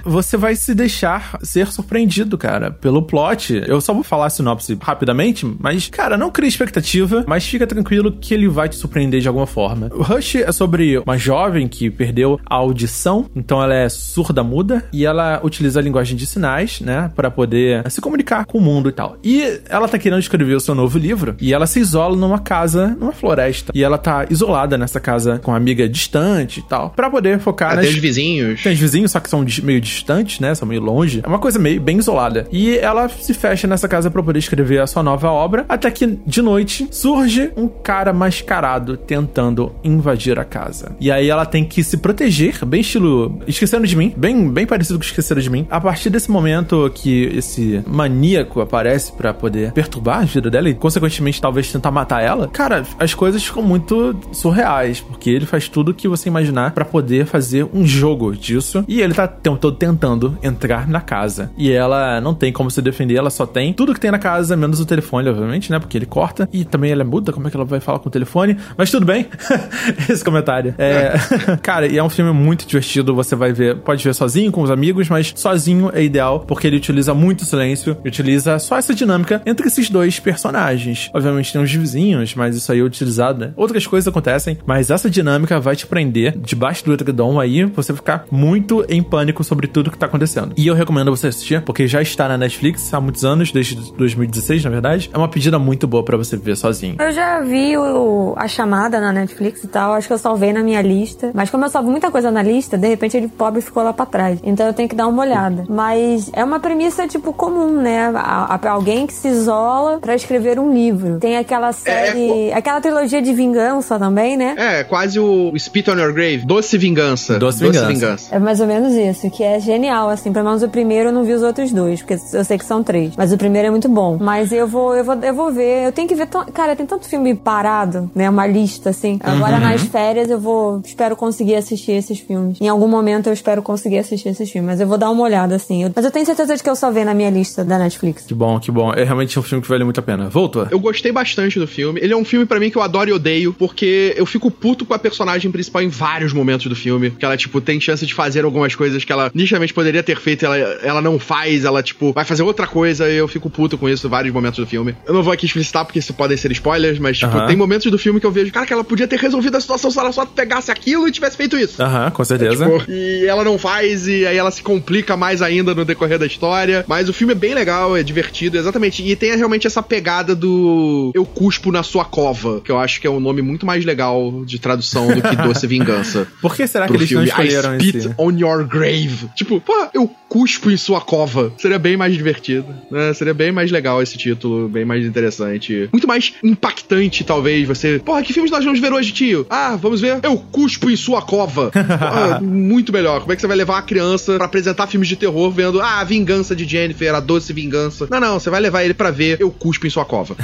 você 0.03 0.37
vai 0.37 0.55
se 0.55 0.73
deixar 0.73 1.37
ser 1.41 1.67
surpreendido, 1.67 2.37
cara, 2.37 2.71
pelo 2.71 3.01
plot. 3.03 3.63
Eu 3.67 3.81
só 3.81 3.93
vou 3.93 4.03
falar 4.03 4.27
a 4.27 4.29
sinopse 4.29 4.77
rapidamente, 4.81 5.45
mas, 5.59 5.87
cara, 5.89 6.17
não 6.17 6.31
crie 6.31 6.47
expectativa, 6.47 7.23
mas 7.27 7.45
fica 7.45 7.65
tranquilo 7.67 8.11
que 8.11 8.33
ele 8.33 8.47
vai 8.47 8.69
te 8.69 8.75
surpreender 8.75 9.21
de 9.21 9.27
alguma 9.27 9.47
forma. 9.47 9.89
O 9.93 10.01
Rush 10.01 10.35
é 10.35 10.51
sobre 10.51 10.97
uma 10.99 11.17
jovem 11.17 11.67
que 11.67 11.89
perdeu 11.89 12.39
a 12.45 12.55
audição, 12.55 13.29
então 13.35 13.61
ela 13.61 13.73
é 13.73 13.89
surda 13.89 14.43
muda 14.43 14.85
e 14.91 15.05
ela 15.05 15.39
utiliza 15.43 15.79
a 15.79 15.83
linguagem 15.83 16.15
de 16.15 16.25
sinais, 16.25 16.81
né, 16.81 17.11
para 17.15 17.29
poder 17.31 17.89
se 17.89 18.01
comunicar 18.01 18.45
com 18.45 18.57
o 18.57 18.61
mundo 18.61 18.89
e 18.89 18.91
tal. 18.91 19.17
E 19.23 19.61
ela 19.69 19.87
tá 19.87 19.97
querendo 19.97 20.19
escrever 20.19 20.55
o 20.55 20.59
seu 20.59 20.75
novo 20.75 20.97
livro 20.97 21.35
e 21.39 21.53
ela 21.53 21.67
se 21.67 21.79
isola 21.79 22.15
numa 22.15 22.39
casa, 22.39 22.95
numa 22.99 23.11
floresta. 23.11 23.71
E 23.75 23.83
ela 23.83 23.97
tá 23.97 24.25
isolada 24.29 24.77
nessa 24.77 24.99
casa 24.99 25.39
com 25.39 25.51
uma 25.51 25.57
amiga 25.57 25.87
distante 25.87 26.59
e 26.59 26.63
tal, 26.63 26.89
para 26.91 27.09
poder 27.09 27.39
focar 27.39 27.73
ah, 27.73 27.75
nas... 27.75 27.85
Tem 27.85 27.93
os 27.93 27.99
vizinhos. 27.99 28.63
Tem 28.63 28.73
os 28.73 28.79
vizinhos, 28.79 29.11
só 29.11 29.19
que 29.23 29.29
são 29.29 29.45
meio 29.63 29.81
distantes, 29.81 30.39
né? 30.39 30.53
São 30.53 30.67
meio 30.67 30.81
longe. 30.81 31.21
É 31.23 31.27
uma 31.27 31.39
coisa 31.39 31.57
meio 31.57 31.81
bem 31.81 31.97
isolada. 31.97 32.47
E 32.51 32.77
ela 32.77 33.09
se 33.09 33.33
fecha 33.33 33.67
nessa 33.67 33.87
casa 33.87 34.11
para 34.11 34.21
poder 34.21 34.39
escrever 34.39 34.81
a 34.81 34.87
sua 34.87 35.01
nova 35.01 35.29
obra, 35.31 35.65
até 35.67 35.89
que 35.89 36.19
de 36.25 36.41
noite 36.41 36.87
surge 36.91 37.51
um 37.55 37.67
cara 37.67 38.13
mascarado 38.13 38.97
tentando 38.97 39.73
invadir 39.83 40.37
a 40.37 40.45
casa. 40.45 40.95
E 40.99 41.11
aí 41.11 41.29
ela 41.29 41.45
tem 41.45 41.63
que 41.63 41.83
se 41.83 41.97
proteger, 41.97 42.63
bem 42.65 42.81
estilo 42.81 43.39
Esqueceram 43.47 43.83
de 43.83 43.95
Mim, 43.95 44.13
bem, 44.15 44.49
bem 44.49 44.65
parecido 44.65 44.99
com 44.99 45.05
Esqueceram 45.05 45.41
de 45.41 45.49
Mim. 45.49 45.67
A 45.69 45.79
partir 45.79 46.09
desse 46.09 46.29
momento 46.29 46.91
que 46.93 47.25
esse 47.35 47.81
maníaco 47.87 48.61
aparece 48.61 49.11
para 49.11 49.33
poder 49.33 49.71
perturbar 49.71 50.19
a 50.19 50.25
vida 50.25 50.49
dela 50.49 50.69
e, 50.69 50.73
consequentemente, 50.73 51.41
talvez 51.41 51.71
tentar 51.71 51.91
matar 51.91 52.21
ela, 52.21 52.47
cara, 52.47 52.83
as 52.99 53.13
coisas 53.13 53.43
ficam 53.43 53.63
muito 53.63 54.15
surreais, 54.31 54.99
porque 54.99 55.29
ele 55.29 55.45
faz 55.45 55.67
tudo 55.67 55.93
que 55.93 56.07
você 56.07 56.29
imaginar 56.29 56.71
para 56.71 56.85
poder 56.85 57.25
fazer 57.25 57.67
um 57.73 57.85
jogo 57.85 58.35
disso. 58.35 58.83
E 58.87 59.01
ele 59.01 59.12
tá 59.13 59.25
o 59.25 59.27
tempo 59.27 59.57
todo 59.57 59.75
tentando 59.75 60.37
entrar 60.41 60.87
na 60.87 61.01
casa. 61.01 61.51
E 61.57 61.71
ela 61.71 62.19
não 62.21 62.33
tem 62.33 62.51
como 62.51 62.69
se 62.69 62.81
defender, 62.81 63.15
ela 63.15 63.29
só 63.29 63.45
tem 63.45 63.73
tudo 63.73 63.93
que 63.93 63.99
tem 63.99 64.11
na 64.11 64.19
casa, 64.19 64.55
menos 64.55 64.79
o 64.79 64.85
telefone, 64.85 65.29
obviamente, 65.29 65.71
né? 65.71 65.79
Porque 65.79 65.97
ele 65.97 66.05
corta. 66.05 66.47
E 66.51 66.65
também 66.65 66.91
ela 66.91 67.01
é 67.01 67.05
muda, 67.05 67.31
como 67.31 67.47
é 67.47 67.51
que 67.51 67.57
ela 67.57 67.65
vai 67.65 67.79
falar 67.79 67.99
com 67.99 68.09
o 68.09 68.11
telefone? 68.11 68.57
Mas 68.77 68.89
tudo 68.91 69.05
bem. 69.05 69.27
Esse 70.09 70.23
comentário. 70.23 70.73
É. 70.77 71.13
Cara, 71.61 71.87
e 71.87 71.97
é 71.97 72.03
um 72.03 72.09
filme 72.09 72.31
muito 72.31 72.65
divertido. 72.65 73.15
Você 73.15 73.35
vai 73.35 73.53
ver, 73.53 73.77
pode 73.77 74.03
ver 74.03 74.13
sozinho, 74.13 74.51
com 74.51 74.61
os 74.61 74.71
amigos, 74.71 75.09
mas 75.09 75.33
sozinho 75.35 75.91
é 75.93 76.03
ideal, 76.03 76.41
porque 76.41 76.67
ele 76.67 76.77
utiliza 76.77 77.13
muito 77.13 77.45
silêncio, 77.45 77.97
utiliza 78.05 78.57
só 78.59 78.77
essa 78.77 78.93
dinâmica 78.93 79.41
entre 79.45 79.67
esses 79.67 79.89
dois 79.89 80.19
personagens. 80.19 81.09
Obviamente 81.13 81.53
tem 81.53 81.61
os 81.61 81.71
vizinhos, 81.71 82.33
mas 82.35 82.55
isso 82.55 82.71
aí 82.71 82.79
é 82.79 82.83
utilizado, 82.83 83.39
né? 83.39 83.53
Outras 83.55 83.85
coisas 83.85 84.07
acontecem, 84.07 84.57
mas 84.65 84.89
essa 84.89 85.09
dinâmica 85.09 85.59
vai 85.59 85.75
te 85.75 85.85
prender 85.85 86.37
debaixo 86.37 86.85
do 86.85 86.93
edredom 86.93 87.39
aí, 87.39 87.65
você 87.65 87.93
ficar 87.93 88.25
muito 88.31 88.85
em 88.89 89.02
pânico 89.03 89.43
sobre 89.43 89.67
tudo 89.67 89.91
que 89.91 89.97
tá 89.97 90.05
acontecendo. 90.05 90.53
E 90.57 90.67
eu 90.67 90.75
recomendo 90.75 91.15
você 91.15 91.27
assistir, 91.27 91.61
porque 91.61 91.87
já 91.87 92.01
está 92.01 92.27
na 92.27 92.37
Netflix 92.37 92.93
há 92.93 92.99
muitos 92.99 93.23
anos, 93.25 93.51
desde 93.51 93.75
2016, 93.93 94.63
na 94.63 94.69
verdade. 94.69 95.09
É 95.13 95.17
uma 95.17 95.27
pedida 95.27 95.59
muito 95.59 95.87
boa 95.87 96.03
para 96.03 96.17
você 96.17 96.37
ver 96.37 96.55
sozinho. 96.55 96.95
Eu 96.99 97.11
já 97.11 97.41
vi 97.41 97.77
o, 97.77 98.33
a 98.37 98.47
chamada 98.47 98.99
na 98.99 99.11
Netflix 99.11 99.63
e 99.63 99.67
tal, 99.67 99.93
acho 99.93 100.07
que 100.07 100.13
eu 100.13 100.17
salvei 100.17 100.53
na 100.53 100.61
minha 100.61 100.81
lista. 100.81 101.31
Mas 101.33 101.49
como 101.49 101.65
eu 101.65 101.69
salvo 101.69 101.89
muita 101.89 102.09
coisa 102.11 102.31
na 102.31 102.41
lista, 102.41 102.77
de 102.77 102.87
repente 102.87 103.17
ele 103.17 103.27
pobre 103.27 103.61
ficou 103.61 103.83
lá 103.83 103.93
pra 103.93 104.05
trás. 104.05 104.39
Então 104.43 104.65
eu 104.65 104.73
tenho 104.73 104.89
que 104.89 104.95
dar 104.95 105.07
uma 105.07 105.21
olhada. 105.21 105.65
Mas 105.69 106.29
é 106.33 106.43
uma 106.43 106.59
premissa, 106.59 107.07
tipo, 107.07 107.33
comum, 107.33 107.81
né? 107.81 108.11
A, 108.15 108.55
a, 108.55 108.69
alguém 108.69 109.07
que 109.07 109.13
se 109.13 109.27
isola 109.27 109.99
para 109.99 110.15
escrever 110.15 110.59
um 110.59 110.73
livro. 110.73 111.19
Tem 111.19 111.37
aquela 111.37 111.71
série. 111.71 112.29
É, 112.29 112.49
é, 112.49 112.53
aquela 112.53 112.81
trilogia 112.81 113.21
de 113.21 113.33
vingança 113.33 113.97
também, 113.97 114.35
né? 114.37 114.55
É, 114.57 114.83
quase 114.83 115.19
o 115.19 115.53
Spit 115.57 115.89
on 115.89 115.97
Your 115.97 116.13
Grave. 116.13 116.39
Doce 116.45 116.77
Vingança. 116.77 117.39
Doce, 117.39 117.59
Doce 117.59 117.79
vingança. 117.79 117.93
vingança. 117.93 118.35
É 118.35 118.39
mais 118.39 118.59
ou 118.59 118.67
menos 118.67 118.82
isso, 118.91 119.29
que 119.29 119.43
é 119.43 119.59
genial, 119.59 120.09
assim. 120.09 120.33
Pelo 120.33 120.45
menos 120.45 120.61
o 120.61 120.69
primeiro 120.69 121.09
eu 121.09 121.13
não 121.13 121.23
vi 121.23 121.33
os 121.33 121.41
outros 121.41 121.71
dois, 121.71 122.01
porque 122.01 122.17
eu 122.33 122.43
sei 122.43 122.57
que 122.57 122.65
são 122.65 122.83
três. 122.83 123.13
Mas 123.15 123.31
o 123.31 123.37
primeiro 123.37 123.67
é 123.69 123.71
muito 123.71 123.87
bom. 123.87 124.17
Mas 124.19 124.51
eu 124.51 124.67
vou, 124.67 124.95
eu 124.95 125.03
vou, 125.03 125.15
eu 125.15 125.33
vou 125.33 125.51
ver. 125.51 125.85
Eu 125.85 125.91
tenho 125.91 126.07
que 126.07 126.15
ver. 126.15 126.27
Cara, 126.53 126.75
tem 126.75 126.85
tanto 126.85 127.07
filme 127.07 127.35
parado, 127.35 128.11
né? 128.13 128.29
Uma 128.29 128.45
lista, 128.45 128.89
assim. 128.89 129.19
Agora 129.23 129.55
uhum. 129.55 129.61
nas 129.61 129.81
férias 129.83 130.29
eu 130.29 130.39
vou. 130.39 130.81
Espero 130.83 131.15
conseguir 131.15 131.55
assistir 131.55 131.93
esses 131.93 132.19
filmes. 132.19 132.59
Em 132.59 132.67
algum 132.67 132.87
momento 132.87 133.27
eu 133.27 133.33
espero 133.33 133.61
conseguir 133.61 133.99
assistir 133.99 134.29
esses 134.29 134.49
filmes. 134.49 134.71
Mas 134.71 134.79
eu 134.81 134.87
vou 134.87 134.97
dar 134.97 135.09
uma 135.09 135.23
olhada, 135.23 135.55
assim. 135.55 135.83
Eu, 135.83 135.91
mas 135.95 136.05
eu 136.05 136.11
tenho 136.11 136.25
certeza 136.25 136.55
de 136.55 136.63
que 136.63 136.69
eu 136.69 136.75
só 136.75 136.91
ver 136.91 137.05
na 137.05 137.13
minha 137.13 137.29
lista 137.29 137.63
da 137.63 137.77
Netflix. 137.77 138.25
Que 138.25 138.33
bom, 138.33 138.59
que 138.59 138.71
bom. 138.71 138.93
É 138.93 139.03
realmente 139.03 139.37
um 139.37 139.41
filme 139.43 139.61
que 139.61 139.69
vale 139.69 139.83
muito 139.83 139.99
a 139.99 140.03
pena. 140.03 140.29
Voltou. 140.29 140.67
Eu 140.69 140.79
gostei 140.79 141.11
bastante 141.11 141.59
do 141.59 141.67
filme. 141.67 141.99
Ele 142.01 142.13
é 142.13 142.17
um 142.17 142.25
filme 142.25 142.45
para 142.45 142.59
mim 142.59 142.69
que 142.69 142.77
eu 142.77 142.81
adoro 142.81 143.09
e 143.09 143.13
odeio, 143.13 143.53
porque 143.53 144.13
eu 144.17 144.25
fico 144.25 144.49
puto 144.49 144.85
com 144.85 144.93
a 144.93 144.99
personagem 144.99 145.51
principal 145.51 145.81
em 145.81 145.89
vários 145.89 146.33
momentos 146.33 146.67
do 146.67 146.75
filme. 146.75 147.11
Que 147.11 147.25
ela, 147.25 147.37
tipo, 147.37 147.61
tem 147.61 147.79
chance 147.79 148.05
de 148.05 148.13
fazer 148.13 148.45
algumas 148.45 148.72
coisas 148.75 149.03
que 149.03 149.11
ela 149.11 149.31
nitidamente 149.33 149.73
poderia 149.73 150.03
ter 150.03 150.19
feito, 150.19 150.45
ela, 150.45 150.57
ela 150.57 151.01
não 151.01 151.19
faz, 151.19 151.65
ela, 151.65 151.81
tipo, 151.81 152.13
vai 152.13 152.25
fazer 152.25 152.43
outra 152.43 152.67
coisa 152.67 153.09
e 153.09 153.15
eu 153.15 153.27
fico 153.27 153.49
puto 153.49 153.77
com 153.77 153.89
isso 153.89 154.07
em 154.07 154.09
vários 154.09 154.33
momentos 154.33 154.59
do 154.59 154.67
filme. 154.67 154.95
Eu 155.05 155.13
não 155.13 155.23
vou 155.23 155.33
aqui 155.33 155.45
explicitar 155.45 155.85
porque 155.85 155.99
isso 155.99 156.13
podem 156.13 156.37
ser 156.37 156.51
spoilers, 156.51 156.99
mas, 156.99 157.17
tipo, 157.17 157.45
tem 157.47 157.55
momentos 157.55 157.89
do 157.91 157.97
filme 157.97 158.19
que 158.19 158.25
eu 158.25 158.31
vejo, 158.31 158.51
cara, 158.51 158.65
que 158.65 158.73
ela 158.73 158.83
podia 158.83 159.07
ter 159.07 159.19
resolvido 159.19 159.55
a 159.57 159.61
situação 159.61 159.91
se 159.91 159.99
ela 159.99 160.11
só 160.11 160.25
pegasse 160.25 160.71
aquilo 160.71 161.07
e 161.07 161.11
tivesse 161.11 161.37
feito 161.37 161.57
isso. 161.57 161.81
Aham, 161.81 162.11
com 162.11 162.23
certeza. 162.23 162.65
É, 162.65 162.79
tipo, 162.79 162.91
e 162.91 163.25
ela 163.25 163.43
não 163.43 163.57
faz, 163.57 164.07
e 164.07 164.25
aí 164.25 164.37
ela 164.37 164.51
se 164.51 164.61
complica 164.61 165.15
mais 165.17 165.41
ainda 165.41 165.73
no 165.73 165.85
decorrer 165.85 166.19
da 166.19 166.25
história. 166.25 166.85
Mas 166.87 167.09
o 167.09 167.13
filme 167.13 167.33
é 167.33 167.35
bem 167.35 167.53
legal, 167.53 167.95
é 167.95 168.03
divertido, 168.03 168.57
exatamente. 168.57 169.03
E 169.03 169.15
tem 169.15 169.35
realmente 169.35 169.67
essa 169.67 169.81
pegada 169.81 170.35
do 170.35 171.11
Eu 171.13 171.25
Cuspo 171.25 171.71
na 171.71 171.83
Sua 171.83 172.05
Cova, 172.05 172.61
que 172.61 172.71
eu 172.71 172.79
acho 172.79 172.99
que 173.01 173.07
é 173.07 173.09
um 173.09 173.19
nome 173.19 173.41
muito 173.41 173.65
mais 173.65 173.83
legal 173.85 174.43
de 174.45 174.59
tradução 174.59 175.07
do 175.07 175.21
que 175.21 175.35
Doce 175.35 175.65
Vingança. 175.67 176.27
Por 176.41 176.55
que 176.55 176.65
será 176.67 176.87
que 176.87 176.93
eles 176.93 177.09
filme. 177.09 177.25
não 177.25 177.29
escolheram 177.29 177.75
I 177.75 177.79
spit 177.79 177.97
esse? 177.97 178.15
on 178.17 178.31
your 178.37 178.62
grave. 178.63 179.29
Tipo, 179.35 179.59
pô, 179.59 179.73
eu 179.93 180.09
cuspo 180.27 180.71
em 180.71 180.77
sua 180.77 180.99
cova. 181.01 181.51
Seria 181.57 181.77
bem 181.77 181.95
mais 181.95 182.13
divertido, 182.13 182.65
né? 182.89 183.13
Seria 183.13 183.33
bem 183.33 183.51
mais 183.51 183.71
legal 183.71 184.01
esse 184.01 184.17
título, 184.17 184.67
bem 184.67 184.83
mais 184.83 185.05
interessante. 185.05 185.89
Muito 185.91 186.07
mais 186.07 186.33
impactante, 186.43 187.23
talvez, 187.23 187.67
você... 187.67 187.99
Porra, 187.99 188.23
que 188.23 188.33
filmes 188.33 188.51
nós 188.51 188.65
vamos 188.65 188.79
ver 188.79 188.91
hoje, 188.91 189.11
tio? 189.11 189.45
Ah, 189.49 189.75
vamos 189.75 190.01
ver? 190.01 190.19
Eu 190.23 190.37
cuspo 190.37 190.89
em 190.89 190.95
sua 190.95 191.21
cova. 191.21 191.69
Porra, 191.73 192.39
muito 192.41 192.91
melhor. 192.91 193.21
Como 193.21 193.31
é 193.31 193.35
que 193.35 193.41
você 193.41 193.47
vai 193.47 193.57
levar 193.57 193.77
a 193.77 193.81
criança 193.81 194.35
para 194.35 194.45
apresentar 194.45 194.87
filmes 194.87 195.07
de 195.07 195.15
terror 195.15 195.51
vendo, 195.51 195.81
ah, 195.81 195.99
a 195.99 196.03
vingança 196.03 196.55
de 196.55 196.65
Jennifer, 196.65 197.13
a 197.13 197.19
doce 197.19 197.53
vingança. 197.53 198.07
Não, 198.09 198.19
não, 198.19 198.39
você 198.39 198.49
vai 198.49 198.59
levar 198.59 198.83
ele 198.83 198.93
para 198.93 199.11
ver 199.11 199.37
Eu 199.39 199.51
cuspo 199.51 199.85
em 199.85 199.89
sua 199.89 200.05
cova. 200.05 200.35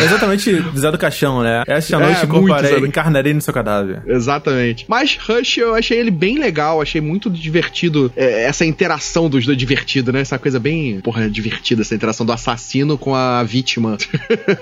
é 0.00 0.02
exatamente 0.04 0.64
Zé 0.76 0.90
do 0.90 0.98
Caixão, 0.98 1.42
né? 1.42 1.62
Esta 1.66 1.98
noite 1.98 2.20
é, 2.20 2.24
encorparei, 2.24 2.78
encarnarei 2.78 3.34
no 3.34 3.40
seu 3.40 3.52
cadáver. 3.52 4.02
Exatamente. 4.06 4.86
Mas 4.88 5.16
Rush, 5.16 5.58
eu 5.58 5.74
achei 5.74 5.98
ele 5.98 6.10
bem 6.10 6.38
legal, 6.38 6.80
achei 6.80 7.00
muito 7.00 7.23
divertido 7.30 8.12
é, 8.16 8.44
essa 8.44 8.64
interação 8.64 8.94
interação 8.94 9.28
dos 9.28 9.44
dois 9.44 9.56
divertido, 9.56 10.12
né? 10.12 10.20
Essa 10.20 10.38
coisa 10.38 10.58
bem, 10.58 11.00
porra, 11.00 11.28
divertida, 11.28 11.82
essa 11.82 11.94
interação 11.94 12.24
do 12.24 12.32
assassino 12.32 12.98
com 12.98 13.14
a 13.14 13.42
vítima. 13.42 13.96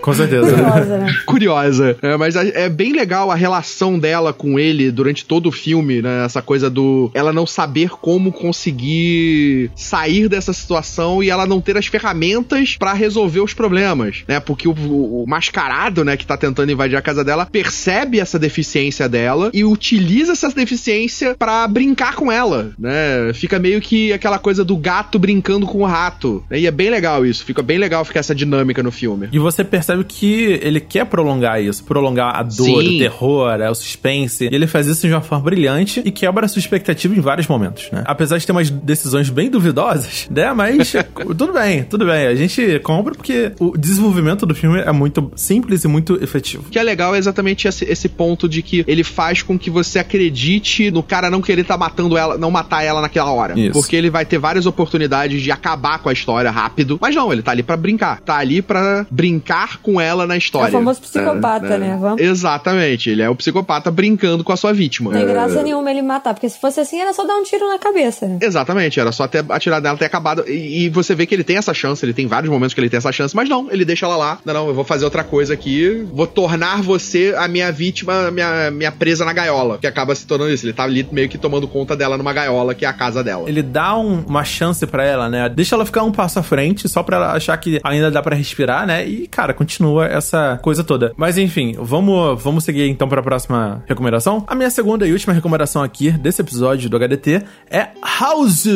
Com 0.01 0.12
certeza. 0.12 0.51
Curiosa, 0.53 0.98
né? 0.98 1.14
Curiosa. 1.27 1.96
É, 2.03 2.16
mas 2.16 2.37
é 2.37 2.68
bem 2.68 2.92
legal 2.92 3.31
a 3.31 3.35
relação 3.35 3.98
dela 3.98 4.33
com 4.33 4.59
ele 4.59 4.90
durante 4.90 5.25
todo 5.25 5.48
o 5.48 5.53
filme, 5.53 6.03
né? 6.03 6.25
Essa 6.25 6.42
coisa 6.42 6.70
do 6.70 7.11
ela 7.14 7.33
não 7.33 7.46
saber 7.46 7.90
como 7.90 8.33
conseguir 8.33 9.70
sair 9.75 10.29
dessa 10.29 10.53
situação 10.53 11.22
e 11.22 11.31
ela 11.31 11.46
não 11.46 11.61
ter 11.61 11.77
as 11.77 11.87
ferramentas 11.87 12.77
para 12.79 12.92
resolver 12.92 13.40
os 13.40 13.55
problemas, 13.55 14.25
né? 14.29 14.40
Porque 14.40 14.68
o, 14.68 14.72
o, 14.72 15.22
o, 15.22 15.27
mascarado, 15.27 16.05
né, 16.05 16.16
que 16.16 16.27
tá 16.27 16.37
tentando 16.37 16.70
invadir 16.70 16.96
a 16.96 17.03
casa 17.03 17.25
dela, 17.25 17.46
percebe 17.46 18.20
essa 18.20 18.38
deficiência 18.38 19.09
dela 19.09 19.51
e 19.53 19.64
utiliza 19.64 20.33
essa 20.33 20.48
deficiência 20.51 21.35
para 21.38 21.66
brincar 21.66 22.14
com 22.14 22.31
ela 22.31 22.52
dela, 22.53 22.73
né? 22.79 23.33
Fica 23.35 23.59
meio 23.59 23.81
que 23.81 24.12
aquela 24.12 24.38
coisa 24.38 24.65
do 24.65 24.77
gato 24.77 25.19
brincando 25.19 25.67
com 25.67 25.79
o 25.79 25.87
rato. 25.87 26.45
E 26.51 26.67
é 26.67 26.71
bem 26.71 26.91
legal 26.91 27.25
isso, 27.25 27.45
fica 27.45 27.62
bem 27.62 27.79
legal 27.79 28.05
ficar 28.05 28.21
essa 28.21 28.35
dinâmica 28.35 28.83
no 28.83 28.93
filme. 28.93 29.29
E 29.33 29.38
você 29.38 29.65
percebe 29.65 30.05
que 30.05 30.61
ele 30.62 30.81
quer 30.81 31.07
prolongar 31.07 31.62
isso, 31.62 31.85
prolongar 31.85 32.37
a 32.37 32.43
dor, 32.43 32.83
Sim. 32.83 32.97
o 32.97 32.99
terror, 32.99 33.61
é, 33.61 33.71
o 33.71 33.75
suspense. 33.75 34.49
E 34.51 34.55
ele 34.55 34.67
faz 34.67 34.87
isso 34.87 35.07
de 35.07 35.12
uma 35.12 35.21
forma 35.21 35.45
brilhante 35.45 36.03
e 36.05 36.11
quebra 36.11 36.47
a 36.47 36.49
sua 36.49 36.61
expectativa 36.61 37.15
em 37.15 37.21
vários 37.21 37.47
momentos, 37.47 37.91
né? 37.91 38.03
Apesar 38.07 38.38
de 38.38 38.47
ter 38.47 38.53
umas 38.53 38.69
decisões 38.71 39.31
bem 39.31 39.51
duvidosas, 39.51 40.29
né? 40.31 40.53
Mas 40.53 40.93
tudo 41.27 41.53
bem, 41.53 41.85
tudo 41.85 42.05
bem. 42.05 42.27
A 42.27 42.35
gente 42.35 42.79
compra 42.81 43.15
porque 43.15 43.53
o 43.59 43.77
desenvolvimento 43.77 44.45
do 44.45 44.55
filme 44.55 44.81
é 44.81 44.93
muito 44.93 45.33
simples 45.37 45.85
e 45.85 45.88
muito 45.88 46.23
efetivo. 46.23 46.65
O 46.67 46.71
que 46.71 46.79
é 46.79 46.83
legal 46.83 47.15
é 47.15 47.19
exatamente 47.19 47.67
esse, 47.67 47.85
esse 47.85 48.09
ponto 48.09 48.49
de 48.49 48.62
que 48.62 48.85
ele 48.87 49.05
faz 49.05 49.43
com 49.43 49.59
que 49.59 49.71
você 49.71 49.99
acredite 49.99 50.91
no 50.91 51.03
cara 51.03 51.31
não 51.31 51.41
querer 51.41 51.62
estar 51.62 51.75
tá 51.75 51.79
matando 51.79 52.17
ela, 52.17 52.37
não 52.43 52.51
matar 52.51 52.83
ela 52.83 53.01
naquela 53.01 53.31
hora. 53.31 53.59
Isso. 53.59 53.73
Porque 53.73 53.97
ele 53.97 54.11
vai 54.11 54.27
ter 54.27 54.39
várias 54.39 54.67
oportunidades 54.67 55.41
de 55.41 55.51
acabar 55.51 55.99
com 56.01 56.09
a 56.09 56.13
história 56.13 56.51
rápido. 56.51 56.99
Mas 57.01 57.15
não, 57.15 57.33
ele 57.33 57.43
tá 57.43 57.53
ali 57.53 57.63
para 57.63 57.77
brincar. 57.77 58.21
Tá 58.21 58.37
ali 58.37 58.61
para 58.61 59.07
brincar 59.11 59.79
com 59.79 60.01
ela 60.01 60.27
na 60.27 60.37
história. 60.37 60.67
É 60.67 60.71
o 60.71 60.73
famoso 60.73 61.01
psicopata, 61.01 61.75
é, 61.75 61.79
né? 61.79 61.99
Vamos... 62.01 62.21
Exatamente. 62.21 63.09
Ele 63.09 63.23
é 63.23 63.31
o 63.31 63.35
psicopata 63.35 63.91
brincando 63.91 64.45
com 64.45 64.53
a 64.53 64.57
sua 64.57 64.73
vítima. 64.73 65.13
Não 65.13 65.19
tem 65.19 65.29
graça 65.29 65.61
é... 65.61 65.63
nenhuma 65.63 65.91
ele 65.91 66.03
matar, 66.03 66.35
porque 66.35 66.49
se 66.49 66.59
fosse 66.59 66.81
assim 66.81 67.01
era 67.01 67.13
só 67.13 67.25
dar 67.25 67.37
um 67.37 67.43
tiro 67.43 67.69
na 67.69 67.79
cabeça. 67.79 68.27
Né? 68.27 68.39
Exatamente, 68.43 68.99
era 68.99 69.13
só 69.13 69.27
ter 69.27 69.45
atirar 69.49 69.81
dela 69.81 69.97
ter 69.97 70.07
acabado. 70.07 70.45
E, 70.49 70.85
e, 70.85 70.89
você 70.89 71.15
vê 71.15 71.27
que 71.27 71.35
ele 71.35 71.45
tem 71.45 71.57
essa 71.57 71.73
chance, 71.73 72.05
ele 72.05 72.13
tem 72.13 72.27
vários 72.27 72.51
momentos 72.51 72.75
que 72.75 72.81
ele 72.81 72.91
tem 72.91 72.99
essa 72.99 73.13
chance, 73.13 73.35
mas 73.35 73.49
não, 73.49 73.71
ele 73.71 73.85
deixa 73.85 74.07
ela 74.07 74.17
lá. 74.17 74.39
Não, 74.45 74.55
não, 74.55 74.69
eu 74.69 74.75
vou 74.75 74.85
fazer 74.85 75.05
outra 75.05 75.23
coisa 75.23 75.55
aqui, 75.55 76.07
vou 76.13 76.27
tornar 76.27 76.83
você 76.83 77.35
a 77.37 77.47
minha 77.47 77.71
vítima, 77.71 78.31
minha, 78.31 78.71
minha 78.71 78.93
presa 78.93 79.25
na 79.25 79.33
gaiola. 79.33 79.79
Que 79.79 79.87
acaba 79.87 80.15
se 80.15 80.27
tornando 80.27 80.53
isso. 80.53 80.67
Ele 80.67 80.73
tá 80.73 80.85
ali 80.85 81.07
meio 81.11 81.29
que 81.29 81.39
tomando 81.39 81.69
conta 81.69 81.97
dela 81.97 82.17
numa 82.17 82.32
gaiola, 82.33 82.75
que 82.75 82.85
é 82.85 82.88
a 82.88 82.92
casa 82.92 83.23
dela. 83.23 83.49
Ele 83.49 83.62
dá 83.62 83.97
um, 83.97 84.25
uma 84.27 84.45
chance 84.45 84.87
para 84.87 85.05
ela, 85.05 85.29
né? 85.29 85.49
Deixa 85.49 85.75
ela 85.75 85.87
ficar 85.87 86.03
um 86.03 86.12
passo 86.12 86.38
à 86.38 86.42
frente, 86.42 86.88
só 86.88 87.03
pra 87.03 87.16
ela 87.16 87.33
achar 87.33 87.57
que 87.57 87.81
ainda 87.83 88.11
dá 88.11 88.23
para 88.23 88.37
respirar, 88.37 88.87
né? 88.87 89.07
E, 89.07 89.27
cara, 89.27 89.53
continua 89.55 90.07
essa 90.07 90.59
coisa 90.62 90.85
toda. 90.85 91.12
Mas 91.16 91.38
enfim, 91.38 91.75
vamos, 91.79 92.42
vamos 92.42 92.64
seguir 92.64 92.88
então 92.88 93.09
para 93.09 93.21
a 93.21 93.23
próxima 93.23 93.83
recomendação. 93.87 94.45
A 94.47 94.55
minha 94.55 94.71
segunda 94.71 95.07
e 95.07 95.12
última 95.12 95.33
recomendação 95.33 95.83
aqui 95.83 96.11
desse 96.11 96.40
episódio 96.40 96.88
do 96.88 96.97
HDT 96.97 97.42
é 97.71 97.88
House. 98.21 98.66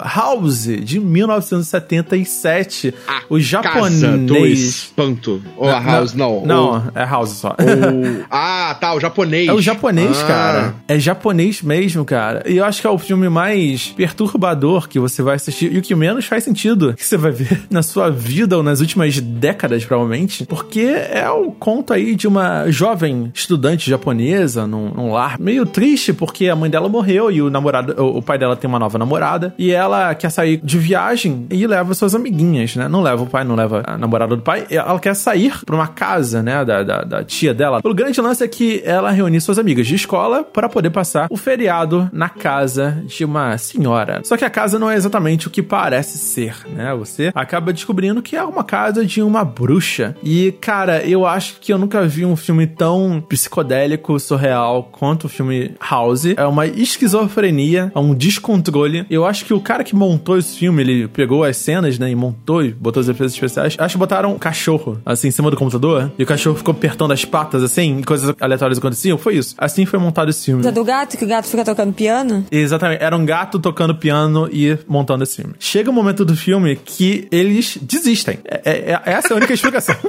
House, 0.00 0.64
de 0.64 1.00
1977. 1.00 2.94
A 3.06 3.22
o 3.28 3.38
japonês. 3.40 4.00
Casa 4.00 4.18
do 4.18 4.46
espanto. 4.46 5.42
Ou 5.56 5.68
a 5.68 5.80
House, 5.80 6.14
não. 6.14 6.44
Não, 6.44 6.72
não 6.80 6.92
é 6.94 7.04
House 7.04 7.30
só. 7.30 7.50
O... 7.50 8.24
ah, 8.30 8.76
tá, 8.80 8.94
o 8.94 9.00
japonês. 9.00 9.48
É 9.48 9.52
o 9.52 9.60
japonês, 9.60 10.22
ah. 10.22 10.26
cara. 10.26 10.74
É 10.88 10.98
japonês 10.98 11.62
mesmo, 11.62 12.04
cara. 12.04 12.42
E 12.46 12.56
eu 12.56 12.64
acho 12.64 12.80
que 12.80 12.85
é 12.86 12.90
o 12.90 12.98
filme 12.98 13.28
mais 13.28 13.88
perturbador 13.88 14.88
que 14.88 14.98
você 14.98 15.22
vai 15.22 15.36
assistir 15.36 15.72
e 15.72 15.78
o 15.78 15.82
que 15.82 15.94
menos 15.94 16.26
faz 16.26 16.44
sentido 16.44 16.94
que 16.94 17.04
você 17.04 17.16
vai 17.16 17.32
ver 17.32 17.62
na 17.70 17.82
sua 17.82 18.10
vida 18.10 18.56
ou 18.56 18.62
nas 18.62 18.80
últimas 18.80 19.18
décadas, 19.20 19.84
provavelmente. 19.84 20.46
Porque 20.46 20.80
é 20.80 21.28
o 21.28 21.50
conto 21.52 21.92
aí 21.92 22.14
de 22.14 22.28
uma 22.28 22.70
jovem 22.70 23.30
estudante 23.34 23.90
japonesa 23.90 24.66
num, 24.66 24.90
num 24.90 25.12
lar 25.12 25.38
meio 25.38 25.66
triste 25.66 26.12
porque 26.12 26.48
a 26.48 26.56
mãe 26.56 26.70
dela 26.70 26.88
morreu 26.88 27.30
e 27.30 27.42
o 27.42 27.50
namorado, 27.50 28.00
o, 28.02 28.18
o 28.18 28.22
pai 28.22 28.38
dela 28.38 28.56
tem 28.56 28.68
uma 28.68 28.78
nova 28.78 28.98
namorada 28.98 29.54
e 29.58 29.72
ela 29.72 30.14
quer 30.14 30.30
sair 30.30 30.60
de 30.62 30.78
viagem 30.78 31.46
e 31.50 31.66
leva 31.66 31.94
suas 31.94 32.14
amiguinhas, 32.14 32.76
né? 32.76 32.88
Não 32.88 33.02
leva 33.02 33.22
o 33.22 33.26
pai, 33.26 33.44
não 33.44 33.54
leva 33.54 33.82
a 33.86 33.98
namorada 33.98 34.36
do 34.36 34.42
pai. 34.42 34.66
Ela 34.70 34.98
quer 35.00 35.14
sair 35.14 35.64
pra 35.64 35.74
uma 35.74 35.88
casa, 35.88 36.42
né? 36.42 36.64
Da, 36.64 36.82
da, 36.82 37.02
da 37.02 37.24
tia 37.24 37.52
dela. 37.52 37.80
O 37.82 37.94
grande 37.94 38.20
lance 38.20 38.44
é 38.44 38.48
que 38.48 38.82
ela 38.84 39.10
reúne 39.10 39.40
suas 39.40 39.58
amigas 39.58 39.86
de 39.86 39.94
escola 39.94 40.44
para 40.44 40.68
poder 40.68 40.90
passar 40.90 41.26
o 41.30 41.36
feriado 41.36 42.08
na 42.12 42.28
casa 42.28 42.65
de 43.06 43.24
uma 43.24 43.56
senhora. 43.58 44.20
Só 44.24 44.36
que 44.36 44.44
a 44.44 44.50
casa 44.50 44.78
não 44.78 44.90
é 44.90 44.96
exatamente 44.96 45.46
o 45.46 45.50
que 45.50 45.62
parece 45.62 46.18
ser, 46.18 46.56
né? 46.68 46.94
Você 46.94 47.30
acaba 47.34 47.72
descobrindo 47.72 48.22
que 48.22 48.36
é 48.36 48.42
uma 48.42 48.64
casa 48.64 49.04
de 49.04 49.22
uma 49.22 49.44
bruxa. 49.44 50.16
E, 50.22 50.52
cara, 50.60 51.04
eu 51.06 51.26
acho 51.26 51.60
que 51.60 51.72
eu 51.72 51.78
nunca 51.78 52.06
vi 52.06 52.24
um 52.24 52.36
filme 52.36 52.66
tão 52.66 53.22
psicodélico, 53.28 54.18
surreal 54.18 54.88
quanto 54.92 55.24
o 55.24 55.28
filme 55.28 55.74
House. 55.80 56.26
É 56.36 56.46
uma 56.46 56.66
esquizofrenia, 56.66 57.92
é 57.94 57.98
um 57.98 58.14
descontrole. 58.14 59.06
Eu 59.08 59.24
acho 59.24 59.44
que 59.44 59.54
o 59.54 59.60
cara 59.60 59.84
que 59.84 59.94
montou 59.94 60.38
esse 60.38 60.58
filme, 60.58 60.82
ele 60.82 61.08
pegou 61.08 61.44
as 61.44 61.56
cenas, 61.56 61.98
né, 61.98 62.10
e 62.10 62.14
montou 62.14 62.62
e 62.64 62.72
botou 62.72 63.00
os 63.00 63.08
efeitos 63.08 63.34
especiais. 63.34 63.76
Acho 63.78 63.94
que 63.94 63.98
botaram 63.98 64.32
um 64.32 64.38
cachorro, 64.38 65.00
assim, 65.04 65.28
em 65.28 65.30
cima 65.30 65.50
do 65.50 65.56
computador, 65.56 66.12
e 66.18 66.22
o 66.22 66.26
cachorro 66.26 66.56
ficou 66.56 66.72
apertando 66.72 67.12
as 67.12 67.24
patas, 67.24 67.62
assim, 67.62 67.98
e 67.98 68.04
coisas 68.04 68.34
aleatórias 68.40 68.78
aconteciam. 68.78 69.18
Foi 69.18 69.36
isso. 69.36 69.54
Assim 69.58 69.86
foi 69.86 69.98
montado 69.98 70.30
esse 70.30 70.46
filme. 70.46 70.66
É 70.66 70.72
do 70.72 70.84
gato, 70.84 71.16
que 71.16 71.24
o 71.24 71.28
gato 71.28 71.46
fica 71.46 71.64
tocando 71.64 71.92
piano? 71.92 72.44
Exatamente. 72.60 73.02
Era 73.02 73.16
um 73.16 73.24
gato 73.24 73.58
tocando 73.58 73.94
piano 73.94 74.48
e 74.52 74.78
montando 74.86 75.24
esse 75.24 75.36
filme. 75.36 75.54
Chega 75.58 75.90
um 75.90 75.92
momento 75.92 76.24
do 76.24 76.36
filme 76.36 76.76
que 76.76 77.28
eles 77.30 77.78
desistem. 77.80 78.38
É, 78.44 78.60
é, 78.64 78.92
é 78.92 79.12
essa 79.12 79.28
é 79.28 79.32
a 79.32 79.36
única 79.36 79.52
explicação. 79.52 79.96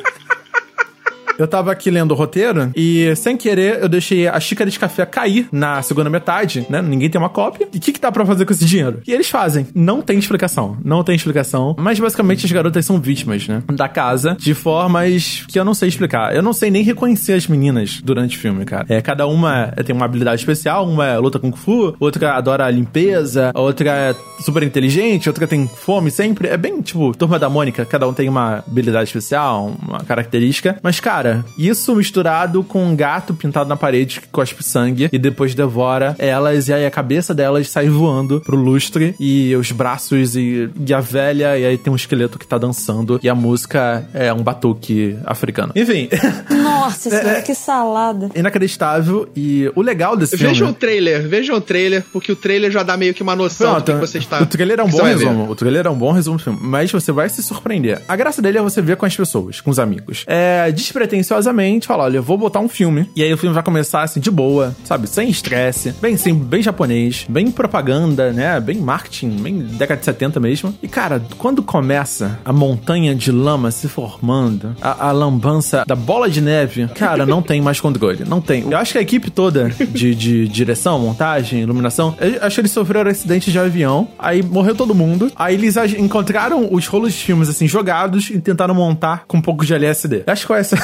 Eu 1.37 1.47
tava 1.47 1.71
aqui 1.71 1.89
lendo 1.89 2.11
o 2.11 2.15
roteiro 2.15 2.71
e, 2.75 3.15
sem 3.15 3.37
querer, 3.37 3.81
eu 3.81 3.89
deixei 3.89 4.27
a 4.27 4.39
xícara 4.39 4.69
de 4.69 4.79
café 4.79 5.05
cair 5.05 5.47
na 5.51 5.81
segunda 5.81 6.09
metade, 6.09 6.65
né? 6.69 6.81
Ninguém 6.81 7.09
tem 7.09 7.19
uma 7.19 7.29
cópia. 7.29 7.67
E 7.73 7.77
o 7.77 7.81
que, 7.81 7.93
que 7.93 7.99
dá 8.01 8.11
pra 8.11 8.25
fazer 8.25 8.45
com 8.45 8.53
esse 8.53 8.65
dinheiro? 8.65 9.01
E 9.07 9.13
eles 9.13 9.29
fazem. 9.29 9.67
Não 9.73 10.01
tem 10.01 10.17
explicação. 10.17 10.77
Não 10.83 11.03
tem 11.03 11.15
explicação. 11.15 11.75
Mas 11.77 11.99
basicamente 11.99 12.45
as 12.45 12.51
garotas 12.51 12.85
são 12.85 12.99
vítimas, 12.99 13.47
né? 13.47 13.61
Da 13.73 13.87
casa 13.87 14.35
de 14.39 14.53
formas 14.53 15.45
que 15.47 15.59
eu 15.59 15.65
não 15.65 15.73
sei 15.73 15.89
explicar. 15.89 16.35
Eu 16.35 16.41
não 16.41 16.53
sei 16.53 16.71
nem 16.71 16.83
reconhecer 16.83 17.33
as 17.33 17.47
meninas 17.47 18.01
durante 18.03 18.37
o 18.37 18.39
filme, 18.39 18.65
cara. 18.65 18.85
É, 18.89 19.01
cada 19.01 19.27
uma 19.27 19.67
tem 19.85 19.95
uma 19.95 20.05
habilidade 20.05 20.41
especial, 20.41 20.87
uma 20.87 21.17
luta 21.17 21.39
com 21.39 21.51
Fu, 21.51 21.95
outra 21.99 22.33
adora 22.33 22.65
a 22.65 22.71
limpeza, 22.71 23.51
outra 23.55 23.89
é 23.89 24.15
super 24.43 24.63
inteligente, 24.63 25.29
outra 25.29 25.47
tem 25.47 25.67
fome 25.67 26.11
sempre. 26.11 26.47
É 26.47 26.57
bem 26.57 26.81
tipo, 26.81 27.15
turma 27.15 27.39
da 27.39 27.49
Mônica, 27.49 27.85
cada 27.85 28.07
um 28.07 28.13
tem 28.13 28.29
uma 28.29 28.63
habilidade 28.67 29.05
especial, 29.09 29.73
uma 29.81 29.99
característica. 29.99 30.77
Mas, 30.81 30.99
cara, 30.99 31.26
Cara, 31.27 31.45
isso 31.57 31.95
misturado 31.95 32.63
com 32.63 32.83
um 32.83 32.95
gato 32.95 33.33
pintado 33.33 33.67
na 33.67 33.75
parede 33.75 34.21
que 34.21 34.27
cospe 34.27 34.63
sangue 34.63 35.09
e 35.11 35.17
depois 35.17 35.53
devora 35.53 36.15
elas 36.17 36.67
e 36.67 36.73
aí 36.73 36.85
a 36.85 36.91
cabeça 36.91 37.33
delas 37.33 37.69
sai 37.69 37.89
voando 37.89 38.41
pro 38.41 38.55
lustre 38.55 39.15
e 39.19 39.55
os 39.55 39.71
braços 39.71 40.35
e, 40.35 40.69
e 40.85 40.93
a 40.93 40.99
velha 40.99 41.57
e 41.57 41.65
aí 41.65 41.77
tem 41.77 41.91
um 41.91 41.95
esqueleto 41.95 42.39
que 42.39 42.47
tá 42.47 42.57
dançando 42.57 43.19
e 43.21 43.29
a 43.29 43.35
música 43.35 44.07
é 44.13 44.31
um 44.33 44.41
batuque 44.41 45.17
africano. 45.25 45.73
Enfim. 45.75 46.09
Nossa, 46.49 47.13
é, 47.13 47.41
que 47.41 47.53
salada. 47.53 48.29
Inacreditável 48.35 49.27
e 49.35 49.71
o 49.75 49.81
legal 49.81 50.15
desse 50.15 50.37
filme... 50.37 50.53
Vejam 50.53 50.69
o 50.69 50.73
trailer, 50.73 51.27
vejam 51.27 51.57
o 51.57 51.61
trailer, 51.61 52.03
porque 52.13 52.31
o 52.31 52.35
trailer 52.35 52.71
já 52.71 52.83
dá 52.83 52.95
meio 52.95 53.13
que 53.13 53.23
uma 53.23 53.35
noção 53.35 53.71
Pronto, 53.71 53.91
do 53.91 53.99
que 53.99 54.07
você 54.07 54.17
está... 54.19 54.41
O 54.41 54.45
trailer 54.45 54.79
é 54.79 54.83
um 54.83 54.89
bom 54.89 55.03
resumo, 55.03 55.49
o 55.49 55.55
trailer 55.55 55.87
é 55.87 55.89
um 55.89 55.97
bom 55.97 56.11
resumo 56.11 56.37
do 56.37 56.43
filme, 56.43 56.59
mas 56.61 56.91
você 56.91 57.11
vai 57.11 57.27
se 57.29 57.41
surpreender. 57.43 58.01
A 58.07 58.15
graça 58.15 58.41
dele 58.41 58.57
é 58.57 58.61
você 58.61 58.81
ver 58.81 58.95
com 58.95 59.05
as 59.05 59.15
pessoas, 59.15 59.59
com 59.59 59.69
os 59.69 59.79
amigos. 59.79 60.23
É 60.27 60.71
despretensioso 60.71 61.16
despretensiosamente, 61.17 61.87
falar, 61.87 62.05
olha, 62.05 62.17
eu 62.17 62.23
vou 62.23 62.37
botar 62.37 62.59
um 62.59 62.69
filme. 62.69 63.09
E 63.15 63.23
aí 63.23 63.33
o 63.33 63.37
filme 63.37 63.53
vai 63.53 63.63
começar 63.63 64.03
assim, 64.03 64.19
de 64.19 64.29
boa, 64.29 64.75
sabe? 64.83 65.07
Sem 65.07 65.29
estresse, 65.29 65.93
bem 66.01 66.17
sim, 66.17 66.33
bem 66.33 66.61
japonês, 66.61 67.25
bem 67.29 67.51
propaganda, 67.51 68.31
né? 68.31 68.59
Bem 68.59 68.77
marketing, 68.77 69.29
bem 69.29 69.59
década 69.59 69.99
de 69.99 70.05
70 70.05 70.39
mesmo. 70.39 70.73
E 70.81 70.87
cara, 70.87 71.21
quando 71.37 71.63
começa 71.63 72.39
a 72.45 72.53
montanha 72.53 73.15
de 73.15 73.31
lama 73.31 73.71
se 73.71 73.87
formando, 73.87 74.75
a, 74.81 75.07
a 75.07 75.11
lambança 75.11 75.83
da 75.87 75.95
bola 75.95 76.29
de 76.29 76.41
neve, 76.41 76.87
cara, 76.95 77.25
não 77.25 77.41
tem 77.41 77.61
mais 77.61 77.79
controle. 77.79 78.23
Não 78.25 78.41
tem. 78.41 78.69
Eu 78.69 78.77
acho 78.77 78.93
que 78.93 78.97
a 78.97 79.01
equipe 79.01 79.29
toda 79.29 79.69
de, 79.89 80.13
de 80.13 80.47
direção, 80.47 80.99
montagem, 80.99 81.61
iluminação, 81.61 82.15
acho 82.41 82.55
que 82.55 82.61
eles 82.61 82.71
sofreram 82.71 83.09
acidente 83.09 83.51
de 83.51 83.59
avião, 83.59 84.07
aí 84.19 84.43
morreu 84.43 84.75
todo 84.75 84.93
mundo. 84.93 85.31
Aí 85.35 85.55
eles 85.55 85.75
encontraram 85.97 86.67
os 86.71 86.87
rolos 86.87 87.13
de 87.13 87.19
filmes 87.19 87.49
assim 87.49 87.67
jogados 87.67 88.29
e 88.29 88.39
tentaram 88.39 88.75
montar 88.75 89.25
com 89.27 89.37
um 89.37 89.41
pouco 89.41 89.65
de 89.65 89.73
LSD. 89.73 90.23
Acho 90.27 90.41
que 90.41 90.47
foi 90.47 90.59
essa 90.59 90.77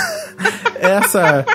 essa 0.79 1.45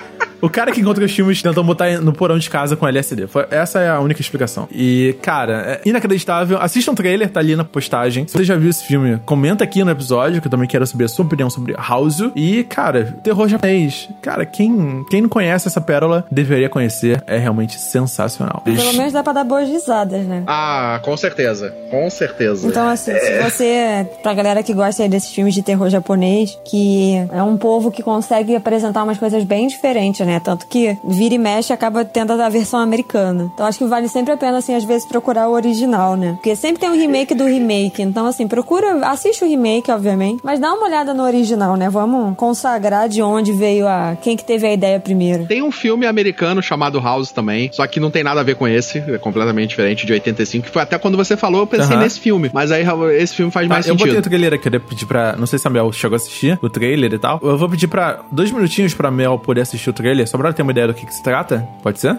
o 0.40 0.48
cara 0.48 0.72
que 0.72 0.80
encontra 0.80 1.04
os 1.04 1.12
filmes 1.12 1.42
tentou 1.42 1.64
botar 1.64 2.00
no 2.00 2.12
porão 2.12 2.38
de 2.38 2.48
casa 2.48 2.76
com 2.76 2.86
LSD. 2.86 3.26
Foi, 3.26 3.46
essa 3.50 3.80
é 3.80 3.88
a 3.88 4.00
única 4.00 4.20
explicação. 4.20 4.68
E, 4.70 5.16
cara, 5.22 5.80
é 5.84 5.88
inacreditável. 5.88 6.58
Assista 6.60 6.90
um 6.90 6.94
trailer, 6.94 7.28
tá 7.28 7.40
ali 7.40 7.56
na 7.56 7.64
postagem. 7.64 8.26
Se 8.26 8.34
você 8.34 8.44
já 8.44 8.56
viu 8.56 8.70
esse 8.70 8.84
filme, 8.84 9.18
comenta 9.24 9.64
aqui 9.64 9.82
no 9.82 9.90
episódio, 9.90 10.40
que 10.40 10.46
eu 10.46 10.50
também 10.50 10.68
quero 10.68 10.86
saber 10.86 11.04
a 11.04 11.08
sua 11.08 11.24
opinião 11.24 11.50
sobre 11.50 11.74
House. 11.74 12.30
E, 12.34 12.64
cara, 12.64 13.16
terror 13.22 13.48
japonês. 13.48 14.08
Cara, 14.22 14.44
quem, 14.44 15.04
quem 15.10 15.22
não 15.22 15.28
conhece 15.28 15.68
essa 15.68 15.80
pérola 15.80 16.26
deveria 16.30 16.68
conhecer. 16.68 17.22
É 17.26 17.38
realmente 17.38 17.78
sensacional. 17.78 18.62
Pelo 18.64 18.92
menos 18.94 19.12
dá 19.12 19.22
pra 19.22 19.32
dar 19.32 19.44
boas 19.44 19.68
risadas, 19.68 20.24
né? 20.26 20.44
Ah, 20.46 21.00
com 21.02 21.16
certeza. 21.16 21.74
Com 21.90 22.08
certeza. 22.10 22.66
Então, 22.66 22.88
assim, 22.88 23.12
é... 23.12 23.18
se 23.18 23.50
você, 23.50 24.06
pra 24.22 24.34
galera 24.34 24.62
que 24.62 24.72
gosta 24.72 25.08
desses 25.08 25.30
filmes 25.30 25.54
de 25.54 25.62
terror 25.62 25.88
japonês, 25.90 26.58
que 26.64 27.14
é 27.32 27.42
um 27.42 27.56
povo 27.56 27.90
que 27.90 28.02
consegue 28.02 28.54
apresentar 28.54 29.04
umas 29.04 29.18
coisas 29.18 29.44
bem 29.44 29.66
diferentes, 29.66 30.20
né? 30.28 30.38
Tanto 30.38 30.66
que 30.66 30.98
vira 31.02 31.34
e 31.34 31.38
mexe 31.38 31.72
acaba 31.72 32.04
tendo 32.04 32.32
a 32.32 32.48
versão 32.50 32.78
americana. 32.78 33.50
Então 33.54 33.64
acho 33.64 33.78
que 33.78 33.84
vale 33.86 34.08
sempre 34.08 34.32
a 34.32 34.36
pena, 34.36 34.58
assim, 34.58 34.74
às 34.74 34.84
vezes 34.84 35.06
procurar 35.06 35.48
o 35.48 35.52
original, 35.52 36.16
né? 36.16 36.34
Porque 36.34 36.54
sempre 36.54 36.80
tem 36.80 36.90
um 36.90 36.96
remake 36.96 37.34
do 37.34 37.46
remake. 37.46 38.02
Então, 38.02 38.26
assim, 38.26 38.46
procura, 38.46 39.06
assiste 39.08 39.42
o 39.42 39.48
remake, 39.48 39.90
obviamente, 39.90 40.40
mas 40.44 40.60
dá 40.60 40.72
uma 40.72 40.86
olhada 40.86 41.14
no 41.14 41.22
original, 41.22 41.76
né? 41.76 41.88
Vamos 41.88 42.36
consagrar 42.36 43.08
de 43.08 43.22
onde 43.22 43.52
veio 43.52 43.88
a. 43.88 44.16
quem 44.20 44.36
que 44.36 44.44
teve 44.44 44.66
a 44.66 44.72
ideia 44.72 45.00
primeiro. 45.00 45.46
Tem 45.46 45.62
um 45.62 45.72
filme 45.72 46.06
americano 46.06 46.62
chamado 46.62 47.00
House 47.00 47.32
também, 47.32 47.70
só 47.72 47.86
que 47.86 47.98
não 47.98 48.10
tem 48.10 48.22
nada 48.22 48.40
a 48.40 48.44
ver 48.44 48.56
com 48.56 48.68
esse, 48.68 48.98
é 48.98 49.18
completamente 49.18 49.70
diferente, 49.70 50.06
de 50.06 50.12
85, 50.12 50.66
que 50.66 50.70
foi 50.70 50.82
até 50.82 50.98
quando 50.98 51.16
você 51.16 51.36
falou, 51.36 51.62
eu 51.62 51.66
pensei 51.66 51.96
uhum. 51.96 52.02
nesse 52.02 52.20
filme. 52.20 52.50
Mas 52.52 52.70
aí 52.70 52.84
esse 53.16 53.34
filme 53.34 53.50
faz 53.50 53.66
mais 53.66 53.86
eu 53.86 53.92
sentido. 53.92 54.08
Eu 54.08 54.14
botei 54.14 54.20
o 54.20 54.30
trailer 54.30 54.54
aqui, 54.54 54.68
eu 54.68 54.72
ia 54.72 54.80
pedir 54.80 55.06
pra. 55.06 55.36
Não 55.36 55.46
sei 55.46 55.58
se 55.58 55.66
a 55.66 55.70
Mel 55.70 55.90
chegou 55.92 56.14
a 56.14 56.18
assistir 56.18 56.58
o 56.60 56.68
trailer 56.68 57.12
e 57.14 57.18
tal. 57.18 57.40
Eu 57.42 57.56
vou 57.56 57.68
pedir 57.68 57.88
pra 57.88 58.20
dois 58.30 58.50
minutinhos 58.50 58.94
pra 58.94 59.10
Mel 59.10 59.38
poder 59.38 59.62
assistir 59.62 59.88
o 59.90 59.92
trailer, 59.92 60.17
só 60.26 60.38
pra 60.38 60.52
ter 60.52 60.62
uma 60.62 60.72
ideia 60.72 60.86
do 60.86 60.94
que, 60.94 61.06
que 61.06 61.14
se 61.14 61.22
trata. 61.22 61.66
Pode 61.82 62.00
ser? 62.00 62.18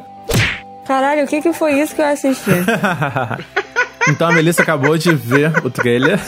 Caralho, 0.86 1.24
o 1.24 1.28
que, 1.28 1.42
que 1.42 1.54
foi 1.54 1.80
isso 1.80 1.94
que 1.96 2.02
eu 2.02 2.06
assisti? 2.06 2.52
Então 4.10 4.28
a 4.28 4.32
Melissa 4.32 4.64
acabou 4.64 4.98
de 4.98 5.14
ver 5.14 5.52
o 5.64 5.70
trailer. 5.70 6.20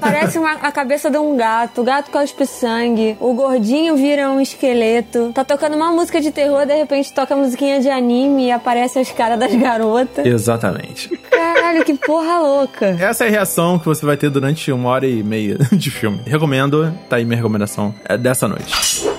Parece 0.00 0.38
uma, 0.38 0.52
a 0.52 0.70
cabeça 0.70 1.10
de 1.10 1.16
um 1.16 1.36
gato. 1.36 1.80
O 1.80 1.84
gato 1.84 2.10
cospe 2.10 2.46
sangue. 2.46 3.16
O 3.20 3.32
gordinho 3.32 3.96
vira 3.96 4.28
um 4.30 4.40
esqueleto. 4.40 5.32
Tá 5.32 5.44
tocando 5.44 5.74
uma 5.74 5.90
música 5.90 6.20
de 6.20 6.30
terror, 6.30 6.66
de 6.66 6.74
repente 6.74 7.12
toca 7.12 7.34
musiquinha 7.34 7.80
de 7.80 7.88
anime 7.88 8.46
e 8.46 8.50
aparece 8.50 8.98
as 8.98 9.10
caras 9.10 9.38
das 9.38 9.54
garotas. 9.54 10.26
Exatamente. 10.26 11.08
Caralho, 11.30 11.84
que 11.84 11.94
porra 11.94 12.38
louca. 12.38 12.96
Essa 13.00 13.24
é 13.24 13.28
a 13.28 13.30
reação 13.30 13.78
que 13.78 13.86
você 13.86 14.04
vai 14.04 14.16
ter 14.16 14.28
durante 14.28 14.70
uma 14.70 14.90
hora 14.90 15.06
e 15.06 15.22
meia 15.22 15.56
de 15.72 15.90
filme. 15.90 16.20
Recomendo, 16.26 16.92
tá 17.08 17.16
aí 17.16 17.24
minha 17.24 17.36
recomendação 17.36 17.94
é 18.04 18.18
dessa 18.18 18.46
noite. 18.46 19.12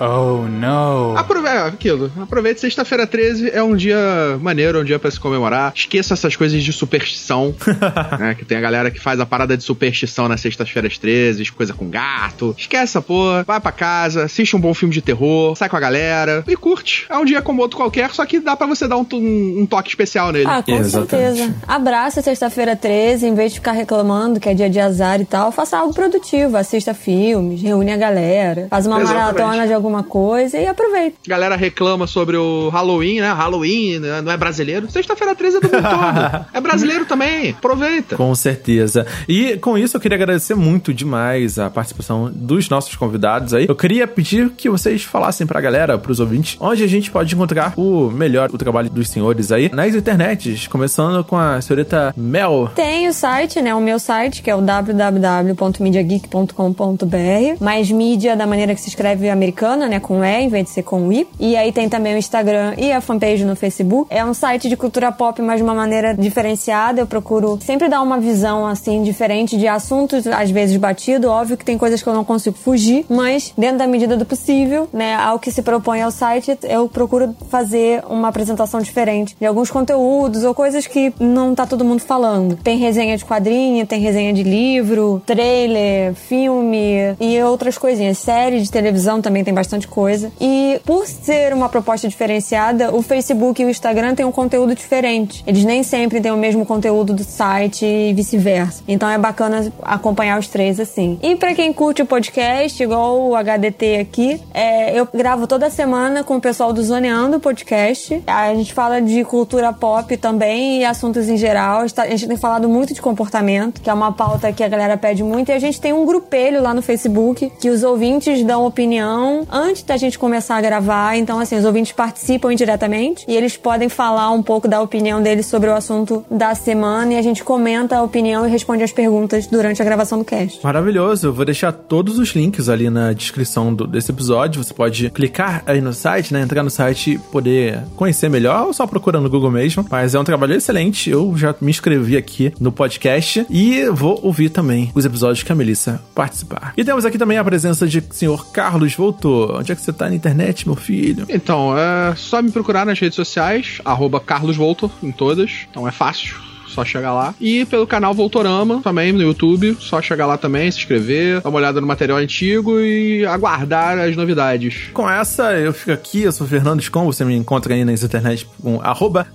Oh, 0.00 0.46
não. 0.48 1.16
Aprove 1.16 1.48
é, 1.48 1.58
aquilo. 1.58 2.12
Aproveite 2.20 2.60
sexta-feira 2.60 3.06
13, 3.06 3.50
é 3.50 3.62
um 3.62 3.74
dia 3.74 3.96
maneiro, 4.40 4.80
um 4.80 4.84
dia 4.84 4.98
para 4.98 5.10
se 5.10 5.18
comemorar. 5.18 5.72
Esqueça 5.74 6.14
essas 6.14 6.36
coisas 6.36 6.62
de 6.62 6.72
superstição, 6.72 7.54
né? 8.18 8.34
Que 8.34 8.44
tem 8.44 8.58
a 8.58 8.60
galera 8.60 8.90
que 8.90 9.00
faz 9.00 9.20
a 9.20 9.26
parada 9.26 9.56
de 9.56 9.62
superstição 9.62 10.28
nas 10.28 10.40
sextas-feiras 10.40 10.98
13, 10.98 11.50
coisa 11.52 11.72
com 11.72 11.88
gato. 11.88 12.54
Esquece 12.58 12.84
essa 12.84 13.02
porra, 13.02 13.44
vai 13.44 13.60
pra 13.60 13.72
casa, 13.72 14.24
assiste 14.24 14.54
um 14.54 14.60
bom 14.60 14.74
filme 14.74 14.92
de 14.92 15.00
terror, 15.00 15.56
sai 15.56 15.68
com 15.68 15.76
a 15.76 15.80
galera 15.80 16.44
e 16.46 16.56
curte. 16.56 17.06
É 17.08 17.16
um 17.16 17.24
dia 17.24 17.40
como 17.42 17.62
outro 17.62 17.76
qualquer, 17.76 18.12
só 18.12 18.24
que 18.26 18.38
dá 18.38 18.56
para 18.56 18.66
você 18.66 18.86
dar 18.86 18.96
um, 18.96 19.06
um, 19.12 19.60
um, 19.60 19.66
toque 19.66 19.88
especial 19.88 20.32
nele. 20.32 20.46
Ah, 20.48 20.62
com 20.62 20.72
Exatamente. 20.72 21.36
certeza. 21.36 21.54
Abraça 21.66 22.22
sexta-feira 22.22 22.76
13, 22.76 23.26
em 23.26 23.34
vez 23.34 23.52
de 23.52 23.58
ficar 23.58 23.72
reclamando 23.72 24.38
que 24.38 24.48
é 24.48 24.54
dia 24.54 24.70
de 24.70 24.78
azar 24.78 25.20
e 25.20 25.24
tal, 25.24 25.50
faça 25.50 25.78
algo 25.78 25.94
produtivo. 25.94 26.56
Assista 26.56 26.94
filmes, 26.94 27.62
reúne 27.62 27.92
a 27.92 27.96
galera, 27.96 28.66
faz 28.70 28.86
uma 28.86 29.00
Exatamente. 29.00 29.40
maratona 29.40 29.66
de 29.66 29.72
algum 29.72 29.85
alguma 29.86 30.02
coisa 30.02 30.58
e 30.58 30.66
aproveita. 30.66 31.16
Galera 31.26 31.56
reclama 31.56 32.06
sobre 32.06 32.36
o 32.36 32.68
Halloween, 32.68 33.20
né? 33.20 33.32
Halloween 33.32 34.00
né? 34.00 34.20
não 34.20 34.32
é 34.32 34.36
brasileiro. 34.36 34.90
Sexta-feira 34.90 35.34
13 35.34 35.56
é 35.56 35.60
do 35.60 35.70
mundo 35.70 35.82
todo. 35.82 36.46
É 36.52 36.60
brasileiro 36.60 37.04
também. 37.04 37.50
Aproveita. 37.50 38.16
Com 38.16 38.34
certeza. 38.34 39.06
E 39.28 39.56
com 39.58 39.78
isso 39.78 39.96
eu 39.96 40.00
queria 40.00 40.16
agradecer 40.16 40.54
muito 40.54 40.92
demais 40.92 41.58
a 41.58 41.70
participação 41.70 42.30
dos 42.32 42.68
nossos 42.68 42.96
convidados 42.96 43.54
aí. 43.54 43.66
Eu 43.68 43.76
queria 43.76 44.06
pedir 44.06 44.50
que 44.50 44.68
vocês 44.68 45.02
falassem 45.02 45.46
pra 45.46 45.60
galera, 45.60 45.98
pros 45.98 46.18
ouvintes, 46.18 46.56
onde 46.60 46.82
a 46.82 46.86
gente 46.86 47.10
pode 47.10 47.34
encontrar 47.34 47.74
o 47.76 48.10
melhor 48.10 48.48
o 48.52 48.58
trabalho 48.58 48.90
dos 48.90 49.08
senhores 49.08 49.52
aí 49.52 49.70
nas 49.72 49.94
internets, 49.94 50.66
começando 50.66 51.22
com 51.24 51.36
a 51.36 51.60
senhorita 51.60 52.14
Mel. 52.16 52.70
Tem 52.74 53.06
o 53.08 53.12
site, 53.12 53.60
né? 53.60 53.74
O 53.74 53.80
meu 53.80 53.98
site, 53.98 54.42
que 54.42 54.50
é 54.50 54.54
o 54.54 54.62
www.mediageek.com.br, 54.62 57.56
mais 57.60 57.90
mídia 57.90 58.36
da 58.36 58.46
maneira 58.46 58.74
que 58.74 58.80
se 58.80 58.88
escreve 58.88 59.28
né? 59.76 60.00
Com 60.00 60.24
E 60.24 60.42
em 60.42 60.48
vez 60.48 60.64
de 60.64 60.70
ser 60.70 60.82
com 60.82 61.12
I. 61.12 61.26
E 61.38 61.56
aí 61.56 61.72
tem 61.72 61.88
também 61.88 62.14
o 62.14 62.18
Instagram 62.18 62.74
e 62.76 62.92
a 62.92 63.00
fanpage 63.00 63.44
no 63.44 63.56
Facebook. 63.56 64.06
É 64.10 64.24
um 64.24 64.34
site 64.34 64.68
de 64.68 64.76
cultura 64.76 65.12
pop, 65.12 65.40
mas 65.42 65.58
de 65.58 65.62
uma 65.62 65.74
maneira 65.74 66.14
diferenciada. 66.14 67.00
Eu 67.00 67.06
procuro 67.06 67.58
sempre 67.60 67.88
dar 67.88 68.02
uma 68.02 68.18
visão, 68.18 68.66
assim, 68.66 69.02
diferente 69.02 69.56
de 69.56 69.66
assuntos, 69.68 70.26
às 70.26 70.50
vezes 70.50 70.76
batido. 70.76 71.28
Óbvio 71.28 71.56
que 71.56 71.64
tem 71.64 71.76
coisas 71.76 72.02
que 72.02 72.08
eu 72.08 72.14
não 72.14 72.24
consigo 72.24 72.56
fugir, 72.56 73.04
mas 73.08 73.52
dentro 73.56 73.78
da 73.78 73.86
medida 73.86 74.16
do 74.16 74.24
possível, 74.24 74.88
né? 74.92 75.14
Ao 75.14 75.38
que 75.38 75.50
se 75.50 75.62
propõe 75.62 76.02
ao 76.02 76.10
site, 76.10 76.58
eu 76.62 76.88
procuro 76.88 77.34
fazer 77.50 78.02
uma 78.08 78.28
apresentação 78.28 78.80
diferente 78.80 79.36
de 79.38 79.46
alguns 79.46 79.70
conteúdos 79.70 80.44
ou 80.44 80.54
coisas 80.54 80.86
que 80.86 81.12
não 81.18 81.54
tá 81.54 81.66
todo 81.66 81.84
mundo 81.84 82.00
falando. 82.00 82.56
Tem 82.56 82.78
resenha 82.78 83.16
de 83.16 83.24
quadrinho, 83.24 83.86
tem 83.86 84.00
resenha 84.00 84.32
de 84.32 84.42
livro, 84.42 85.22
trailer, 85.26 86.14
filme 86.14 87.16
e 87.20 87.42
outras 87.42 87.76
coisinhas. 87.76 88.18
Série 88.18 88.60
de 88.60 88.70
televisão 88.70 89.20
também 89.20 89.44
tem 89.44 89.52
bastante 89.52 89.65
bastante 89.66 89.88
coisa. 89.88 90.32
E 90.40 90.80
por 90.84 91.06
ser 91.06 91.52
uma 91.52 91.68
proposta 91.68 92.08
diferenciada, 92.08 92.94
o 92.94 93.02
Facebook 93.02 93.60
e 93.60 93.64
o 93.64 93.68
Instagram 93.68 94.14
têm 94.14 94.24
um 94.24 94.32
conteúdo 94.32 94.74
diferente. 94.74 95.42
Eles 95.46 95.64
nem 95.64 95.82
sempre 95.82 96.20
têm 96.20 96.30
o 96.30 96.36
mesmo 96.36 96.64
conteúdo 96.64 97.12
do 97.12 97.24
site 97.24 97.84
e 97.84 98.12
vice-versa. 98.14 98.82
Então 98.86 99.10
é 99.10 99.18
bacana 99.18 99.72
acompanhar 99.82 100.38
os 100.38 100.46
três 100.48 100.78
assim. 100.78 101.18
E 101.22 101.34
para 101.34 101.52
quem 101.54 101.72
curte 101.72 102.02
o 102.02 102.06
podcast, 102.06 102.80
igual 102.80 103.20
o 103.20 103.34
HDT 103.34 103.96
aqui, 103.96 104.40
é, 104.54 104.98
eu 104.98 105.08
gravo 105.12 105.46
toda 105.46 105.68
semana 105.68 106.22
com 106.22 106.36
o 106.36 106.40
pessoal 106.40 106.72
do 106.72 106.82
Zoneando 106.82 107.40
Podcast. 107.40 108.22
A 108.26 108.54
gente 108.54 108.72
fala 108.72 109.00
de 109.00 109.24
cultura 109.24 109.72
pop 109.72 110.16
também 110.16 110.80
e 110.80 110.84
assuntos 110.84 111.28
em 111.28 111.36
geral. 111.36 111.80
A 111.80 112.06
gente 112.06 112.28
tem 112.28 112.36
falado 112.36 112.68
muito 112.68 112.94
de 112.94 113.02
comportamento, 113.02 113.80
que 113.80 113.90
é 113.90 113.92
uma 113.92 114.12
pauta 114.12 114.52
que 114.52 114.62
a 114.62 114.68
galera 114.68 114.96
pede 114.96 115.24
muito. 115.24 115.48
E 115.48 115.52
a 115.52 115.58
gente 115.58 115.80
tem 115.80 115.92
um 115.92 116.06
grupelho 116.06 116.62
lá 116.62 116.72
no 116.72 116.82
Facebook 116.82 117.50
que 117.58 117.68
os 117.68 117.82
ouvintes 117.82 118.44
dão 118.44 118.64
opinião 118.64 119.46
antes 119.56 119.82
da 119.82 119.96
gente 119.96 120.18
começar 120.18 120.56
a 120.56 120.60
gravar. 120.60 121.16
Então, 121.16 121.38
assim, 121.38 121.56
os 121.56 121.64
ouvintes 121.64 121.92
participam 121.92 122.52
indiretamente 122.52 123.24
e 123.26 123.34
eles 123.34 123.56
podem 123.56 123.88
falar 123.88 124.30
um 124.30 124.42
pouco 124.42 124.68
da 124.68 124.82
opinião 124.82 125.22
deles 125.22 125.46
sobre 125.46 125.70
o 125.70 125.74
assunto 125.74 126.24
da 126.30 126.54
semana 126.54 127.14
e 127.14 127.16
a 127.16 127.22
gente 127.22 127.42
comenta 127.42 127.96
a 127.96 128.02
opinião 128.02 128.46
e 128.46 128.50
responde 128.50 128.82
as 128.82 128.92
perguntas 128.92 129.46
durante 129.46 129.80
a 129.80 129.84
gravação 129.84 130.18
do 130.18 130.24
cast. 130.24 130.62
Maravilhoso. 130.62 131.28
Eu 131.28 131.32
vou 131.32 131.44
deixar 131.44 131.72
todos 131.72 132.18
os 132.18 132.30
links 132.30 132.68
ali 132.68 132.90
na 132.90 133.12
descrição 133.12 133.72
do, 133.72 133.86
desse 133.86 134.10
episódio. 134.10 134.62
Você 134.62 134.74
pode 134.74 135.08
clicar 135.10 135.62
aí 135.66 135.80
no 135.80 135.92
site, 135.92 136.34
né? 136.34 136.42
Entrar 136.42 136.62
no 136.62 136.70
site 136.70 137.12
e 137.12 137.18
poder 137.18 137.82
conhecer 137.96 138.28
melhor 138.28 138.66
ou 138.66 138.72
só 138.74 138.86
procurando 138.86 139.24
no 139.24 139.30
Google 139.30 139.50
mesmo. 139.50 139.86
Mas 139.90 140.14
é 140.14 140.20
um 140.20 140.24
trabalho 140.24 140.54
excelente. 140.54 141.08
Eu 141.08 141.34
já 141.36 141.54
me 141.60 141.70
inscrevi 141.70 142.16
aqui 142.16 142.52
no 142.60 142.70
podcast 142.70 143.46
e 143.48 143.86
vou 143.86 144.20
ouvir 144.22 144.50
também 144.50 144.90
os 144.94 145.04
episódios 145.04 145.42
que 145.42 145.52
a 145.52 145.54
Melissa 145.54 146.00
participar. 146.14 146.74
E 146.76 146.84
temos 146.84 147.04
aqui 147.06 147.16
também 147.16 147.38
a 147.38 147.44
presença 147.44 147.86
de 147.86 148.02
senhor 148.10 148.50
Carlos 148.52 148.94
Voltor 148.94 149.45
Onde 149.54 149.72
é 149.72 149.74
que 149.74 149.80
você 149.80 149.92
tá 149.92 150.08
na 150.08 150.14
internet, 150.14 150.66
meu 150.66 150.76
filho? 150.76 151.26
Então, 151.28 151.76
é 151.76 152.14
só 152.16 152.42
me 152.42 152.50
procurar 152.50 152.86
nas 152.86 152.98
redes 152.98 153.16
sociais, 153.16 153.80
arroba 153.84 154.20
Carlos 154.20 154.56
Voltor, 154.56 154.90
em 155.02 155.12
todas. 155.12 155.66
Então 155.70 155.86
é 155.86 155.92
fácil 155.92 156.36
só 156.76 156.84
chegar 156.84 157.14
lá. 157.14 157.34
E 157.40 157.64
pelo 157.64 157.86
canal 157.86 158.12
Voltorama, 158.12 158.82
também 158.82 159.12
no 159.12 159.22
YouTube, 159.22 159.76
só 159.80 160.02
chegar 160.02 160.26
lá 160.26 160.36
também, 160.36 160.70
se 160.70 160.78
inscrever, 160.78 161.40
dar 161.40 161.48
uma 161.48 161.58
olhada 161.58 161.80
no 161.80 161.86
material 161.86 162.18
antigo 162.18 162.78
e 162.78 163.24
aguardar 163.24 163.98
as 163.98 164.14
novidades. 164.14 164.90
Com 164.92 165.08
essa, 165.08 165.52
eu 165.54 165.72
fico 165.72 165.92
aqui, 165.92 166.22
eu 166.22 166.32
sou 166.32 166.46
Fernando 166.46 166.80
Ticon, 166.80 167.06
você 167.06 167.24
me 167.24 167.34
encontra 167.34 167.74
aí 167.74 167.84
nas 167.84 168.02
internet 168.02 168.46
com 168.62 168.80
arroba. 168.82 169.26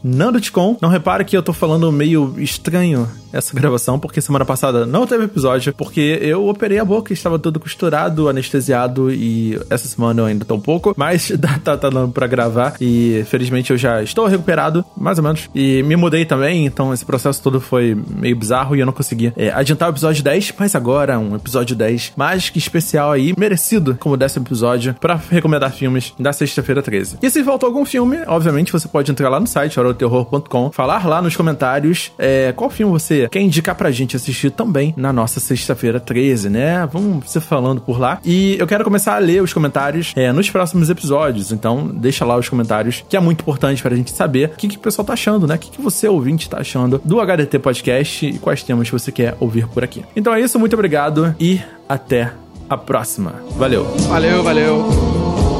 Não 0.81 0.89
repare 0.89 1.25
que 1.25 1.35
eu 1.35 1.41
tô 1.41 1.51
falando 1.51 1.91
meio 1.91 2.35
estranho 2.37 3.09
essa 3.33 3.55
gravação, 3.55 3.97
porque 3.97 4.21
semana 4.21 4.45
passada 4.45 4.85
não 4.85 5.07
teve 5.07 5.25
episódio, 5.25 5.73
porque 5.73 6.19
eu 6.21 6.47
operei 6.47 6.79
a 6.79 6.85
boca, 6.85 7.13
estava 7.13 7.39
todo 7.39 7.59
costurado, 7.59 8.27
anestesiado 8.27 9.11
e 9.11 9.59
essa 9.69 9.87
semana 9.87 10.21
eu 10.21 10.25
ainda 10.25 10.45
tô 10.45 10.55
um 10.55 10.59
pouco, 10.59 10.93
mas 10.97 11.31
tá, 11.63 11.77
tá 11.77 11.89
dando 11.89 12.11
pra 12.11 12.27
gravar 12.27 12.75
e 12.79 13.23
felizmente 13.27 13.71
eu 13.71 13.77
já 13.77 14.03
estou 14.03 14.27
recuperado, 14.27 14.83
mais 14.97 15.17
ou 15.17 15.23
menos, 15.23 15.49
e 15.55 15.81
me 15.83 15.95
mudei 15.95 16.25
também, 16.25 16.65
então 16.65 16.93
esse 16.93 17.05
processo 17.05 17.30
todo 17.39 17.61
foi 17.61 17.97
meio 18.09 18.35
bizarro 18.35 18.75
e 18.75 18.79
eu 18.79 18.85
não 18.85 18.93
consegui 18.93 19.31
é, 19.35 19.49
adiantar 19.51 19.89
o 19.89 19.91
episódio 19.91 20.23
10, 20.23 20.53
mas 20.57 20.75
agora 20.75 21.19
um 21.19 21.35
episódio 21.35 21.75
10 21.75 22.13
mais 22.15 22.49
que 22.49 22.59
especial 22.59 23.11
aí, 23.11 23.33
merecido 23.37 23.97
como 23.99 24.17
décimo 24.17 24.45
episódio, 24.45 24.95
para 24.99 25.19
recomendar 25.29 25.71
filmes 25.71 26.13
da 26.19 26.33
sexta-feira 26.33 26.81
13. 26.81 27.17
E 27.21 27.29
se 27.29 27.43
faltou 27.43 27.67
algum 27.67 27.85
filme, 27.85 28.17
obviamente 28.27 28.71
você 28.71 28.87
pode 28.87 29.11
entrar 29.11 29.29
lá 29.29 29.39
no 29.39 29.47
site 29.47 29.79
horoterror.com, 29.79 30.71
falar 30.71 31.07
lá 31.07 31.21
nos 31.21 31.35
comentários 31.35 32.11
é, 32.17 32.51
qual 32.53 32.69
filme 32.69 32.91
você 32.91 33.27
quer 33.29 33.41
indicar 33.41 33.75
pra 33.75 33.91
gente 33.91 34.15
assistir 34.15 34.51
também 34.51 34.93
na 34.97 35.13
nossa 35.13 35.39
sexta-feira 35.39 35.99
13, 35.99 36.49
né? 36.49 36.87
Vamos 36.91 37.29
se 37.29 37.39
falando 37.39 37.81
por 37.81 37.99
lá. 37.99 38.19
E 38.23 38.55
eu 38.59 38.67
quero 38.67 38.83
começar 38.83 39.15
a 39.15 39.19
ler 39.19 39.41
os 39.41 39.53
comentários 39.53 40.13
é, 40.15 40.31
nos 40.31 40.49
próximos 40.49 40.89
episódios, 40.89 41.51
então 41.51 41.87
deixa 41.87 42.25
lá 42.25 42.35
os 42.37 42.49
comentários, 42.49 43.03
que 43.07 43.15
é 43.15 43.19
muito 43.19 43.41
importante 43.41 43.81
pra 43.81 43.95
gente 43.95 44.11
saber 44.11 44.49
o 44.53 44.57
que, 44.57 44.67
que 44.67 44.77
o 44.77 44.79
pessoal 44.79 45.05
tá 45.05 45.13
achando, 45.13 45.47
né? 45.47 45.55
O 45.55 45.59
que, 45.59 45.71
que 45.71 45.81
você, 45.81 46.07
ouvinte, 46.07 46.49
tá 46.49 46.59
achando 46.59 47.01
do 47.03 47.20
HDT 47.21 47.59
Podcast 47.59 48.25
e 48.25 48.37
quais 48.37 48.63
temas 48.63 48.89
você 48.89 49.11
quer 49.11 49.35
ouvir 49.39 49.67
por 49.67 49.83
aqui. 49.83 50.03
Então 50.15 50.33
é 50.33 50.41
isso, 50.41 50.59
muito 50.59 50.73
obrigado 50.73 51.35
e 51.39 51.61
até 51.87 52.31
a 52.69 52.77
próxima. 52.77 53.35
Valeu. 53.57 53.83
Valeu, 54.07 54.43
valeu. 54.43 55.50